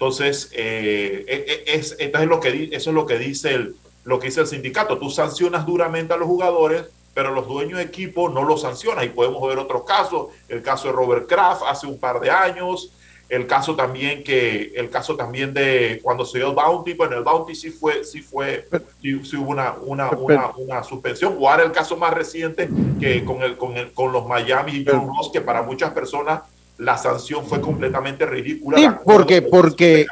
Entonces, 0.00 0.48
eh, 0.54 1.62
es, 1.66 1.94
es, 1.98 2.26
lo 2.26 2.40
que, 2.40 2.70
eso 2.72 2.88
es 2.88 2.94
lo 2.94 3.04
que 3.04 3.18
dice 3.18 3.52
el, 3.52 3.76
lo 4.04 4.18
que 4.18 4.28
dice 4.28 4.40
el 4.40 4.46
sindicato. 4.46 4.96
Tú 4.96 5.10
sancionas 5.10 5.66
duramente 5.66 6.14
a 6.14 6.16
los 6.16 6.26
jugadores, 6.26 6.84
pero 7.12 7.34
los 7.34 7.46
dueños 7.46 7.76
de 7.76 7.84
equipo 7.84 8.30
no 8.30 8.42
los 8.42 8.62
sancionan. 8.62 9.04
Y 9.04 9.10
podemos 9.10 9.46
ver 9.46 9.58
otros 9.58 9.84
casos, 9.84 10.28
el 10.48 10.62
caso 10.62 10.88
de 10.88 10.94
Robert 10.94 11.28
Kraft 11.28 11.64
hace 11.68 11.86
un 11.86 12.00
par 12.00 12.18
de 12.18 12.30
años, 12.30 12.94
el 13.28 13.46
caso 13.46 13.76
también 13.76 14.24
que 14.24 14.72
el 14.74 14.88
caso 14.88 15.16
también 15.16 15.52
de 15.52 16.00
cuando 16.02 16.24
se 16.24 16.38
dio 16.38 16.48
el 16.48 16.54
bounty 16.54 16.94
bueno 16.94 17.16
el 17.16 17.22
bounty 17.22 17.54
sí 17.54 17.70
fue 17.70 18.02
sí 18.02 18.22
fue 18.22 18.66
sí, 19.00 19.24
sí 19.24 19.36
hubo 19.36 19.50
una 19.50 19.74
una, 19.82 20.10
una, 20.10 20.50
una, 20.56 20.82
suspensión 20.82 21.36
o 21.38 21.48
ahora 21.48 21.62
el 21.62 21.70
caso 21.70 21.96
más 21.96 22.12
reciente 22.12 22.68
que 22.98 23.24
con 23.24 23.40
el 23.42 23.56
con 23.56 23.76
el 23.76 23.92
con 23.92 24.10
los 24.10 24.26
Miami 24.26 24.72
y 24.72 24.84
John 24.84 25.06
Ross 25.06 25.30
que 25.32 25.40
para 25.40 25.62
muchas 25.62 25.92
personas 25.92 26.40
la 26.80 26.96
sanción 26.96 27.46
fue 27.46 27.60
completamente 27.60 28.26
ridícula 28.26 28.78
sí, 28.78 28.88
porque 29.04 29.42
porque 29.42 30.06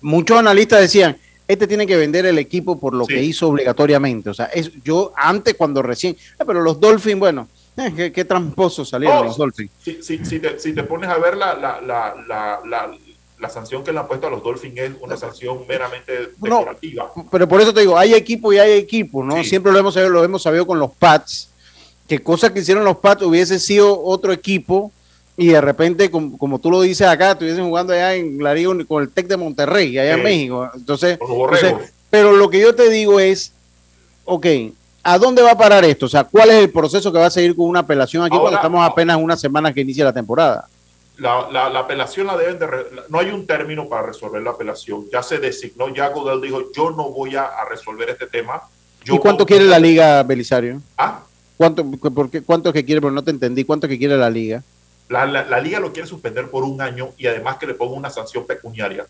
muchos 0.00 0.36
analistas 0.36 0.80
decían 0.80 1.16
este 1.46 1.66
tiene 1.66 1.86
que 1.86 1.96
vender 1.96 2.26
el 2.26 2.38
equipo 2.38 2.78
por 2.78 2.92
lo 2.92 3.04
sí. 3.04 3.14
que 3.14 3.22
hizo 3.22 3.48
obligatoriamente 3.48 4.30
o 4.30 4.34
sea 4.34 4.46
es 4.46 4.72
yo 4.82 5.12
antes 5.16 5.54
cuando 5.54 5.80
recién 5.80 6.16
pero 6.44 6.60
los 6.60 6.80
Dolphins 6.80 7.20
bueno 7.20 7.48
eh, 7.76 7.92
qué, 7.96 8.12
qué, 8.12 8.24
tramposos 8.24 8.90
salieron 8.90 9.18
oh, 9.18 9.24
los 9.24 9.36
Dolphins. 9.38 9.70
Si, 9.82 10.02
si, 10.02 10.22
si, 10.26 10.38
te, 10.38 10.58
si, 10.58 10.74
te, 10.74 10.82
pones 10.82 11.08
a 11.08 11.16
ver 11.16 11.38
la, 11.38 11.54
la, 11.54 11.80
la, 11.80 12.90
la, 13.40 13.48
sanción 13.48 13.82
que 13.82 13.92
le 13.92 13.98
han 13.98 14.06
puesto 14.06 14.26
a 14.26 14.30
los 14.30 14.42
Dolphins 14.42 14.78
es 14.78 14.92
una 15.00 15.16
sanción 15.16 15.66
meramente 15.66 16.32
decorativa. 16.36 17.10
No, 17.16 17.26
pero 17.30 17.48
por 17.48 17.62
eso 17.62 17.72
te 17.72 17.80
digo, 17.80 17.96
hay 17.96 18.12
equipo 18.12 18.52
y 18.52 18.58
hay 18.58 18.72
equipo, 18.72 19.24
¿no? 19.24 19.36
Sí. 19.42 19.48
Siempre 19.48 19.72
lo 19.72 19.78
hemos, 19.78 19.94
sabido, 19.94 20.10
lo 20.10 20.22
hemos 20.22 20.42
sabido 20.42 20.66
con 20.66 20.78
los 20.78 20.92
Pats, 20.92 21.48
que 22.06 22.22
cosa 22.22 22.52
que 22.52 22.60
hicieron 22.60 22.84
los 22.84 22.98
Pats 22.98 23.22
hubiese 23.22 23.58
sido 23.58 23.98
otro 24.04 24.32
equipo 24.34 24.92
y 25.36 25.48
de 25.48 25.60
repente, 25.60 26.10
como, 26.10 26.36
como 26.38 26.58
tú 26.58 26.70
lo 26.70 26.80
dices 26.82 27.06
acá, 27.06 27.32
estuviesen 27.32 27.64
jugando 27.66 27.92
allá 27.92 28.14
en 28.14 28.42
la 28.42 28.54
Liga 28.54 28.70
con 28.86 29.02
el 29.02 29.10
Tec 29.10 29.26
de 29.26 29.36
Monterrey, 29.36 29.98
allá 29.98 30.14
sí. 30.14 30.18
en 30.18 30.24
México. 30.24 30.70
Entonces, 30.74 31.18
entonces, 31.20 31.92
pero 32.10 32.32
lo 32.32 32.50
que 32.50 32.60
yo 32.60 32.74
te 32.74 32.90
digo 32.90 33.18
es, 33.18 33.52
ok, 34.24 34.46
¿A 35.04 35.18
dónde 35.18 35.42
va 35.42 35.52
a 35.52 35.58
parar 35.58 35.84
esto? 35.84 36.06
O 36.06 36.08
sea, 36.08 36.24
¿cuál 36.24 36.50
es 36.50 36.56
el 36.56 36.70
proceso 36.70 37.12
que 37.12 37.18
va 37.18 37.26
a 37.26 37.30
seguir 37.30 37.56
con 37.56 37.66
una 37.66 37.80
apelación 37.80 38.22
aquí 38.22 38.34
Ahora, 38.36 38.42
cuando 38.42 38.58
estamos 38.58 38.88
apenas 38.88 39.16
una 39.16 39.36
semana 39.36 39.74
que 39.74 39.80
inicia 39.80 40.04
la 40.04 40.12
temporada? 40.12 40.68
La, 41.18 41.48
la, 41.50 41.68
la 41.68 41.80
apelación 41.80 42.28
la 42.28 42.36
deben 42.36 42.58
de... 42.58 42.66
No 43.08 43.18
hay 43.18 43.30
un 43.30 43.46
término 43.46 43.88
para 43.88 44.06
resolver 44.06 44.40
la 44.42 44.50
apelación. 44.50 45.06
Ya 45.12 45.22
se 45.22 45.38
designó, 45.38 45.92
ya 45.92 46.08
Godel 46.10 46.40
dijo, 46.40 46.70
yo 46.72 46.90
no 46.90 47.10
voy 47.10 47.34
a, 47.34 47.46
a 47.46 47.68
resolver 47.68 48.10
este 48.10 48.28
tema. 48.28 48.62
Yo 49.04 49.16
¿Y 49.16 49.18
cuánto 49.18 49.44
quiere 49.44 49.64
la 49.64 49.80
liga, 49.80 50.22
Belisario? 50.22 50.80
¿Ah? 50.96 51.22
¿Cuánto, 51.56 51.84
por 51.84 52.30
qué, 52.30 52.42
¿Cuánto 52.42 52.72
que 52.72 52.84
quiere? 52.84 53.00
Pero 53.00 53.12
no 53.12 53.24
te 53.24 53.32
entendí. 53.32 53.64
¿Cuánto 53.64 53.88
que 53.88 53.98
quiere 53.98 54.16
la 54.16 54.30
liga? 54.30 54.62
La, 55.12 55.26
la, 55.26 55.44
la, 55.44 55.60
liga 55.60 55.78
lo 55.78 55.92
quiere 55.92 56.08
suspender 56.08 56.50
por 56.50 56.64
un 56.64 56.80
año 56.80 57.10
y 57.16 57.26
además 57.26 57.56
que 57.58 57.66
le 57.66 57.74
ponga 57.74 57.94
una 57.94 58.10
sanción 58.10 58.46
pecuniaria. 58.46 59.06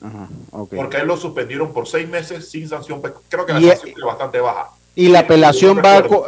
Ajá, 0.00 0.28
okay. 0.52 0.78
Porque 0.78 0.98
a 0.98 1.00
él 1.00 1.06
lo 1.08 1.16
suspendieron 1.16 1.72
por 1.72 1.88
seis 1.88 2.08
meses 2.08 2.48
sin 2.48 2.68
sanción. 2.68 3.02
Creo 3.28 3.46
que 3.46 3.52
la 3.52 3.60
sanción 3.60 3.94
es 3.96 4.04
bastante 4.04 4.40
baja 4.40 4.70
y 4.94 5.08
la 5.08 5.20
apelación 5.20 5.80
va 5.84 6.06
con, 6.06 6.22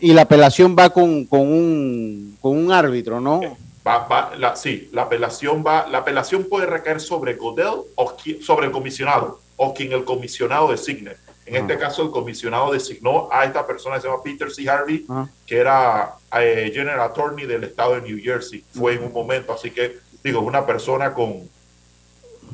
y 0.00 0.12
la 0.12 0.22
apelación 0.22 0.76
va 0.78 0.90
con, 0.90 1.24
con, 1.26 1.40
un 1.40 2.36
con 2.40 2.56
un 2.56 2.72
árbitro, 2.72 3.20
¿no? 3.20 3.40
Va, 3.86 4.06
va, 4.06 4.32
la, 4.36 4.54
sí, 4.54 4.90
la 4.92 5.02
apelación 5.02 5.64
va, 5.66 5.86
la 5.88 5.98
apelación 5.98 6.44
puede 6.44 6.66
recaer 6.66 7.00
sobre 7.00 7.34
Godel 7.34 7.84
o 7.94 8.16
sobre 8.42 8.66
el 8.66 8.72
comisionado 8.72 9.40
o 9.56 9.72
quien 9.72 9.92
el 9.92 10.04
comisionado 10.04 10.70
designe. 10.70 11.12
En 11.46 11.56
este 11.56 11.78
caso, 11.78 12.02
el 12.02 12.10
comisionado 12.10 12.70
designó 12.70 13.28
a 13.32 13.46
esta 13.46 13.66
persona 13.66 13.96
que 13.96 14.02
se 14.02 14.08
llama 14.08 14.22
Peter 14.22 14.50
C. 14.50 14.68
Harvey, 14.68 15.06
que 15.46 15.56
era 15.56 16.12
eh, 16.40 16.70
General 16.72 17.00
Attorney 17.00 17.46
del 17.46 17.64
estado 17.64 17.94
de 17.94 18.02
New 18.02 18.18
Jersey. 18.22 18.64
Fue 18.72 18.94
en 18.94 19.04
un 19.04 19.12
momento, 19.12 19.52
así 19.52 19.70
que 19.70 19.98
digo, 20.22 20.40
una 20.40 20.66
persona 20.66 21.14
con, 21.14 21.48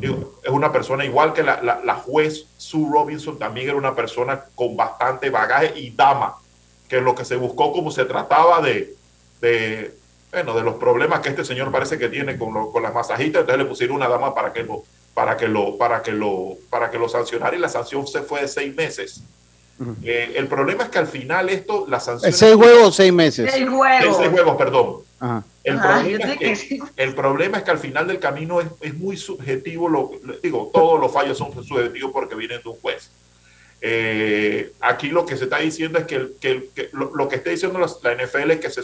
es 0.01 0.51
una 0.51 0.73
persona 0.73 1.05
igual 1.05 1.33
que 1.33 1.43
la, 1.43 1.63
la, 1.63 1.81
la, 1.85 1.95
juez 1.95 2.47
Sue 2.57 2.89
Robinson, 2.91 3.39
también 3.39 3.69
era 3.69 3.77
una 3.77 3.95
persona 3.95 4.45
con 4.55 4.77
bastante 4.77 5.31
bagaje 5.31 5.79
y 5.79 5.91
dama, 5.91 6.37
que 6.89 7.01
lo 7.01 7.15
que 7.15 7.25
se 7.25 7.37
buscó 7.37 7.73
como 7.73 7.91
se 7.91 8.05
trataba 8.05 8.61
de, 8.61 8.95
de, 9.41 9.95
bueno, 10.33 10.55
de 10.55 10.63
los 10.63 10.77
problemas 10.77 11.21
que 11.21 11.31
este 11.31 11.45
señor 11.45 11.71
parece 11.71 11.99
que 11.99 12.09
tiene 12.09 12.37
con, 12.39 12.53
lo, 12.53 12.71
con 12.71 12.83
las 12.83 12.93
masajitas, 12.93 13.41
entonces 13.41 13.63
le 13.63 13.69
pusieron 13.69 13.97
una 13.97 14.09
dama 14.09 14.35
para 14.35 14.53
que 14.53 14.63
lo, 14.63 14.83
para 15.15 15.37
que 15.37 15.49
lo, 15.49 15.79
para 15.79 16.03
que 16.03 16.13
lo, 16.13 16.57
para 16.71 16.91
que 16.91 16.99
lo 16.99 17.09
sancionara 17.09 17.57
y 17.57 17.61
la 17.61 17.69
sanción 17.69 18.07
se 18.07 18.23
fue 18.23 18.43
de 18.43 18.49
seis 18.49 18.75
meses. 18.75 19.23
Uh 19.79 19.85
-huh. 19.87 19.97
eh, 20.05 20.33
el 20.37 20.47
problema 20.47 20.85
es 20.85 20.89
que 20.91 20.99
al 20.99 21.07
final 21.09 21.49
esto, 21.49 21.87
la 21.89 21.99
sanción... 21.99 22.33
¿Seis 22.33 22.55
juegos 22.55 22.89
o 22.89 22.93
seis 22.93 23.13
meses? 23.13 23.51
Seis 23.53 23.69
juegos. 23.69 24.17
Seis 24.17 24.31
juegos, 24.31 24.57
perdón. 24.57 24.97
Ajá. 25.19 25.45
El, 25.65 25.79
Ajá, 25.79 26.01
problema 26.01 26.33
es 26.41 26.65
que, 26.65 26.79
que 26.79 26.83
el 26.97 27.15
problema 27.15 27.59
es 27.59 27.65
que 27.65 27.71
al 27.71 27.79
final 27.79 28.07
del 28.07 28.19
camino 28.21 28.61
es, 28.61 28.69
es 28.83 28.95
muy 28.95 29.17
subjetivo, 29.17 29.89
lo, 29.89 30.11
digo, 30.43 30.71
todos 30.73 31.01
los 31.01 31.11
fallos 31.11 31.39
son 31.39 31.53
subjetivos 31.65 32.13
porque 32.13 32.35
vienen 32.35 32.61
de 32.63 32.69
un 32.69 32.77
juez. 32.77 33.11
Eh, 33.81 34.73
aquí 34.81 35.09
lo 35.09 35.27
que 35.27 35.37
se 35.37 35.45
está 35.45 35.59
diciendo 35.59 35.99
es 35.99 36.07
que, 36.07 36.15
el, 36.17 36.35
que, 36.41 36.51
el, 36.51 36.69
que 36.75 36.89
lo, 36.93 37.15
lo, 37.15 37.29
que 37.29 37.37
está 37.37 37.51
diciendo 37.51 37.79
la, 37.79 37.87
la, 38.03 38.25
NFL 38.25 38.51
es 38.53 38.61
que, 38.61 38.71
se, 38.71 38.83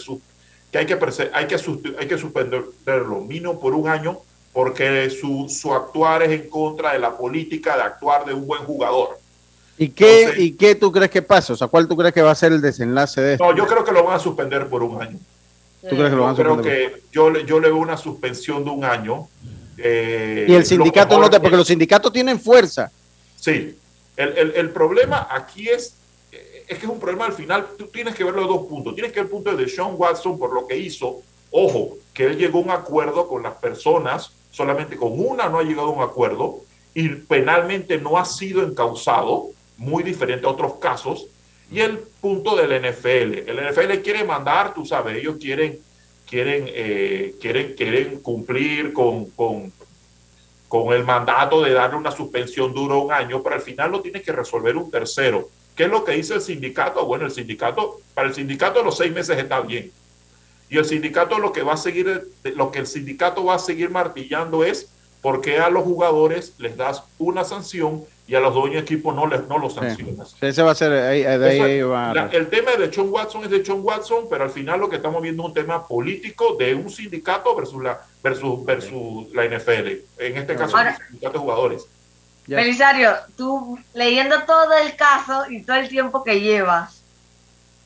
que 0.73 0.79
hay 0.79 0.87
que, 0.87 0.99
hay 1.33 1.47
que, 1.47 1.57
hay 1.99 2.09
que 2.09 2.19
suspenderlo 2.19 3.21
mínimo 3.21 3.61
por 3.61 3.75
un 3.75 3.89
año 3.89 4.19
porque 4.53 5.09
su, 5.11 5.49
su 5.49 5.73
actuar 5.73 6.23
es 6.23 6.31
en 6.31 6.49
contra 6.49 6.93
de 6.93 6.99
la 6.99 7.17
política 7.17 7.77
de 7.77 7.83
actuar 7.83 8.25
de 8.25 8.35
un 8.35 8.47
buen 8.47 8.65
jugador. 8.65 9.19
¿Y 9.81 9.89
qué, 9.89 10.21
Entonces, 10.21 10.45
¿Y 10.45 10.53
qué 10.53 10.75
tú 10.75 10.93
crees 10.93 11.11
que 11.11 11.23
pasa? 11.23 11.55
O 11.55 11.57
sea, 11.57 11.67
¿cuál 11.67 11.89
tú 11.89 11.97
crees 11.97 12.13
que 12.13 12.21
va 12.21 12.31
a 12.31 12.35
ser 12.35 12.53
el 12.53 12.61
desenlace 12.61 13.19
de 13.23 13.33
esto? 13.33 13.45
No, 13.47 13.57
yo 13.57 13.67
creo 13.67 13.83
que 13.83 13.93
lo 13.93 14.05
van 14.05 14.17
a 14.17 14.19
suspender 14.19 14.69
por 14.69 14.83
un 14.83 15.01
año. 15.01 15.19
¿Tú 15.81 15.97
crees 15.97 16.11
que 16.11 16.17
lo 16.17 16.25
van 16.25 16.35
a 16.35 16.37
suspender? 16.37 16.99
Yo 17.11 17.23
creo 17.23 17.33
que 17.33 17.41
yo, 17.41 17.47
yo 17.47 17.61
le 17.61 17.69
veo 17.69 17.79
una 17.79 17.97
suspensión 17.97 18.63
de 18.63 18.71
un 18.71 18.85
año. 18.85 19.27
Eh, 19.79 20.45
y 20.47 20.53
el 20.53 20.67
sindicato 20.67 21.19
no 21.19 21.31
te, 21.31 21.41
porque 21.41 21.57
los 21.57 21.67
sindicatos 21.67 22.13
tienen 22.13 22.39
fuerza. 22.39 22.93
Sí. 23.37 23.75
El, 24.19 24.37
el, 24.37 24.53
el, 24.55 24.69
problema 24.69 25.27
aquí 25.31 25.71
es, 25.71 25.95
es 26.31 26.79
que 26.79 26.85
es 26.85 26.93
un 26.93 27.01
problema 27.01 27.25
al 27.25 27.33
final, 27.33 27.69
tú 27.79 27.87
tienes 27.87 28.15
que 28.15 28.23
verlo 28.23 28.43
de 28.43 28.49
dos 28.49 28.67
puntos. 28.67 28.93
Tienes 28.95 29.13
que 29.13 29.21
ver 29.21 29.29
el 29.29 29.31
punto 29.31 29.57
de 29.57 29.67
Sean 29.67 29.95
Watson 29.97 30.39
por 30.39 30.53
lo 30.53 30.67
que 30.67 30.77
hizo. 30.77 31.23
Ojo, 31.51 31.97
que 32.13 32.27
él 32.27 32.37
llegó 32.37 32.59
a 32.59 32.63
un 32.65 32.71
acuerdo 32.71 33.27
con 33.27 33.43
las 33.43 33.55
personas, 33.55 34.31
solamente 34.51 34.99
con 34.99 35.19
una 35.19 35.49
no 35.49 35.59
ha 35.59 35.63
llegado 35.63 35.89
a 35.89 35.93
un 35.93 36.03
acuerdo 36.03 36.59
y 36.93 37.09
penalmente 37.09 37.97
no 37.97 38.19
ha 38.19 38.27
sido 38.27 38.63
encausado 38.63 39.53
muy 39.81 40.03
diferente 40.03 40.47
a 40.47 40.51
otros 40.51 40.75
casos. 40.75 41.27
Y 41.73 41.81
el 41.81 41.99
punto 42.21 42.55
del 42.55 42.71
NFL. 42.81 43.49
El 43.49 43.71
NFL 43.71 44.03
quiere 44.03 44.25
mandar, 44.25 44.75
tú 44.75 44.85
sabes, 44.85 45.17
ellos 45.17 45.37
quieren, 45.41 45.79
quieren, 46.29 46.67
eh, 46.69 47.35
quieren, 47.41 47.75
quieren 47.75 48.21
cumplir 48.21 48.93
con, 48.93 49.27
con, 49.31 49.73
con, 50.69 50.93
el 50.93 51.05
mandato 51.05 51.63
de 51.63 51.73
darle 51.73 51.97
una 51.97 52.11
suspensión 52.11 52.75
dura 52.75 52.97
un 52.97 53.13
año, 53.13 53.43
pero 53.43 53.55
al 53.55 53.63
final 53.63 53.93
lo 53.93 54.03
tiene 54.03 54.21
que 54.21 54.33
resolver 54.33 54.77
un 54.77 54.91
tercero. 54.91 55.49
¿Qué 55.75 55.85
es 55.85 55.91
lo 55.91 56.05
que 56.05 56.13
dice 56.13 56.35
el 56.35 56.41
sindicato? 56.41 57.07
Bueno, 57.07 57.25
el 57.25 57.31
sindicato, 57.31 58.01
para 58.15 58.29
el 58.29 58.35
sindicato 58.35 58.83
los 58.83 58.99
seis 58.99 59.13
meses 59.13 59.39
está 59.39 59.61
bien. 59.61 59.91
Y 60.69 60.77
el 60.77 60.85
sindicato 60.85 61.39
lo 61.39 61.53
que 61.53 61.63
va 61.63 61.75
a 61.75 61.79
seguir, 61.79 62.29
lo 62.43 62.71
que 62.71 62.81
el 62.81 62.87
sindicato 62.87 63.45
va 63.45 63.55
a 63.55 63.59
seguir 63.59 63.91
martillando 63.91 64.65
es 64.65 64.91
por 65.21 65.41
qué 65.41 65.59
a 65.59 65.71
los 65.71 65.85
jugadores 65.85 66.55
les 66.59 66.77
das 66.77 67.03
una 67.19 67.45
sanción 67.45 68.05
y 68.27 68.37
a 68.37 68.41
los 68.41 68.55
dueños 68.55 68.75
de 68.75 68.81
equipo 68.83 69.13
no, 69.13 69.27
les, 69.27 69.47
no 69.49 69.59
los 69.59 69.75
sancionas. 69.75 70.31
Sí. 70.31 70.37
Ese 70.47 70.63
va 70.63 70.71
a 70.71 70.75
ser, 70.75 70.93
ahí, 70.93 71.25
ahí, 71.25 71.61
ahí 71.61 71.83
va 71.83 72.15
la, 72.15 72.27
el 72.27 72.49
tema 72.49 72.77
de 72.77 72.89
John 72.95 73.09
Watson 73.11 73.43
es 73.45 73.51
de 73.51 73.63
John 73.67 73.81
Watson, 73.83 74.27
pero 74.31 74.45
al 74.45 74.51
final 74.51 74.79
lo 74.79 74.89
que 74.89 74.97
estamos 74.97 75.21
viendo 75.21 75.43
es 75.43 75.49
un 75.49 75.55
tema 75.55 75.87
político 75.87 76.55
de 76.57 76.75
un 76.75 76.89
sindicato 76.89 77.57
versus 77.57 77.83
la, 77.83 78.01
versus, 78.23 78.65
versus 78.65 79.35
la 79.35 79.47
NFL. 79.47 79.89
En 80.19 80.37
este 80.37 80.55
caso, 80.55 80.77
Ahora, 80.77 80.91
el 80.91 81.07
sindicato 81.07 81.33
de 81.33 81.39
jugadores. 81.39 81.87
Belisario, 82.47 83.13
tú 83.37 83.79
leyendo 83.95 84.43
todo 84.45 84.75
el 84.75 84.97
caso 84.97 85.51
y 85.51 85.63
todo 85.63 85.77
el 85.77 85.89
tiempo 85.89 86.25
que 86.25 86.41
llevas, 86.41 87.03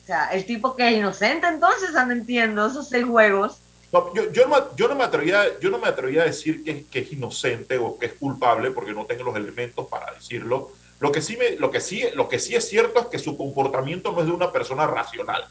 o 0.03 0.05
sea, 0.05 0.27
el 0.27 0.45
tipo 0.45 0.75
que 0.75 0.87
es 0.87 0.97
inocente, 0.97 1.47
entonces 1.47 1.91
no 1.93 2.11
entiendo 2.11 2.67
esos 2.67 2.89
seis 2.89 3.05
juegos. 3.05 3.57
No, 3.95 4.13
yo, 4.13 4.29
yo, 4.33 4.47
no, 4.47 4.75
yo, 4.75 4.89
no 4.89 4.95
me 4.95 5.05
atrevía, 5.05 5.57
yo 5.61 5.69
no 5.69 5.77
me 5.77 5.87
atrevía 5.87 6.23
a 6.23 6.25
decir 6.25 6.65
que, 6.65 6.85
que, 6.85 6.99
es 6.99 7.13
inocente 7.13 7.77
o 7.77 7.97
que 7.97 8.07
es 8.07 8.13
culpable 8.13 8.71
porque 8.71 8.91
no 8.91 9.05
tengo 9.05 9.23
los 9.23 9.35
elementos 9.37 9.87
para 9.87 10.13
decirlo. 10.13 10.71
Lo 10.99 11.13
que, 11.13 11.21
sí 11.21 11.37
me, 11.37 11.51
lo, 11.51 11.71
que 11.71 11.79
sí, 11.79 12.03
lo 12.13 12.27
que 12.27 12.39
sí 12.39 12.55
es 12.55 12.67
cierto 12.67 12.99
es 12.99 13.05
que 13.07 13.19
su 13.19 13.37
comportamiento 13.37 14.11
no 14.11 14.19
es 14.19 14.25
de 14.25 14.33
una 14.33 14.51
persona 14.51 14.85
racional. 14.85 15.47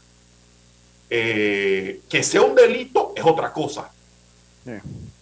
Eh, 1.09 2.01
que 2.07 2.21
sea 2.21 2.43
un 2.43 2.53
delito 2.53 3.13
es 3.15 3.25
otra 3.25 3.51
cosa. 3.51 3.89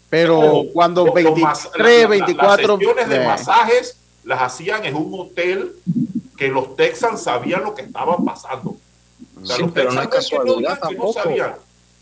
Pero 0.10 0.66
cuando 0.74 1.14
23, 1.14 2.10
24... 2.10 2.68
Las 2.68 2.78
sesiones 2.78 3.10
de 3.10 3.26
masajes 3.26 3.98
las 4.26 4.42
hacían 4.42 4.84
en 4.84 4.96
un 4.96 5.18
hotel 5.18 5.76
que 6.38 6.50
los 6.50 6.76
Texans 6.76 7.24
sabían 7.24 7.64
lo 7.64 7.74
que 7.74 7.84
estaba 7.84 8.18
pasando. 8.18 8.76
O 9.42 9.46
sea, 9.46 9.56
sí, 9.56 9.64
pero 9.74 9.92
no 9.92 10.02
es 10.02 10.08
casualidad 10.10 10.80
no, 10.82 10.88
tampoco. 10.88 11.14
No 11.16 11.24
sabían. 11.24 11.56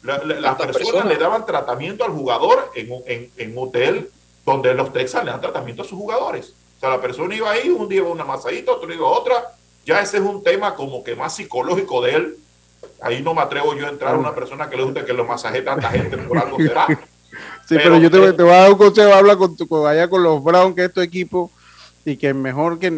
La, 0.04 0.18
la, 0.20 0.40
las 0.40 0.56
personas 0.56 0.78
persona. 0.78 1.06
le 1.06 1.18
daban 1.18 1.46
tratamiento 1.46 2.04
al 2.04 2.12
jugador 2.12 2.72
en, 2.76 2.92
en, 3.06 3.32
en, 3.38 3.58
hotel 3.58 4.10
donde 4.46 4.74
los 4.74 4.92
Texas 4.92 5.24
le 5.24 5.32
dan 5.32 5.42
tratamiento 5.42 5.84
a 5.84 5.86
sus 5.86 5.98
jugadores. 5.98 6.54
O 6.78 6.80
sea, 6.80 6.90
la 6.90 7.02
persona 7.02 7.36
iba 7.36 7.52
ahí, 7.52 7.70
un 7.70 7.88
día 7.88 8.00
iba 8.00 8.10
una 8.10 8.26
masadita, 8.26 8.72
otro 8.72 8.88
día 8.88 8.98
iba 8.98 9.08
otra. 9.08 9.52
Ya 9.86 10.02
ese 10.02 10.18
es 10.18 10.24
un 10.24 10.44
tema 10.44 10.76
como 10.76 11.04
que 11.04 11.16
más 11.16 11.36
psicológico 11.36 12.02
de 12.02 12.16
él. 12.16 12.36
Ahí 13.02 13.22
no 13.22 13.34
me 13.36 13.42
atrevo 13.42 13.76
yo 13.76 13.86
a 13.86 13.90
entrar 13.90 14.16
a 14.16 14.18
una 14.18 14.34
persona 14.34 14.70
que 14.70 14.78
le 14.78 14.84
guste 14.84 15.06
que 15.06 15.14
lo 15.14 15.26
masaje 15.26 15.62
tanta 15.62 15.90
gente, 15.92 16.18
por 16.18 16.38
algo 16.38 16.58
será. 16.58 16.88
Sí, 17.66 17.78
pero, 17.78 17.92
pero 17.92 17.98
yo 18.00 18.12
te, 18.12 18.34
te, 18.34 18.44
voy 18.44 18.52
a 18.52 18.58
dar 18.58 18.72
un 18.74 18.78
consejo, 18.78 19.14
habla 19.14 19.38
con 19.38 19.56
tu, 19.56 19.88
allá 19.88 20.10
con 20.10 20.22
los 20.22 20.44
Browns, 20.44 20.76
que 20.76 20.84
es 20.84 20.94
tu 20.94 21.00
equipo, 21.00 21.50
y 22.04 22.18
que 22.18 22.34
mejor 22.34 22.78
que 22.78 22.92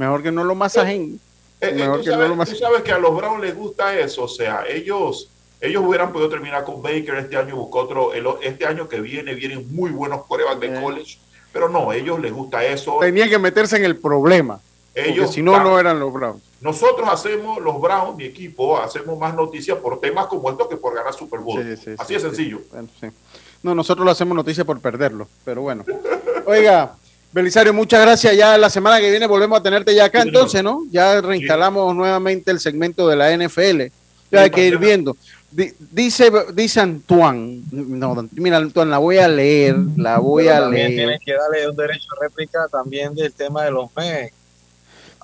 Mejor 0.00 0.22
que 0.22 0.32
no 0.32 0.44
lo 0.44 0.54
masajen. 0.54 1.20
Eh, 1.60 1.68
eh, 1.68 1.72
Mejor 1.74 1.98
tú, 1.98 2.04
que 2.04 2.10
no 2.10 2.16
sabes, 2.16 2.28
lo 2.28 2.34
tú 2.34 2.38
masajen. 2.38 2.60
sabes 2.60 2.82
que 2.82 2.92
a 2.92 2.98
los 2.98 3.14
Browns 3.14 3.42
les 3.42 3.54
gusta 3.54 3.98
eso, 3.98 4.24
o 4.24 4.28
sea, 4.28 4.64
ellos, 4.66 5.30
ellos 5.60 5.84
hubieran 5.84 6.12
podido 6.12 6.28
terminar 6.28 6.64
con 6.64 6.82
Baker 6.82 7.16
este 7.16 7.36
año, 7.36 7.56
buscó 7.56 7.80
otro, 7.80 8.12
el, 8.12 8.26
este 8.42 8.66
año 8.66 8.88
que 8.88 9.00
viene 9.00 9.34
vienen 9.34 9.66
muy 9.74 9.90
buenos 9.90 10.24
corebacks 10.26 10.60
de 10.60 10.80
college, 10.80 11.18
pero 11.52 11.68
no, 11.68 11.90
a 11.90 11.96
ellos 11.96 12.20
les 12.20 12.32
gusta 12.32 12.64
eso. 12.64 12.98
Tenían 13.00 13.28
que 13.28 13.38
meterse 13.38 13.76
en 13.76 13.84
el 13.84 13.96
problema. 13.96 14.60
Ellos 14.94 15.26
porque 15.26 15.32
si 15.34 15.42
no, 15.42 15.62
no 15.62 15.78
eran 15.78 16.00
los 16.00 16.12
Browns. 16.12 16.42
Nosotros 16.60 17.08
hacemos, 17.10 17.60
los 17.60 17.80
Browns, 17.80 18.16
mi 18.16 18.24
equipo, 18.24 18.78
hacemos 18.78 19.18
más 19.18 19.34
noticias 19.34 19.78
por 19.78 20.00
temas 20.00 20.26
como 20.26 20.50
estos 20.50 20.68
que 20.68 20.76
por 20.76 20.94
ganar 20.94 21.14
Super 21.14 21.40
Bowl. 21.40 21.62
Sí, 21.62 21.76
sí, 21.76 21.90
Así 21.98 22.08
sí, 22.08 22.14
de 22.14 22.20
sí. 22.20 22.26
sencillo. 22.26 22.60
Bueno, 22.70 22.88
sí. 23.00 23.06
No, 23.62 23.74
nosotros 23.74 24.04
lo 24.04 24.10
hacemos 24.10 24.34
noticia 24.34 24.64
por 24.64 24.80
perderlo, 24.80 25.28
pero 25.44 25.62
bueno. 25.62 25.84
Oiga, 26.46 26.94
Belisario, 27.32 27.72
muchas 27.72 28.00
gracias. 28.00 28.36
Ya 28.36 28.58
la 28.58 28.68
semana 28.68 28.98
que 29.00 29.10
viene 29.10 29.26
volvemos 29.26 29.60
a 29.60 29.62
tenerte 29.62 29.94
ya 29.94 30.06
acá, 30.06 30.22
entonces, 30.22 30.62
¿no? 30.64 30.82
Ya 30.90 31.20
reinstalamos 31.20 31.94
nuevamente 31.94 32.50
el 32.50 32.58
segmento 32.58 33.06
de 33.06 33.16
la 33.16 33.36
NFL. 33.36 33.82
Ya 34.32 34.42
hay 34.42 34.50
que 34.50 34.66
ir 34.66 34.78
viendo. 34.78 35.16
Di- 35.50 35.72
Dice, 35.78 36.30
dice 36.54 36.80
Antoine, 36.80 37.62
no, 37.72 38.28
mira, 38.32 38.58
Antoine, 38.58 38.90
la 38.90 38.98
voy 38.98 39.18
a 39.18 39.26
leer, 39.28 39.76
la 39.96 40.18
voy 40.18 40.44
Pero 40.44 40.56
a 40.56 40.60
también 40.60 40.86
leer. 40.88 40.98
tienes 40.98 41.20
que 41.24 41.32
darle 41.34 41.68
un 41.68 41.76
derecho 41.76 42.06
a 42.16 42.22
réplica 42.22 42.68
también 42.70 43.14
del 43.14 43.32
tema 43.32 43.64
de 43.64 43.70
los 43.72 43.88
Mets. 43.96 44.32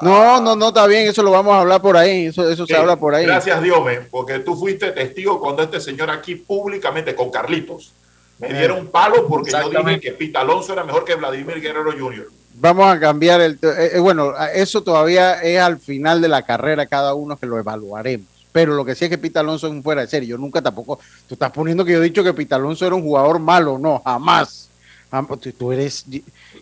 No, 0.03 0.41
no, 0.43 0.57
no, 0.57 0.69
está 0.69 0.87
bien, 0.87 1.09
eso 1.09 1.23
lo 1.23 1.31
vamos 1.31 1.55
a 1.55 1.61
hablar 1.61 1.81
por 1.81 1.97
ahí, 1.97 2.27
eso, 2.27 2.47
eso 2.51 2.67
se 2.67 2.77
habla 2.77 2.97
por 2.97 3.15
ahí. 3.15 3.25
Gracias, 3.25 3.63
Diome, 3.63 4.01
porque 4.11 4.41
tú 4.41 4.55
fuiste 4.57 4.91
testigo 4.93 5.41
cuando 5.41 5.63
este 5.63 5.81
señor 5.81 6.11
aquí 6.11 6.35
públicamente, 6.35 7.15
con 7.15 7.31
Carlitos, 7.31 7.93
me 8.39 8.49
Eh, 8.51 8.59
dieron 8.59 8.89
palo 8.89 9.27
porque 9.27 9.51
yo 9.53 9.71
dije 9.83 10.01
que 10.01 10.13
Pita 10.13 10.41
Alonso 10.41 10.73
era 10.75 10.85
mejor 10.85 11.05
que 11.07 11.15
Vladimir 11.15 11.61
Guerrero 11.63 11.93
Jr. 11.99 12.27
Vamos 12.59 12.87
a 12.95 13.01
cambiar 13.01 13.41
el. 13.41 13.55
eh, 13.63 13.93
eh, 13.95 13.99
bueno, 13.99 14.33
eso 14.55 14.83
todavía 14.83 15.41
es 15.43 15.59
al 15.61 15.79
final 15.79 16.21
de 16.21 16.29
la 16.29 16.43
carrera, 16.43 16.85
cada 16.87 17.15
uno 17.15 17.37
que 17.39 17.47
lo 17.47 17.59
evaluaremos. 17.59 18.27
Pero 18.57 18.75
lo 18.75 18.87
que 18.87 18.95
sí 18.95 19.05
es 19.05 19.11
que 19.11 19.19
Pita 19.19 19.41
Alonso 19.41 19.67
es 19.67 19.73
un 19.75 19.83
fuera 19.83 20.01
de 20.01 20.07
serie. 20.07 20.31
Yo 20.31 20.39
nunca 20.39 20.63
tampoco. 20.63 20.99
Tú 21.29 21.35
estás 21.35 21.53
poniendo 21.53 21.85
que 21.85 21.93
yo 21.93 21.99
he 22.01 22.05
dicho 22.05 22.25
que 22.25 22.33
Pita 22.33 22.57
Alonso 22.57 22.87
era 22.87 22.95
un 22.95 23.03
jugador 23.03 23.39
malo. 23.39 23.79
No, 23.79 24.01
jamás. 24.03 24.71
Jam- 25.13 25.29
Tú, 25.59 25.73
eres. 25.73 26.07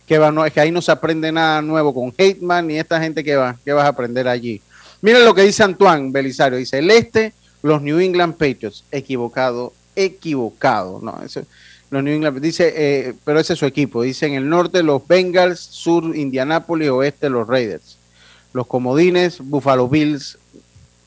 Que 0.04 0.18
va, 0.18 0.32
no, 0.32 0.44
es 0.44 0.52
que 0.52 0.58
ahí 0.58 0.72
no 0.72 0.82
se 0.82 0.90
aprende 0.90 1.30
nada 1.30 1.62
nuevo 1.62 1.94
con 1.94 2.08
Hateman 2.08 2.66
ni 2.66 2.78
esta 2.80 3.00
gente 3.00 3.22
que 3.22 3.36
va. 3.36 3.56
que 3.64 3.72
vas 3.72 3.84
a 3.84 3.90
aprender 3.90 4.26
allí? 4.26 4.60
Miren 5.02 5.24
lo 5.24 5.36
que 5.36 5.42
dice 5.42 5.62
Antoine 5.62 6.10
Belisario. 6.10 6.58
Dice: 6.58 6.78
el 6.80 6.90
este, 6.90 7.32
los 7.62 7.80
New 7.80 8.00
England 8.00 8.32
Patriots. 8.34 8.82
Equivocado, 8.90 9.72
equivocado. 9.94 10.98
No, 11.00 11.16
eso. 11.24 11.42
Los 11.90 12.02
New 12.02 12.12
England, 12.12 12.40
dice, 12.40 12.72
eh, 12.76 13.14
pero 13.24 13.38
ese 13.38 13.52
es 13.52 13.58
su 13.60 13.66
equipo. 13.66 14.02
Dice 14.02 14.26
en 14.26 14.34
el 14.34 14.48
norte 14.48 14.82
los 14.82 15.06
Bengals, 15.06 15.60
sur 15.60 16.16
Indianapolis, 16.16 16.88
oeste 16.90 17.30
los 17.30 17.46
Raiders. 17.46 17.98
Los 18.52 18.66
comodines, 18.66 19.38
Buffalo 19.38 19.88
Bills, 19.88 20.38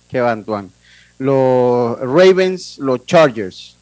que 0.09 0.21
va 0.21 0.31
Antoine. 0.31 0.69
Los 1.19 1.99
Ravens, 1.99 2.77
los 2.79 3.05
Chargers. 3.05 3.75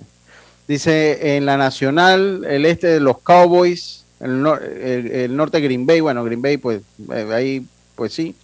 Dice 0.68 1.36
en 1.38 1.46
la 1.46 1.58
nacional, 1.58 2.44
el 2.50 2.66
este 2.66 2.88
de 2.88 3.00
los 3.00 3.20
Cowboys, 3.20 4.04
el, 4.20 4.42
nor- 4.42 4.64
el- 4.64 5.36
norte 5.36 5.60
Green 5.60 5.86
Bay, 5.86 6.00
bueno, 6.00 6.24
Green 6.24 6.42
Bay, 6.42 6.58
pues 6.58 6.82
eh, 7.12 7.30
ahí, 7.34 7.66
pues 7.96 8.14
sí. 8.14 8.36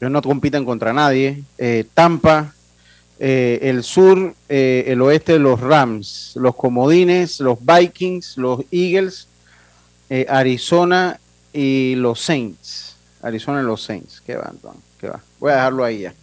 Ellos 0.00 0.12
no 0.12 0.22
compiten 0.22 0.64
contra 0.64 0.92
nadie. 0.92 1.42
Eh, 1.58 1.84
Tampa, 1.94 2.52
eh, 3.18 3.58
el 3.62 3.82
sur, 3.82 4.34
el 4.48 5.00
oeste, 5.00 5.38
los 5.38 5.58
Rams, 5.58 6.32
los 6.36 6.54
Comodines, 6.54 7.40
los 7.40 7.58
Vikings, 7.64 8.36
los 8.36 8.60
Eagles, 8.70 9.26
Arizona 10.28 11.18
y 11.52 11.94
los 11.96 12.20
Saints. 12.20 12.94
Arizona 13.22 13.62
y 13.62 13.64
los 13.64 13.82
Saints. 13.82 14.22
¿Qué 14.24 14.36
va? 14.36 14.52
¿Qué 15.00 15.08
va? 15.08 15.20
Voy 15.40 15.50
a 15.50 15.54
dejarlo 15.56 15.82
ahí 15.84 16.00
ya. 16.00 16.14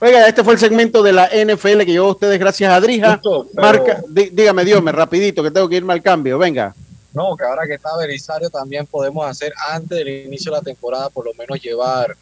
Oiga, 0.00 0.28
este 0.28 0.44
fue 0.44 0.52
el 0.54 0.58
segmento 0.58 1.02
de 1.02 1.12
la 1.12 1.26
NFL 1.28 1.78
que 1.84 1.92
llevó 1.92 2.08
a 2.08 2.12
ustedes 2.12 2.38
gracias 2.38 2.70
a 2.72 2.80
Drija. 2.80 3.12
Justo, 3.14 3.46
pero- 3.54 3.62
Marca, 3.66 4.02
dí- 4.08 4.30
dígame, 4.30 4.64
Dios, 4.64 4.82
me 4.82 4.92
rapidito, 4.92 5.42
que 5.42 5.50
tengo 5.50 5.68
que 5.68 5.76
irme 5.76 5.92
al 5.94 6.02
cambio. 6.02 6.38
Venga. 6.38 6.74
No, 7.14 7.34
que 7.34 7.44
ahora 7.44 7.66
que 7.66 7.74
está 7.74 7.96
Belisario 7.96 8.50
también 8.50 8.86
podemos 8.86 9.26
hacer 9.26 9.54
antes 9.70 9.96
del 9.96 10.08
inicio 10.26 10.52
de 10.52 10.58
la 10.58 10.62
temporada, 10.62 11.08
por 11.08 11.24
lo 11.24 11.32
menos 11.32 11.62
llevar, 11.62 12.14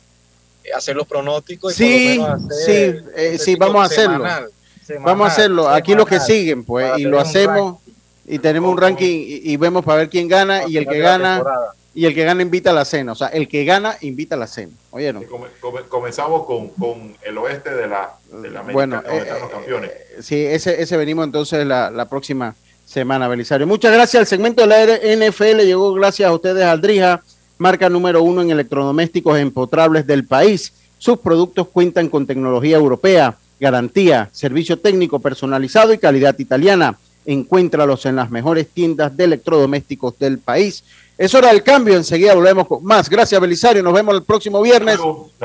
eh, 0.63 0.69
hacer 0.73 0.95
los 0.95 1.05
pronósticos 1.07 1.73
y 1.73 1.77
Sí, 1.77 2.19
por 2.21 2.29
lo 2.31 2.37
menos 2.39 2.55
sí, 2.55 2.63
hacer 2.63 3.05
eh, 3.17 3.29
ese 3.35 3.45
sí, 3.45 3.53
tipo 3.55 3.67
vamos 3.67 3.83
a 3.83 3.87
hacerlo. 3.87 4.13
semanal, 4.19 4.49
semanal, 4.87 5.05
Vamos 5.07 5.29
a 5.29 5.33
hacerlo. 5.33 5.69
Aquí 5.69 5.95
los 5.97 6.07
que 6.07 6.21
siguen, 6.21 6.65
pues, 6.65 6.97
y 6.99 7.03
lo 7.05 7.19
hacemos 7.19 7.79
y 8.25 8.39
tenemos 8.39 8.71
un 8.71 8.79
ranking 8.79 9.19
y, 9.27 9.53
y 9.53 9.57
vemos 9.57 9.85
para 9.85 9.99
ver 9.99 10.09
quién 10.11 10.29
gana 10.29 10.63
y 10.69 10.77
el 10.77 10.87
que 10.87 10.99
gana 11.01 11.35
temporada. 11.39 11.73
Y 11.95 12.07
el 12.07 12.15
que 12.15 12.25
gana 12.25 12.43
invita 12.43 12.71
a 12.71 12.73
la 12.75 12.85
cena. 12.85 13.13
O 13.13 13.15
sea, 13.15 13.29
el 13.29 13.47
que 13.49 13.65
gana 13.65 13.97
invita 14.01 14.35
a 14.35 14.39
la 14.39 14.47
cena. 14.47 14.73
¿Oyeron? 14.91 15.25
Come- 15.25 15.49
come- 15.61 15.83
comenzamos 15.89 16.45
con, 16.45 16.69
con 16.71 17.15
el 17.23 17.39
oeste 17.39 17.71
de 17.71 17.87
la, 17.87 18.15
de 18.33 18.51
la 18.51 18.61
América, 18.61 18.73
Bueno, 18.73 19.03
eh, 19.09 19.27
los 19.41 19.51
campeones. 19.51 19.91
Sí, 20.21 20.37
ese, 20.45 20.81
ese 20.83 20.97
venimos 20.97 21.25
entonces 21.25 21.67
la, 21.67 21.91
la 21.91 22.09
próxima 22.09 22.55
semana, 22.85 23.29
Belisario. 23.29 23.67
Muchas 23.67 23.93
gracias. 23.93 24.21
El 24.21 24.27
segmento 24.27 24.67
de 24.67 24.69
la 24.69 24.85
NFL 25.17 25.61
llegó 25.63 25.93
gracias 25.95 26.29
a 26.29 26.33
ustedes, 26.33 26.65
Aldrija, 26.65 27.23
marca 27.59 27.89
número 27.89 28.23
uno 28.23 28.43
en 28.43 28.51
electrodomésticos 28.51 29.39
empotrables 29.39 30.07
del 30.07 30.27
país. 30.27 30.73
Sus 30.99 31.19
productos 31.19 31.69
cuentan 31.69 32.09
con 32.09 32.27
tecnología 32.27 32.77
europea, 32.77 33.37
garantía, 33.61 34.29
servicio 34.33 34.79
técnico 34.79 35.19
personalizado 35.21 35.93
y 35.95 35.99
calidad 35.99 36.39
italiana. 36.39 36.99
Encuéntralos 37.27 38.05
en 38.07 38.17
las 38.17 38.31
mejores 38.31 38.69
tiendas 38.69 39.17
de 39.17 39.25
electrodomésticos 39.25 40.19
del 40.19 40.39
país. 40.39 40.85
Es 41.17 41.35
hora 41.35 41.49
del 41.49 41.63
cambio. 41.63 41.95
Enseguida 41.97 42.35
volvemos 42.35 42.67
con 42.67 42.85
más. 42.85 43.09
Gracias, 43.09 43.41
Belisario. 43.41 43.83
Nos 43.83 43.93
vemos 43.95 44.15
el 44.17 44.23
próximo 44.25 44.61
viernes. 44.63 44.99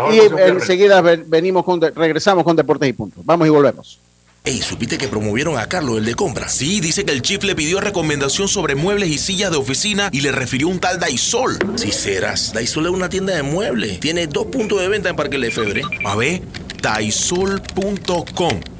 Y 0.09 0.11
viernes. 0.11 0.47
enseguida 0.47 1.01
ven- 1.01 1.25
venimos 1.27 1.63
con, 1.63 1.79
regresamos 1.81 2.43
con 2.43 2.55
Deportes 2.55 2.89
y 2.89 2.93
Puntos. 2.93 3.23
Vamos 3.25 3.47
y 3.47 3.49
volvemos. 3.51 3.99
Ey, 4.45 4.61
¿supiste 4.61 4.97
que 4.97 5.09
promovieron 5.09 5.57
a 5.59 5.67
Carlos, 5.67 5.97
el 5.97 6.05
de 6.05 6.15
compra? 6.15 6.47
Sí, 6.47 6.79
dice 6.79 7.03
que 7.03 7.11
el 7.11 7.21
chief 7.21 7.43
le 7.43 7.55
pidió 7.55 7.81
recomendación 7.81 8.47
sobre 8.47 8.73
muebles 8.73 9.09
y 9.09 9.17
sillas 9.17 9.51
de 9.51 9.57
oficina 9.57 10.09
y 10.13 10.21
le 10.21 10.31
refirió 10.31 10.69
un 10.69 10.79
tal 10.79 10.97
Daisol. 10.97 11.59
Si 11.75 11.91
serás, 11.91 12.53
Daisol 12.53 12.85
es 12.85 12.91
una 12.93 13.09
tienda 13.09 13.35
de 13.35 13.43
muebles. 13.43 13.99
Tiene 13.99 14.27
dos 14.27 14.45
puntos 14.45 14.79
de 14.79 14.87
venta 14.87 15.09
en 15.09 15.15
Parque 15.17 15.37
Lefebvre. 15.37 15.81
A 16.05 16.15
ver, 16.15 16.41
daisol.com. 16.81 18.59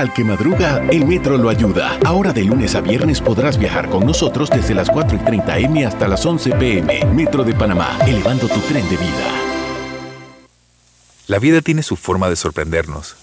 Al 0.00 0.14
que 0.14 0.24
madruga, 0.24 0.82
el 0.90 1.04
metro 1.04 1.36
lo 1.36 1.50
ayuda. 1.50 1.98
Ahora 2.06 2.32
de 2.32 2.42
lunes 2.42 2.74
a 2.74 2.80
viernes 2.80 3.20
podrás 3.20 3.58
viajar 3.58 3.90
con 3.90 4.06
nosotros 4.06 4.48
desde 4.48 4.72
las 4.72 4.88
4 4.88 5.18
y 5.18 5.20
30 5.20 5.58
M 5.58 5.84
hasta 5.84 6.08
las 6.08 6.24
11 6.24 6.52
PM. 6.52 7.04
Metro 7.14 7.44
de 7.44 7.52
Panamá, 7.52 7.98
elevando 8.06 8.48
tu 8.48 8.60
tren 8.60 8.88
de 8.88 8.96
vida. 8.96 9.30
La 11.26 11.38
vida 11.38 11.60
tiene 11.60 11.82
su 11.82 11.96
forma 11.96 12.30
de 12.30 12.36
sorprendernos, 12.36 13.14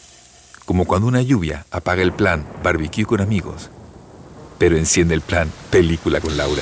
como 0.66 0.86
cuando 0.86 1.08
una 1.08 1.24
lluvia 1.24 1.66
apaga 1.72 2.04
el 2.04 2.12
plan 2.12 2.46
barbecue 2.62 3.06
con 3.06 3.22
amigos, 3.22 3.72
pero 4.60 4.78
enciende 4.78 5.16
el 5.16 5.22
plan 5.22 5.52
película 5.72 6.22
con 6.22 6.38
Laura. 6.38 6.62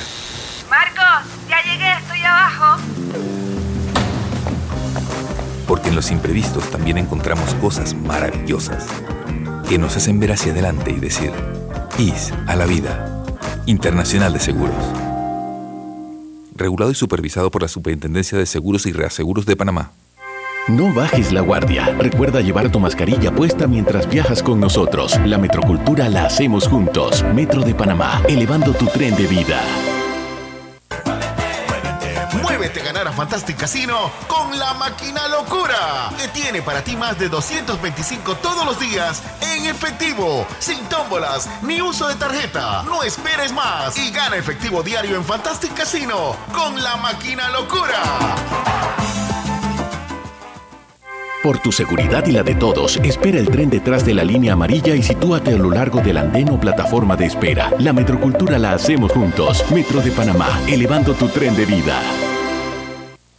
Marcos, 0.70 1.30
ya 1.46 1.62
llegué, 1.62 1.92
estoy 1.92 2.20
abajo. 2.22 2.82
Porque 5.68 5.90
en 5.90 5.94
los 5.94 6.10
imprevistos 6.10 6.70
también 6.70 6.96
encontramos 6.96 7.52
cosas 7.56 7.92
maravillosas 7.92 8.86
que 9.68 9.78
nos 9.78 9.96
hacen 9.96 10.20
ver 10.20 10.32
hacia 10.32 10.52
adelante 10.52 10.92
y 10.92 11.00
decir, 11.00 11.32
IS 11.98 12.32
a 12.46 12.56
la 12.56 12.66
vida, 12.66 13.24
Internacional 13.66 14.32
de 14.32 14.40
Seguros. 14.40 14.76
Regulado 16.54 16.90
y 16.90 16.94
supervisado 16.94 17.50
por 17.50 17.62
la 17.62 17.68
Superintendencia 17.68 18.38
de 18.38 18.46
Seguros 18.46 18.86
y 18.86 18.92
Reaseguros 18.92 19.44
de 19.44 19.56
Panamá. 19.56 19.90
No 20.68 20.92
bajes 20.92 21.32
la 21.32 21.42
guardia. 21.42 21.94
Recuerda 21.98 22.40
llevar 22.40 22.72
tu 22.72 22.80
mascarilla 22.80 23.30
puesta 23.30 23.66
mientras 23.66 24.08
viajas 24.08 24.42
con 24.42 24.58
nosotros. 24.58 25.18
La 25.24 25.38
metrocultura 25.38 26.08
la 26.08 26.26
hacemos 26.26 26.66
juntos. 26.66 27.24
Metro 27.34 27.62
de 27.62 27.74
Panamá, 27.74 28.22
elevando 28.26 28.72
tu 28.72 28.86
tren 28.86 29.14
de 29.14 29.26
vida. 29.26 29.60
Fantastic 33.16 33.56
Casino 33.56 34.10
con 34.28 34.58
la 34.58 34.74
máquina 34.74 35.26
locura, 35.28 36.10
que 36.18 36.28
tiene 36.28 36.60
para 36.60 36.84
ti 36.84 36.96
más 36.96 37.18
de 37.18 37.30
225 37.30 38.36
todos 38.36 38.66
los 38.66 38.78
días 38.78 39.22
en 39.40 39.64
efectivo, 39.64 40.46
sin 40.58 40.78
tómbolas 40.90 41.48
ni 41.62 41.80
uso 41.80 42.08
de 42.08 42.14
tarjeta. 42.16 42.82
No 42.82 43.02
esperes 43.02 43.52
más 43.52 43.96
y 43.96 44.10
gana 44.10 44.36
efectivo 44.36 44.82
diario 44.82 45.16
en 45.16 45.24
Fantastic 45.24 45.72
Casino 45.72 46.36
con 46.52 46.82
la 46.82 46.96
máquina 46.96 47.48
locura. 47.48 48.02
Por 51.42 51.58
tu 51.58 51.72
seguridad 51.72 52.26
y 52.26 52.32
la 52.32 52.42
de 52.42 52.54
todos, 52.54 52.96
espera 52.98 53.38
el 53.38 53.48
tren 53.48 53.70
detrás 53.70 54.04
de 54.04 54.12
la 54.12 54.24
línea 54.24 54.52
amarilla 54.52 54.94
y 54.94 55.02
sitúate 55.02 55.54
a 55.54 55.56
lo 55.56 55.70
largo 55.70 56.00
del 56.00 56.18
andén 56.18 56.50
o 56.50 56.60
plataforma 56.60 57.16
de 57.16 57.26
espera. 57.26 57.70
La 57.78 57.94
metrocultura 57.94 58.58
la 58.58 58.72
hacemos 58.72 59.12
juntos. 59.12 59.64
Metro 59.70 60.02
de 60.02 60.10
Panamá, 60.10 60.60
elevando 60.66 61.14
tu 61.14 61.28
tren 61.28 61.56
de 61.56 61.64
vida. 61.64 62.02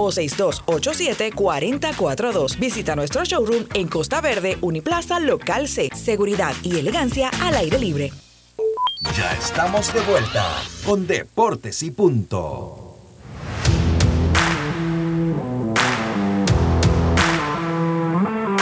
o 0.00 0.10
6287-4042. 0.10 2.58
Visita 2.58 2.96
nuestro 2.96 3.24
showroom 3.24 3.66
en 3.74 3.86
Costa 3.88 4.20
Verde, 4.20 4.58
Uniplaza, 4.60 5.20
Local 5.20 5.68
C. 5.68 5.88
Seguridad 5.94 6.52
y 6.62 6.78
elegancia 6.78 7.30
al 7.42 7.54
aire 7.56 7.78
libre. 7.78 8.12
Ya 9.16 9.32
estamos 9.32 9.94
de 9.94 10.00
vuelta 10.00 10.44
con 10.84 11.06
Deportes 11.06 11.82
y 11.82 11.90
Punto. 11.90 12.96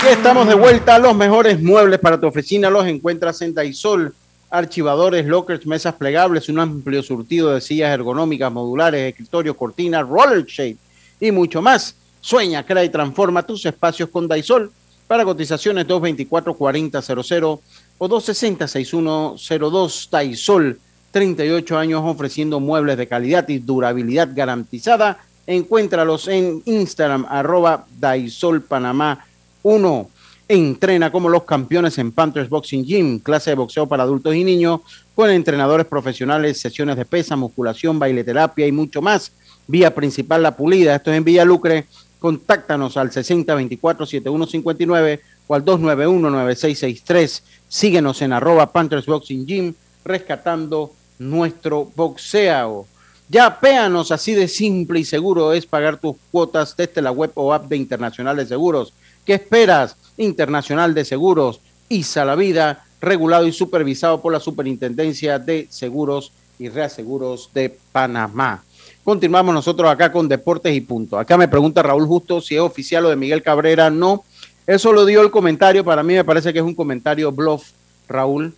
Estamos 0.08 0.46
de 0.46 0.54
vuelta. 0.54 0.96
Los 0.98 1.16
mejores 1.16 1.60
muebles 1.60 1.98
para 1.98 2.20
tu 2.20 2.28
oficina 2.28 2.70
los 2.70 2.86
encuentras 2.86 3.42
en 3.42 3.52
Daisol. 3.52 4.14
Archivadores, 4.50 5.26
lockers, 5.26 5.66
mesas 5.66 5.96
plegables, 5.96 6.48
un 6.48 6.60
amplio 6.60 7.02
surtido 7.02 7.52
de 7.52 7.60
sillas 7.60 7.92
ergonómicas, 7.92 8.50
modulares, 8.50 9.10
escritorios, 9.10 9.54
cortinas, 9.56 10.08
roller 10.08 10.46
shade 10.46 10.78
y 11.20 11.30
mucho 11.32 11.60
más. 11.62 11.96
Sueña, 12.20 12.66
crea 12.66 12.84
y 12.84 12.88
transforma 12.88 13.42
tus 13.42 13.66
espacios 13.66 14.08
con 14.10 14.28
Daisol. 14.28 14.70
Para 15.06 15.24
cotizaciones 15.24 15.86
224-4000 15.86 17.60
o 17.98 18.08
260-6102. 18.08 20.08
Daisol, 20.10 20.80
38 21.10 21.78
años 21.78 22.02
ofreciendo 22.04 22.60
muebles 22.60 22.96
de 22.98 23.08
calidad 23.08 23.48
y 23.48 23.58
durabilidad 23.58 24.28
garantizada. 24.32 25.18
Encuéntralos 25.46 26.28
en 26.28 26.62
Instagram, 26.66 27.26
arroba 27.28 27.86
Daisol 27.98 28.62
Panamá 28.62 29.26
1. 29.62 30.10
Entrena 30.50 31.12
como 31.12 31.28
los 31.28 31.44
campeones 31.44 31.98
en 31.98 32.10
Panthers 32.12 32.48
Boxing 32.48 32.82
Gym, 32.84 33.18
clase 33.18 33.50
de 33.50 33.56
boxeo 33.56 33.86
para 33.86 34.02
adultos 34.02 34.34
y 34.34 34.44
niños, 34.44 34.80
con 35.14 35.28
entrenadores 35.30 35.86
profesionales, 35.86 36.60
sesiones 36.60 36.96
de 36.96 37.04
pesa, 37.04 37.36
musculación, 37.36 37.98
baileterapia 37.98 38.66
y 38.66 38.72
mucho 38.72 39.02
más. 39.02 39.32
Vía 39.68 39.94
principal 39.94 40.42
La 40.42 40.56
Pulida, 40.56 40.96
esto 40.96 41.12
es 41.12 41.18
en 41.18 41.24
Villa 41.24 41.44
Lucre. 41.44 41.84
Contáctanos 42.18 42.96
al 42.96 43.10
6024-7159 43.10 45.20
o 45.46 45.54
al 45.54 45.64
291-9663. 45.64 47.42
Síguenos 47.68 48.22
en 48.22 48.32
arroba 48.32 48.72
Panthers 48.72 49.04
Boxing 49.04 49.44
Gym, 49.46 49.74
rescatando 50.04 50.94
nuestro 51.18 51.92
boxeo. 51.94 52.86
Ya 53.28 53.60
péanos 53.60 54.10
así 54.10 54.34
de 54.34 54.48
simple 54.48 55.00
y 55.00 55.04
seguro 55.04 55.52
es 55.52 55.66
pagar 55.66 56.00
tus 56.00 56.16
cuotas 56.30 56.74
desde 56.74 57.02
la 57.02 57.12
web 57.12 57.32
o 57.34 57.52
app 57.52 57.68
de 57.68 57.76
Internacional 57.76 58.38
de 58.38 58.46
Seguros. 58.46 58.94
¿Qué 59.26 59.34
esperas? 59.34 59.98
Internacional 60.16 60.94
de 60.94 61.04
Seguros, 61.04 61.60
ISA 61.90 62.24
la 62.24 62.36
Vida, 62.36 62.86
regulado 63.02 63.46
y 63.46 63.52
supervisado 63.52 64.22
por 64.22 64.32
la 64.32 64.40
Superintendencia 64.40 65.38
de 65.38 65.66
Seguros 65.68 66.32
y 66.58 66.70
Reaseguros 66.70 67.50
de 67.52 67.76
Panamá. 67.92 68.64
Continuamos 69.08 69.54
nosotros 69.54 69.90
acá 69.90 70.12
con 70.12 70.28
Deportes 70.28 70.76
y 70.76 70.82
Punto. 70.82 71.18
Acá 71.18 71.38
me 71.38 71.48
pregunta 71.48 71.82
Raúl 71.82 72.06
Justo 72.06 72.42
si 72.42 72.56
es 72.56 72.60
oficial 72.60 73.06
o 73.06 73.08
de 73.08 73.16
Miguel 73.16 73.42
Cabrera. 73.42 73.88
No, 73.88 74.22
eso 74.66 74.92
lo 74.92 75.06
dio 75.06 75.22
el 75.22 75.30
comentario. 75.30 75.82
Para 75.82 76.02
mí 76.02 76.12
me 76.12 76.24
parece 76.24 76.52
que 76.52 76.58
es 76.58 76.64
un 76.66 76.74
comentario 76.74 77.32
bluff, 77.32 77.70
Raúl. 78.06 78.54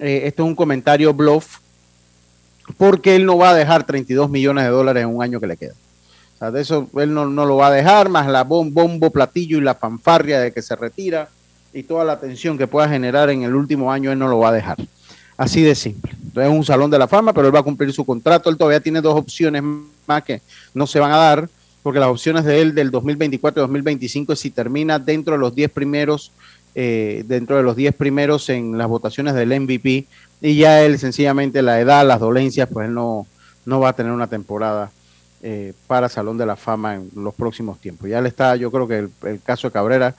Eh, 0.00 0.22
esto 0.24 0.42
es 0.42 0.48
un 0.48 0.56
comentario 0.56 1.14
bluff 1.14 1.58
porque 2.76 3.14
él 3.14 3.24
no 3.24 3.38
va 3.38 3.50
a 3.50 3.54
dejar 3.54 3.86
32 3.86 4.28
millones 4.28 4.64
de 4.64 4.70
dólares 4.70 5.04
en 5.04 5.14
un 5.14 5.22
año 5.22 5.38
que 5.38 5.46
le 5.46 5.56
queda. 5.56 5.74
O 6.34 6.38
sea, 6.40 6.50
de 6.50 6.62
eso 6.62 6.90
él 6.96 7.14
no, 7.14 7.26
no 7.26 7.46
lo 7.46 7.58
va 7.58 7.68
a 7.68 7.72
dejar, 7.72 8.08
más 8.08 8.26
la 8.26 8.42
bom, 8.42 8.74
bombo, 8.74 9.10
platillo 9.10 9.58
y 9.58 9.60
la 9.60 9.76
fanfarria 9.76 10.40
de 10.40 10.52
que 10.52 10.62
se 10.62 10.74
retira 10.74 11.28
y 11.72 11.84
toda 11.84 12.04
la 12.04 12.18
tensión 12.18 12.58
que 12.58 12.66
pueda 12.66 12.88
generar 12.88 13.30
en 13.30 13.44
el 13.44 13.54
último 13.54 13.92
año, 13.92 14.10
él 14.10 14.18
no 14.18 14.26
lo 14.26 14.40
va 14.40 14.48
a 14.48 14.52
dejar. 14.52 14.78
Así 15.36 15.62
de 15.62 15.74
simple. 15.74 16.12
Es 16.34 16.48
un 16.48 16.64
salón 16.64 16.90
de 16.90 16.98
la 16.98 17.08
fama, 17.08 17.32
pero 17.32 17.48
él 17.48 17.54
va 17.54 17.60
a 17.60 17.64
cumplir 17.64 17.92
su 17.92 18.04
contrato. 18.04 18.50
Él 18.50 18.56
todavía 18.56 18.80
tiene 18.80 19.00
dos 19.00 19.16
opciones 19.16 19.62
más 20.06 20.22
que 20.22 20.40
no 20.74 20.86
se 20.86 21.00
van 21.00 21.12
a 21.12 21.16
dar, 21.16 21.48
porque 21.82 21.98
las 21.98 22.08
opciones 22.08 22.44
de 22.44 22.60
él 22.60 22.74
del 22.74 22.90
2024 22.90 23.60
y 23.60 23.62
2025 23.62 24.32
es 24.32 24.38
si 24.38 24.50
termina 24.50 24.98
dentro 24.98 25.34
de 25.34 25.40
los 25.40 25.54
10 25.54 25.70
primeros, 25.70 26.32
eh, 26.74 27.24
dentro 27.26 27.56
de 27.56 27.62
los 27.62 27.76
10 27.76 27.94
primeros 27.94 28.48
en 28.48 28.78
las 28.78 28.88
votaciones 28.88 29.34
del 29.34 29.60
MVP, 29.60 30.06
y 30.40 30.56
ya 30.56 30.82
él 30.82 30.98
sencillamente 30.98 31.62
la 31.62 31.80
edad, 31.80 32.06
las 32.06 32.20
dolencias, 32.20 32.68
pues 32.72 32.88
él 32.88 32.94
no, 32.94 33.26
no 33.64 33.80
va 33.80 33.90
a 33.90 33.96
tener 33.96 34.12
una 34.12 34.26
temporada 34.26 34.90
eh, 35.42 35.72
para 35.86 36.08
Salón 36.08 36.38
de 36.38 36.46
la 36.46 36.56
Fama 36.56 36.94
en 36.94 37.10
los 37.16 37.34
próximos 37.34 37.78
tiempos. 37.78 38.08
Ya 38.08 38.20
le 38.20 38.28
está, 38.28 38.56
yo 38.56 38.70
creo 38.70 38.86
que 38.86 38.98
el, 38.98 39.10
el 39.24 39.40
caso 39.40 39.68
de 39.68 39.72
Cabrera 39.72 40.14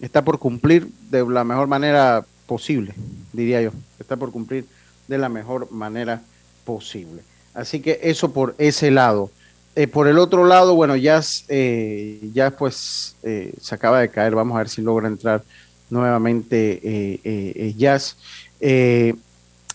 está 0.00 0.22
por 0.22 0.38
cumplir 0.38 0.88
de 1.10 1.26
la 1.26 1.44
mejor 1.44 1.66
manera 1.68 2.24
posible, 2.46 2.94
diría 3.32 3.62
yo. 3.62 3.70
Está 3.98 4.16
por 4.16 4.32
cumplir 4.32 4.66
de 5.08 5.18
la 5.18 5.28
mejor 5.28 5.70
manera 5.70 6.22
posible. 6.64 7.22
Así 7.54 7.80
que 7.80 8.00
eso 8.02 8.32
por 8.32 8.54
ese 8.58 8.90
lado. 8.90 9.30
Eh, 9.74 9.86
por 9.86 10.06
el 10.06 10.18
otro 10.18 10.44
lado, 10.44 10.74
bueno, 10.74 10.96
ya, 10.96 11.20
eh, 11.48 12.30
ya 12.34 12.50
pues 12.50 13.16
eh, 13.22 13.54
se 13.60 13.74
acaba 13.74 14.00
de 14.00 14.10
caer. 14.10 14.34
Vamos 14.34 14.54
a 14.54 14.58
ver 14.58 14.68
si 14.68 14.82
logra 14.82 15.08
entrar 15.08 15.42
nuevamente 15.90 16.80
eh, 16.82 17.74
Jazz. 17.76 18.16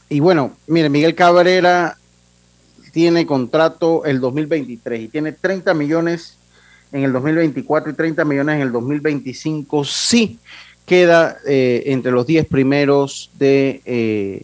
Y 0.09 0.19
bueno, 0.19 0.55
mire, 0.67 0.89
Miguel 0.89 1.15
Cabrera 1.15 1.97
tiene 2.93 3.25
contrato 3.25 4.05
el 4.05 4.19
2023 4.19 5.01
y 5.01 5.07
tiene 5.09 5.33
30 5.33 5.73
millones 5.73 6.37
en 6.91 7.03
el 7.03 7.11
2024 7.11 7.91
y 7.91 7.95
30 7.95 8.23
millones 8.23 8.55
en 8.55 8.61
el 8.61 8.71
2025. 8.71 9.83
Sí 9.83 10.39
queda 10.87 11.37
eh, 11.45 11.83
entre 11.87 12.13
los 12.13 12.25
10 12.25 12.47
primeros 12.47 13.29
de, 13.37 13.81
eh, 13.85 14.41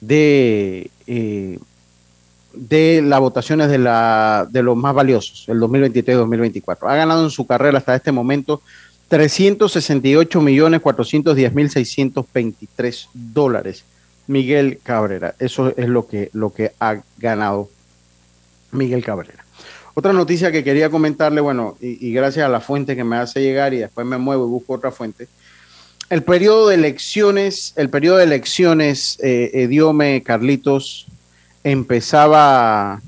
de, 0.00 0.90
eh, 1.06 1.58
de 2.54 3.02
las 3.02 3.20
votaciones 3.20 3.68
de, 3.68 3.76
la, 3.76 4.48
de 4.50 4.62
los 4.62 4.78
más 4.78 4.94
valiosos, 4.94 5.44
el 5.48 5.60
2023-2024. 5.60 6.90
Ha 6.90 6.96
ganado 6.96 7.22
en 7.22 7.30
su 7.30 7.46
carrera 7.46 7.76
hasta 7.76 7.94
este 7.94 8.12
momento 8.12 8.62
368 9.08 10.40
millones 10.40 10.80
410 10.80 11.54
mil 11.54 11.70
623 11.70 13.08
dólares. 13.12 13.84
Miguel 14.26 14.80
Cabrera, 14.82 15.34
eso 15.38 15.72
es 15.76 15.86
lo 15.86 16.06
que, 16.08 16.30
lo 16.32 16.52
que 16.52 16.72
ha 16.80 17.02
ganado 17.18 17.68
Miguel 18.72 19.04
Cabrera. 19.04 19.45
Otra 19.98 20.12
noticia 20.12 20.52
que 20.52 20.62
quería 20.62 20.90
comentarle, 20.90 21.40
bueno, 21.40 21.78
y, 21.80 22.12
gracias 22.12 22.44
a 22.44 22.50
la 22.50 22.60
fuente 22.60 22.94
que 22.94 23.02
me 23.02 23.16
hace 23.16 23.40
llegar 23.40 23.72
y 23.72 23.78
después 23.78 24.06
me 24.06 24.18
muevo 24.18 24.46
y 24.46 24.50
busco 24.50 24.74
otra 24.74 24.90
fuente. 24.90 25.26
El 26.10 26.22
periodo 26.22 26.68
de 26.68 26.74
elecciones, 26.74 27.72
el 27.76 27.88
periodo 27.88 28.18
de 28.18 28.24
elecciones, 28.24 29.18
eh, 29.22 29.50
eh, 29.54 29.66
Diome 29.68 30.22
Carlitos, 30.22 31.06
empezaba 31.64 33.00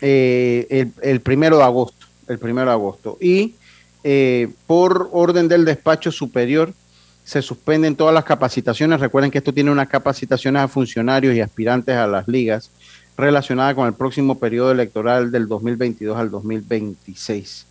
eh, 0.00 0.66
el, 0.68 0.92
el, 1.00 1.20
primero 1.20 1.58
de 1.58 1.62
agosto, 1.62 2.06
el 2.26 2.40
primero 2.40 2.66
de 2.66 2.72
agosto. 2.72 3.16
Y 3.20 3.54
eh, 4.02 4.48
por 4.66 5.10
orden 5.12 5.46
del 5.46 5.64
despacho 5.64 6.10
superior 6.10 6.74
se 7.22 7.40
suspenden 7.40 7.94
todas 7.94 8.12
las 8.12 8.24
capacitaciones. 8.24 8.98
Recuerden 8.98 9.30
que 9.30 9.38
esto 9.38 9.54
tiene 9.54 9.70
unas 9.70 9.88
capacitaciones 9.88 10.60
a 10.60 10.66
funcionarios 10.66 11.36
y 11.36 11.40
aspirantes 11.40 11.94
a 11.94 12.08
las 12.08 12.26
ligas 12.26 12.72
relacionada 13.16 13.74
con 13.74 13.86
el 13.86 13.94
próximo 13.94 14.38
periodo 14.38 14.72
electoral 14.72 15.30
del 15.30 15.48
2022 15.48 16.16
al 16.16 16.30
2026. 16.30 17.66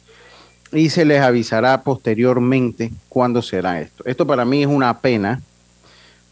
Y 0.71 0.89
se 0.89 1.05
les 1.05 1.21
avisará 1.21 1.81
posteriormente 1.81 2.91
cuándo 3.09 3.41
será 3.41 3.81
esto. 3.81 4.03
Esto 4.05 4.27
para 4.27 4.45
mí 4.45 4.61
es 4.61 4.67
una 4.67 4.99
pena. 4.99 5.41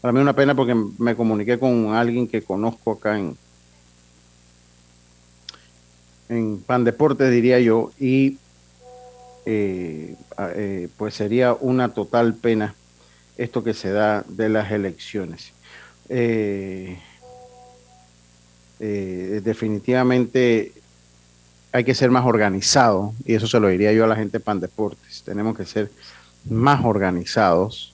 Para 0.00 0.12
mí 0.12 0.20
es 0.20 0.22
una 0.22 0.36
pena 0.36 0.54
porque 0.54 0.76
me 0.98 1.16
comuniqué 1.16 1.58
con 1.58 1.94
alguien 1.94 2.28
que 2.28 2.42
conozco 2.42 2.92
acá 2.92 3.18
en, 3.18 3.36
en 6.28 6.60
Pan 6.60 6.84
Deportes, 6.84 7.30
diría 7.32 7.58
yo, 7.58 7.90
y 7.98 8.38
eh, 9.44 10.14
eh, 10.38 10.88
pues 10.96 11.14
sería 11.14 11.54
una 11.54 11.88
total 11.88 12.34
pena 12.34 12.74
esto 13.38 13.64
que 13.64 13.72
se 13.72 13.90
da 13.90 14.24
de 14.28 14.48
las 14.48 14.70
elecciones. 14.70 15.52
Eh, 16.08 16.98
eh, 18.80 19.40
definitivamente 19.44 20.72
hay 21.72 21.84
que 21.84 21.94
ser 21.94 22.10
más 22.10 22.24
organizado 22.24 23.14
y 23.24 23.34
eso 23.34 23.46
se 23.46 23.60
lo 23.60 23.68
diría 23.68 23.92
yo 23.92 24.04
a 24.04 24.08
la 24.08 24.16
gente 24.16 24.38
de 24.38 24.44
Pan 24.44 24.60
Deportes. 24.60 25.22
Tenemos 25.24 25.56
que 25.56 25.64
ser 25.64 25.90
más 26.48 26.84
organizados. 26.84 27.92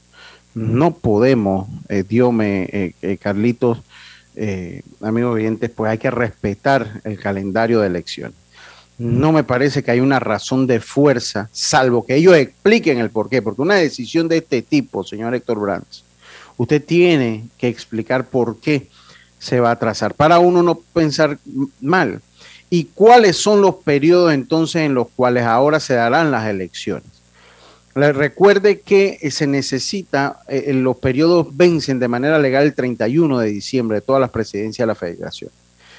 No 0.55 0.95
podemos, 0.95 1.69
eh, 1.89 2.05
Diome, 2.07 2.69
eh, 2.73 2.95
eh, 3.03 3.17
Carlitos, 3.17 3.81
amigos 5.01 5.35
oyentes, 5.37 5.71
pues 5.71 5.93
hay 5.93 5.99
que 5.99 6.11
respetar 6.11 7.01
el 7.05 7.19
calendario 7.21 7.81
de 7.81 7.87
elecciones. 7.87 8.37
No 8.99 9.33
me 9.33 9.45
parece 9.45 9.83
que 9.83 9.93
hay 9.93 10.01
una 10.01 10.19
razón 10.19 10.67
de 10.67 10.81
fuerza, 10.81 11.49
salvo 11.53 12.05
que 12.05 12.17
ellos 12.17 12.37
expliquen 12.37 12.99
el 12.99 13.11
por 13.11 13.29
qué, 13.29 13.43
porque 13.43 13.63
una 13.63 13.77
decisión 13.77 14.27
de 14.27 14.39
este 14.39 14.63
tipo, 14.63 15.05
señor 15.05 15.35
Héctor 15.35 15.61
Brands, 15.61 16.05
usted 16.57 16.85
tiene 16.85 17.45
que 17.59 17.69
explicar 17.69 18.27
por 18.27 18.59
qué 18.59 18.89
se 19.45 19.61
va 19.61 19.73
a 19.73 19.79
trazar, 19.79 20.15
para 20.15 20.39
uno 20.39 20.63
no 20.63 20.77
pensar 20.77 21.39
mal. 21.83 22.23
¿Y 22.71 22.85
cuáles 22.87 23.37
son 23.37 23.61
los 23.61 23.77
periodos 23.77 24.33
entonces 24.33 24.83
en 24.83 24.95
los 24.95 25.09
cuales 25.15 25.45
ahora 25.45 25.81
se 25.81 25.93
darán 25.93 26.31
las 26.31 26.49
elecciones? 26.49 27.05
Le 27.95 28.13
recuerde 28.13 28.81
que 28.81 29.19
eh, 29.21 29.31
se 29.31 29.47
necesita, 29.47 30.41
eh, 30.49 30.73
los 30.73 30.97
periodos 30.97 31.55
vencen 31.55 31.99
de 31.99 32.09
manera 32.09 32.39
legal 32.39 32.65
el 32.65 32.75
31 32.75 33.39
de 33.39 33.51
diciembre 33.51 33.97
de 33.97 34.01
todas 34.01 34.21
las 34.21 34.31
presidencias 34.31 34.85
de 34.85 34.87
la 34.87 34.95
federación. 34.95 35.51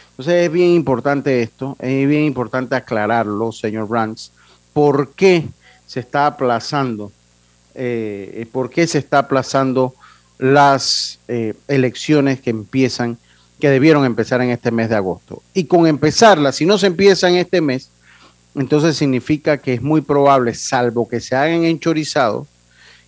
Entonces 0.09 0.45
es 0.45 0.51
bien 0.51 0.71
importante 0.71 1.43
esto, 1.43 1.77
es 1.79 2.07
bien 2.07 2.23
importante 2.23 2.75
aclararlo, 2.75 3.51
señor 3.51 3.87
Brands, 3.87 4.31
por 4.73 5.13
qué 5.13 5.45
se 5.85 5.99
está 5.99 6.25
aplazando, 6.25 7.11
eh, 7.75 8.47
por 8.51 8.71
qué 8.71 8.87
se 8.87 8.97
está 8.97 9.19
aplazando 9.19 9.93
las 10.37 11.19
eh, 11.27 11.53
elecciones 11.67 12.41
que 12.41 12.49
empiezan, 12.49 13.17
que 13.59 13.69
debieron 13.69 14.05
empezar 14.05 14.41
en 14.41 14.49
este 14.49 14.71
mes 14.71 14.89
de 14.89 14.95
agosto. 14.95 15.41
Y 15.53 15.65
con 15.65 15.87
empezarlas, 15.87 16.55
si 16.55 16.65
no 16.65 16.77
se 16.77 16.87
empieza 16.87 17.29
en 17.29 17.35
este 17.35 17.61
mes, 17.61 17.89
entonces 18.55 18.95
significa 18.97 19.57
que 19.57 19.73
es 19.73 19.81
muy 19.81 20.01
probable, 20.01 20.53
salvo 20.53 21.07
que 21.07 21.19
se 21.19 21.35
hagan 21.35 21.63
enchorizados, 21.65 22.47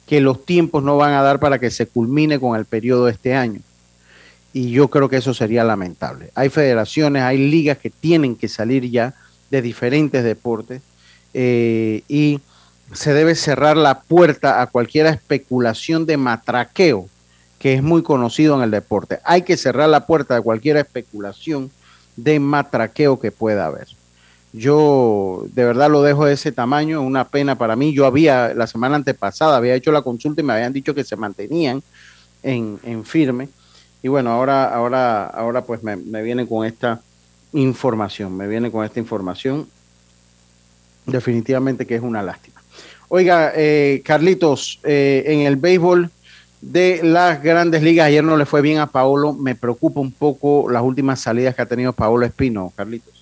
que 0.05 0.21
los 0.21 0.45
tiempos 0.45 0.83
no 0.83 0.97
van 0.97 1.13
a 1.13 1.21
dar 1.21 1.39
para 1.39 1.59
que 1.59 1.69
se 1.69 1.85
culmine 1.85 2.39
con 2.39 2.57
el 2.57 2.65
periodo 2.65 3.05
de 3.05 3.11
este 3.11 3.35
año. 3.35 3.59
Y 4.53 4.71
yo 4.71 4.87
creo 4.89 5.09
que 5.09 5.17
eso 5.17 5.33
sería 5.33 5.63
lamentable. 5.63 6.31
Hay 6.33 6.49
federaciones, 6.49 7.23
hay 7.23 7.37
ligas 7.37 7.77
que 7.77 7.89
tienen 7.89 8.35
que 8.35 8.47
salir 8.47 8.89
ya 8.89 9.13
de 9.49 9.61
diferentes 9.61 10.23
deportes 10.23 10.81
eh, 11.33 12.03
y 12.07 12.39
se 12.93 13.13
debe 13.13 13.35
cerrar 13.35 13.75
la 13.75 13.99
puerta 14.01 14.61
a 14.61 14.67
cualquier 14.67 15.07
especulación 15.07 16.05
de 16.05 16.17
matraqueo 16.17 17.09
que 17.59 17.73
es 17.73 17.83
muy 17.83 18.03
conocido 18.03 18.55
en 18.55 18.61
el 18.61 18.71
deporte. 18.71 19.19
Hay 19.23 19.41
que 19.41 19.57
cerrar 19.57 19.89
la 19.89 20.05
puerta 20.05 20.35
a 20.35 20.41
cualquier 20.41 20.77
especulación 20.77 21.71
de 22.15 22.39
matraqueo 22.39 23.19
que 23.19 23.31
pueda 23.31 23.65
haber. 23.65 23.87
Yo 24.53 25.45
de 25.53 25.65
verdad 25.65 25.89
lo 25.89 26.01
dejo 26.01 26.25
de 26.25 26.33
ese 26.33 26.51
tamaño, 26.51 27.01
una 27.01 27.25
pena 27.25 27.57
para 27.57 27.75
mí. 27.75 27.93
Yo 27.93 28.05
había, 28.05 28.53
la 28.53 28.67
semana 28.67 28.95
antepasada, 28.95 29.57
había 29.57 29.75
hecho 29.75 29.91
la 29.91 30.01
consulta 30.01 30.41
y 30.41 30.43
me 30.43 30.53
habían 30.53 30.73
dicho 30.73 30.95
que 30.95 31.03
se 31.03 31.15
mantenían 31.15 31.83
en, 32.43 32.79
en 32.83 33.05
firme. 33.05 33.49
Y 34.01 34.07
bueno, 34.07 34.31
ahora, 34.31 34.73
ahora, 34.73 35.25
ahora 35.25 35.63
pues 35.63 35.83
me, 35.83 35.95
vienen 36.21 36.47
con 36.47 36.65
esta 36.65 37.01
información, 37.53 38.35
me 38.35 38.47
viene 38.47 38.71
con 38.71 38.85
esta 38.85 38.99
información. 38.99 39.67
Definitivamente 41.05 41.85
que 41.85 41.95
es 41.95 42.01
una 42.01 42.21
lástima. 42.21 42.61
Oiga, 43.09 43.53
eh, 43.55 44.01
Carlitos, 44.03 44.79
eh, 44.83 45.23
en 45.27 45.41
el 45.41 45.55
béisbol 45.55 46.11
de 46.61 47.01
las 47.03 47.41
grandes 47.43 47.83
ligas, 47.83 48.07
ayer 48.07 48.23
no 48.23 48.37
le 48.37 48.45
fue 48.45 48.61
bien 48.61 48.79
a 48.79 48.87
Paolo. 48.87 49.33
Me 49.33 49.55
preocupa 49.55 49.99
un 49.99 50.11
poco 50.11 50.69
las 50.69 50.81
últimas 50.81 51.19
salidas 51.19 51.55
que 51.55 51.61
ha 51.61 51.65
tenido 51.65 51.93
Paolo 51.93 52.25
Espino, 52.25 52.73
Carlitos. 52.75 53.13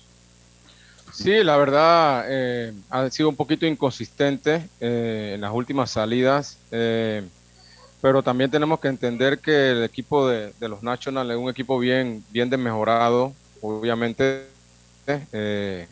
Sí, 1.12 1.42
la 1.42 1.56
verdad 1.56 2.26
eh, 2.28 2.74
ha 2.90 3.08
sido 3.10 3.30
un 3.30 3.36
poquito 3.36 3.64
inconsistente 3.64 4.68
eh, 4.80 5.32
en 5.34 5.40
las 5.40 5.52
últimas 5.52 5.90
salidas, 5.90 6.58
eh, 6.70 7.22
pero 8.02 8.22
también 8.22 8.50
tenemos 8.50 8.80
que 8.80 8.88
entender 8.88 9.38
que 9.38 9.70
el 9.70 9.84
equipo 9.84 10.28
de, 10.28 10.52
de 10.60 10.68
los 10.68 10.82
Nationals 10.82 11.30
es 11.30 11.36
un 11.36 11.48
equipo 11.48 11.78
bien, 11.78 12.22
bien 12.30 12.50
desmejorado. 12.50 13.32
Obviamente 13.62 14.44
eh, 15.32 15.86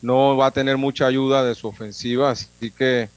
no 0.00 0.34
va 0.36 0.46
a 0.46 0.50
tener 0.50 0.78
mucha 0.78 1.06
ayuda 1.06 1.44
de 1.44 1.54
su 1.54 1.68
ofensiva, 1.68 2.30
así 2.30 2.70
que 2.70 3.10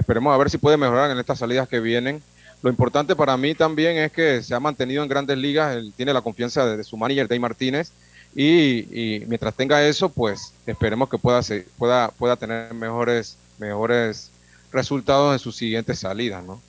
esperemos 0.00 0.34
a 0.34 0.38
ver 0.38 0.50
si 0.50 0.58
puede 0.58 0.76
mejorar 0.76 1.10
en 1.10 1.18
estas 1.18 1.38
salidas 1.38 1.68
que 1.68 1.80
vienen. 1.80 2.22
Lo 2.62 2.70
importante 2.70 3.16
para 3.16 3.36
mí 3.36 3.54
también 3.54 3.96
es 3.96 4.12
que 4.12 4.42
se 4.42 4.54
ha 4.54 4.60
mantenido 4.60 5.02
en 5.02 5.08
grandes 5.08 5.38
ligas, 5.38 5.76
él 5.76 5.92
tiene 5.96 6.12
la 6.12 6.20
confianza 6.20 6.66
de, 6.66 6.84
su 6.84 6.96
manager, 6.96 7.28
Dave 7.28 7.40
Martínez, 7.40 7.92
y, 8.34 9.24
mientras 9.26 9.54
tenga 9.54 9.86
eso, 9.86 10.08
pues 10.08 10.52
esperemos 10.66 11.08
que 11.08 11.18
pueda, 11.18 11.40
pueda, 11.78 12.10
pueda 12.10 12.36
tener 12.36 12.74
mejores, 12.74 13.36
mejores 13.58 14.30
resultados 14.72 15.32
en 15.32 15.38
sus 15.38 15.56
siguientes 15.56 15.98
salidas, 15.98 16.44
¿no? 16.44 16.60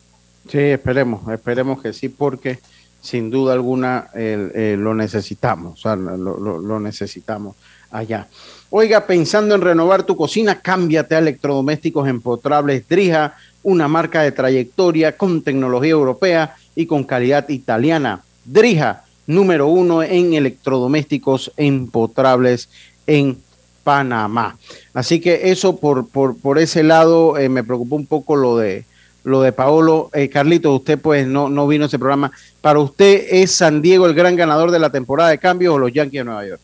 Sí, 0.49 0.57
esperemos, 0.57 1.31
esperemos 1.31 1.81
que 1.81 1.93
sí, 1.93 2.09
porque 2.09 2.59
sin 3.01 3.29
duda 3.29 3.53
alguna 3.53 4.09
eh, 4.13 4.75
lo 4.77 4.93
necesitamos, 4.93 5.79
o 5.79 5.81
sea, 5.81 5.95
lo, 5.95 6.79
necesitamos 6.79 7.55
allá. 7.91 8.27
Oiga, 8.73 9.05
pensando 9.05 9.53
en 9.53 9.59
renovar 9.59 10.03
tu 10.03 10.15
cocina, 10.15 10.61
cámbiate 10.61 11.15
a 11.15 11.19
electrodomésticos 11.19 12.07
empotrables 12.07 12.87
Drija, 12.87 13.35
una 13.63 13.89
marca 13.89 14.21
de 14.21 14.31
trayectoria 14.31 15.17
con 15.17 15.41
tecnología 15.41 15.91
europea 15.91 16.55
y 16.73 16.85
con 16.85 17.03
calidad 17.03 17.49
italiana. 17.49 18.23
Drija 18.45 19.03
número 19.27 19.67
uno 19.67 20.03
en 20.03 20.35
electrodomésticos 20.35 21.51
empotrables 21.57 22.69
en 23.07 23.37
Panamá. 23.83 24.57
Así 24.93 25.19
que 25.19 25.51
eso 25.51 25.75
por, 25.75 26.07
por, 26.07 26.57
ese 26.57 26.83
lado 26.83 27.37
eh, 27.37 27.49
me 27.49 27.65
preocupó 27.65 27.97
un 27.97 28.05
poco 28.05 28.37
lo 28.37 28.55
de 28.55 28.85
lo 29.25 29.41
de 29.41 29.51
Paolo. 29.51 30.09
Eh, 30.13 30.29
Carlito, 30.29 30.73
usted 30.73 30.97
pues 30.97 31.27
no, 31.27 31.49
no 31.49 31.67
vino 31.67 31.83
a 31.83 31.87
ese 31.87 31.99
programa. 31.99 32.31
¿Para 32.61 32.79
usted 32.79 33.25
es 33.31 33.51
San 33.51 33.81
Diego 33.81 34.05
el 34.05 34.13
gran 34.13 34.37
ganador 34.37 34.71
de 34.71 34.79
la 34.79 34.91
temporada 34.91 35.29
de 35.29 35.39
cambios 35.39 35.75
o 35.75 35.77
los 35.77 35.91
Yankees 35.91 36.21
de 36.21 36.23
Nueva 36.23 36.47
York? 36.47 36.61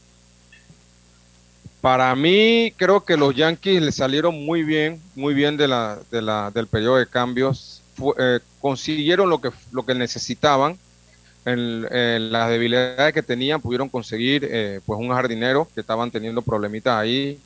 Para 1.87 2.13
mí, 2.17 2.73
creo 2.75 3.05
que 3.05 3.15
los 3.15 3.33
Yankees 3.33 3.81
le 3.81 3.93
salieron 3.93 4.45
muy 4.45 4.61
bien, 4.63 5.01
muy 5.15 5.33
bien 5.33 5.55
del 5.55 6.67
periodo 6.69 6.97
de 6.97 7.07
cambios. 7.07 7.81
Eh, 8.19 8.41
consiguieron 8.59 9.29
lo 9.29 9.39
que, 9.39 9.51
lo 9.71 9.85
que 9.85 9.95
necesitaban 9.95 10.77
en, 11.45 11.87
en, 11.89 12.29
las 12.29 12.49
debilidades 12.49 13.13
que 13.13 13.23
tenían 13.23 13.61
pudieron 13.61 13.87
conseguir 13.87 14.45
eh, 14.51 14.81
pues 14.85 14.99
un 14.99 15.07
jardinero 15.11 15.65
que 15.73 15.79
estaban 15.79 16.11
teniendo 16.11 16.41
problemitas 16.41 16.93
ahí 16.93 17.39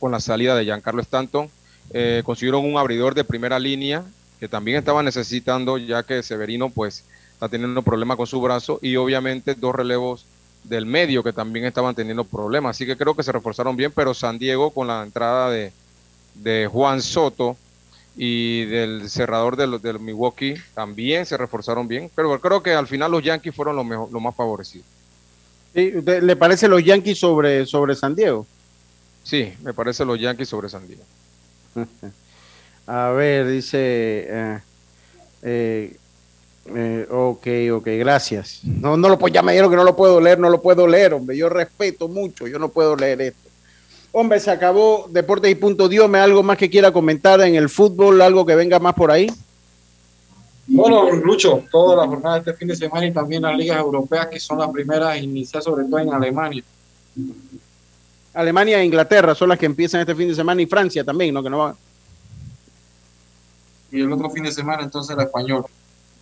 con 0.00 0.10
la 0.10 0.18
salida 0.18 0.56
de 0.56 0.64
Giancarlo 0.64 1.00
Stanton. 1.02 1.48
Eh, 1.92 2.22
consiguieron 2.24 2.64
un 2.64 2.76
abridor 2.76 3.14
de 3.14 3.22
primera 3.22 3.60
línea 3.60 4.02
que 4.40 4.48
también 4.48 4.78
estaban 4.78 5.04
necesitando 5.04 5.78
ya 5.78 6.02
que 6.02 6.24
Severino 6.24 6.70
pues 6.70 7.04
está 7.34 7.48
teniendo 7.48 7.82
problemas 7.82 8.16
con 8.16 8.26
su 8.26 8.40
brazo 8.40 8.80
y 8.82 8.96
obviamente 8.96 9.54
dos 9.54 9.76
relevos 9.76 10.26
del 10.64 10.86
medio 10.86 11.22
que 11.22 11.32
también 11.32 11.64
estaban 11.64 11.94
teniendo 11.94 12.24
problemas. 12.24 12.76
Así 12.76 12.86
que 12.86 12.96
creo 12.96 13.14
que 13.14 13.22
se 13.22 13.32
reforzaron 13.32 13.76
bien, 13.76 13.92
pero 13.94 14.14
San 14.14 14.38
Diego 14.38 14.70
con 14.70 14.86
la 14.86 15.02
entrada 15.02 15.50
de, 15.50 15.72
de 16.34 16.68
Juan 16.70 17.02
Soto 17.02 17.56
y 18.16 18.64
del 18.66 19.08
cerrador 19.08 19.56
del, 19.56 19.80
del, 19.80 20.00
Milwaukee 20.00 20.54
también 20.74 21.24
se 21.26 21.36
reforzaron 21.36 21.88
bien, 21.88 22.10
pero 22.14 22.38
creo 22.40 22.62
que 22.62 22.74
al 22.74 22.86
final 22.86 23.12
los 23.12 23.22
Yankees 23.22 23.54
fueron 23.54 23.76
los 23.76 23.86
mejor, 23.86 24.12
lo 24.12 24.20
más 24.20 24.34
favorecidos. 24.34 24.86
¿Le 25.72 26.36
parece 26.36 26.66
los 26.66 26.84
Yankees 26.84 27.18
sobre, 27.18 27.64
sobre 27.64 27.94
San 27.94 28.14
Diego? 28.14 28.46
Sí, 29.22 29.52
me 29.62 29.72
parece 29.72 30.04
los 30.04 30.18
Yankees 30.18 30.48
sobre 30.48 30.68
San 30.68 30.86
Diego. 30.86 31.02
A 32.86 33.10
ver, 33.10 33.46
dice, 33.46 33.78
eh, 34.28 34.58
eh, 35.42 35.96
eh, 36.74 37.06
ok, 37.10 37.46
ok, 37.72 37.86
gracias. 37.98 38.60
No, 38.64 38.96
no 38.96 39.08
lo 39.08 39.18
puedo, 39.18 39.32
ya 39.32 39.42
me 39.42 39.52
dijeron 39.52 39.70
que 39.70 39.76
no 39.76 39.84
lo 39.84 39.96
puedo 39.96 40.20
leer, 40.20 40.38
no 40.38 40.48
lo 40.48 40.60
puedo 40.60 40.86
leer, 40.86 41.14
hombre, 41.14 41.36
yo 41.36 41.48
respeto 41.48 42.08
mucho, 42.08 42.46
yo 42.46 42.58
no 42.58 42.68
puedo 42.68 42.96
leer 42.96 43.20
esto. 43.20 43.50
Hombre, 44.12 44.40
se 44.40 44.50
acabó 44.50 45.06
Deportes 45.08 45.50
y 45.50 45.54
Punto 45.54 45.88
Dios. 45.88 46.08
¿Me 46.08 46.18
algo 46.18 46.42
más 46.42 46.58
que 46.58 46.68
quiera 46.68 46.92
comentar 46.92 47.40
en 47.42 47.54
el 47.54 47.68
fútbol? 47.68 48.20
¿Algo 48.20 48.44
que 48.44 48.56
venga 48.56 48.80
más 48.80 48.94
por 48.94 49.10
ahí? 49.10 49.30
Bueno, 50.66 51.10
Lucho, 51.12 51.64
toda 51.70 51.96
la 51.96 52.08
jornada 52.08 52.34
de 52.34 52.40
este 52.40 52.54
fin 52.54 52.68
de 52.68 52.76
semana 52.76 53.06
y 53.06 53.12
también 53.12 53.42
las 53.42 53.56
ligas 53.56 53.78
europeas 53.78 54.26
que 54.28 54.40
son 54.40 54.58
las 54.58 54.70
primeras 54.70 55.10
a 55.10 55.16
iniciar, 55.16 55.62
sobre 55.62 55.84
todo 55.84 55.98
en 55.98 56.12
Alemania. 56.12 56.62
Alemania 58.34 58.80
e 58.80 58.84
Inglaterra 58.84 59.34
son 59.34 59.48
las 59.48 59.58
que 59.58 59.66
empiezan 59.66 60.00
este 60.00 60.14
fin 60.14 60.28
de 60.28 60.34
semana 60.34 60.62
y 60.62 60.66
Francia 60.66 61.04
también, 61.04 61.34
¿no? 61.34 61.42
Que 61.42 61.50
no 61.50 61.58
va. 61.58 61.76
Y 63.90 64.00
el 64.00 64.12
otro 64.12 64.30
fin 64.30 64.44
de 64.44 64.52
semana, 64.52 64.84
entonces, 64.84 65.16
la 65.16 65.24
española. 65.24 65.66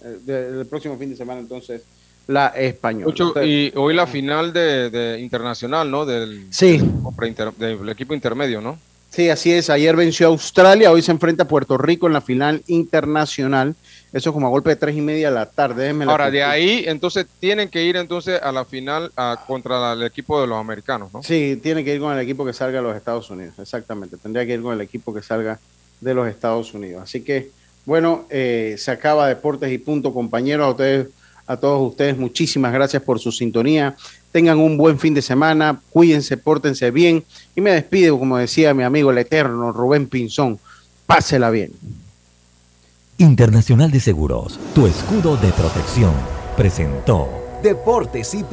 El, 0.03 0.59
el 0.61 0.66
próximo 0.66 0.96
fin 0.96 1.11
de 1.11 1.16
semana, 1.16 1.40
entonces, 1.40 1.82
la 2.28 2.49
española. 2.49 3.07
Ocho, 3.09 3.32
y 3.42 3.72
hoy 3.74 3.94
la 3.94 4.07
final 4.07 4.53
de, 4.53 4.90
de 4.90 5.18
internacional, 5.18 5.90
¿no? 5.90 6.05
Del, 6.05 6.46
sí. 6.51 6.78
Del, 6.78 7.53
del, 7.57 7.88
equipo 7.88 8.12
intermedio, 8.12 8.61
¿no? 8.61 8.78
Sí, 9.09 9.30
así 9.30 9.51
es. 9.51 9.70
Ayer 9.70 9.96
venció 9.96 10.26
a 10.26 10.30
Australia, 10.30 10.92
hoy 10.92 11.01
se 11.01 11.11
enfrenta 11.11 11.44
a 11.44 11.49
Puerto 11.49 11.78
Rico 11.78 12.07
en 12.07 12.12
la 12.12 12.20
final 12.20 12.62
internacional. 12.66 13.74
Eso 14.12 14.34
como 14.34 14.46
a 14.46 14.51
golpe 14.51 14.68
de 14.70 14.76
tres 14.76 14.94
y 14.94 15.01
media 15.01 15.30
de 15.30 15.36
la 15.36 15.46
tarde. 15.46 15.84
Déjenme 15.84 16.05
Ahora, 16.05 16.26
la 16.26 16.30
de 16.30 16.44
ahí, 16.44 16.84
entonces, 16.86 17.26
tienen 17.40 17.70
que 17.70 17.82
ir 17.84 17.96
entonces 17.96 18.40
a 18.42 18.53
la 18.53 18.66
final 18.66 19.11
a, 19.16 19.42
contra 19.46 19.94
el 19.94 20.03
equipo 20.03 20.38
de 20.38 20.46
los 20.46 20.59
americanos, 20.59 21.12
¿no? 21.12 21.22
Sí, 21.22 21.59
tiene 21.62 21.82
que 21.82 21.94
ir 21.94 22.01
con 22.01 22.12
el 22.12 22.20
equipo 22.20 22.44
que 22.44 22.53
salga 22.53 22.80
a 22.80 22.82
los 22.82 22.94
Estados 22.94 23.30
Unidos, 23.30 23.55
exactamente. 23.59 24.18
Tendría 24.18 24.44
que 24.44 24.53
ir 24.53 24.61
con 24.61 24.74
el 24.74 24.82
equipo 24.82 25.14
que 25.14 25.22
salga 25.22 25.59
de 26.01 26.14
los 26.14 26.28
Estados 26.28 26.74
Unidos. 26.74 27.03
Así 27.03 27.22
que, 27.22 27.51
bueno, 27.89 28.26
eh, 28.28 28.74
se 28.76 28.91
acaba 28.91 29.26
Deportes 29.28 29.72
y 29.72 29.78
Punto, 29.78 30.12
compañeros. 30.12 30.66
A, 30.66 30.70
ustedes, 30.72 31.09
a 31.47 31.57
todos 31.57 31.91
ustedes, 31.91 32.18
muchísimas 32.18 32.70
gracias 32.70 33.03
por 33.03 33.18
su 33.18 33.32
sintonía. 33.32 33.97
Tengan 34.30 34.59
un 34.59 34.76
buen 34.76 34.99
fin 34.99 35.14
de 35.14 35.22
semana, 35.22 35.80
cuídense, 35.89 36.36
pórtense 36.36 36.91
bien. 36.91 37.24
Y 37.57 37.62
me 37.62 37.70
despido, 37.70 38.18
como 38.18 38.36
decía 38.36 38.74
mi 38.74 38.82
amigo 38.82 39.11
el 39.11 39.16
eterno 39.16 39.72
Rubén 39.72 40.07
Pinzón. 40.07 40.59
Pásela 41.07 41.49
bien. 41.49 41.72
Internacional 43.16 43.91
de 43.91 44.01
Seguros, 44.01 44.61
tu 44.74 44.86
escudo 44.86 45.39
de 45.39 45.51
protección, 45.53 46.12
presentó 46.59 47.26
Deportes 47.62 48.34
y 48.34 48.43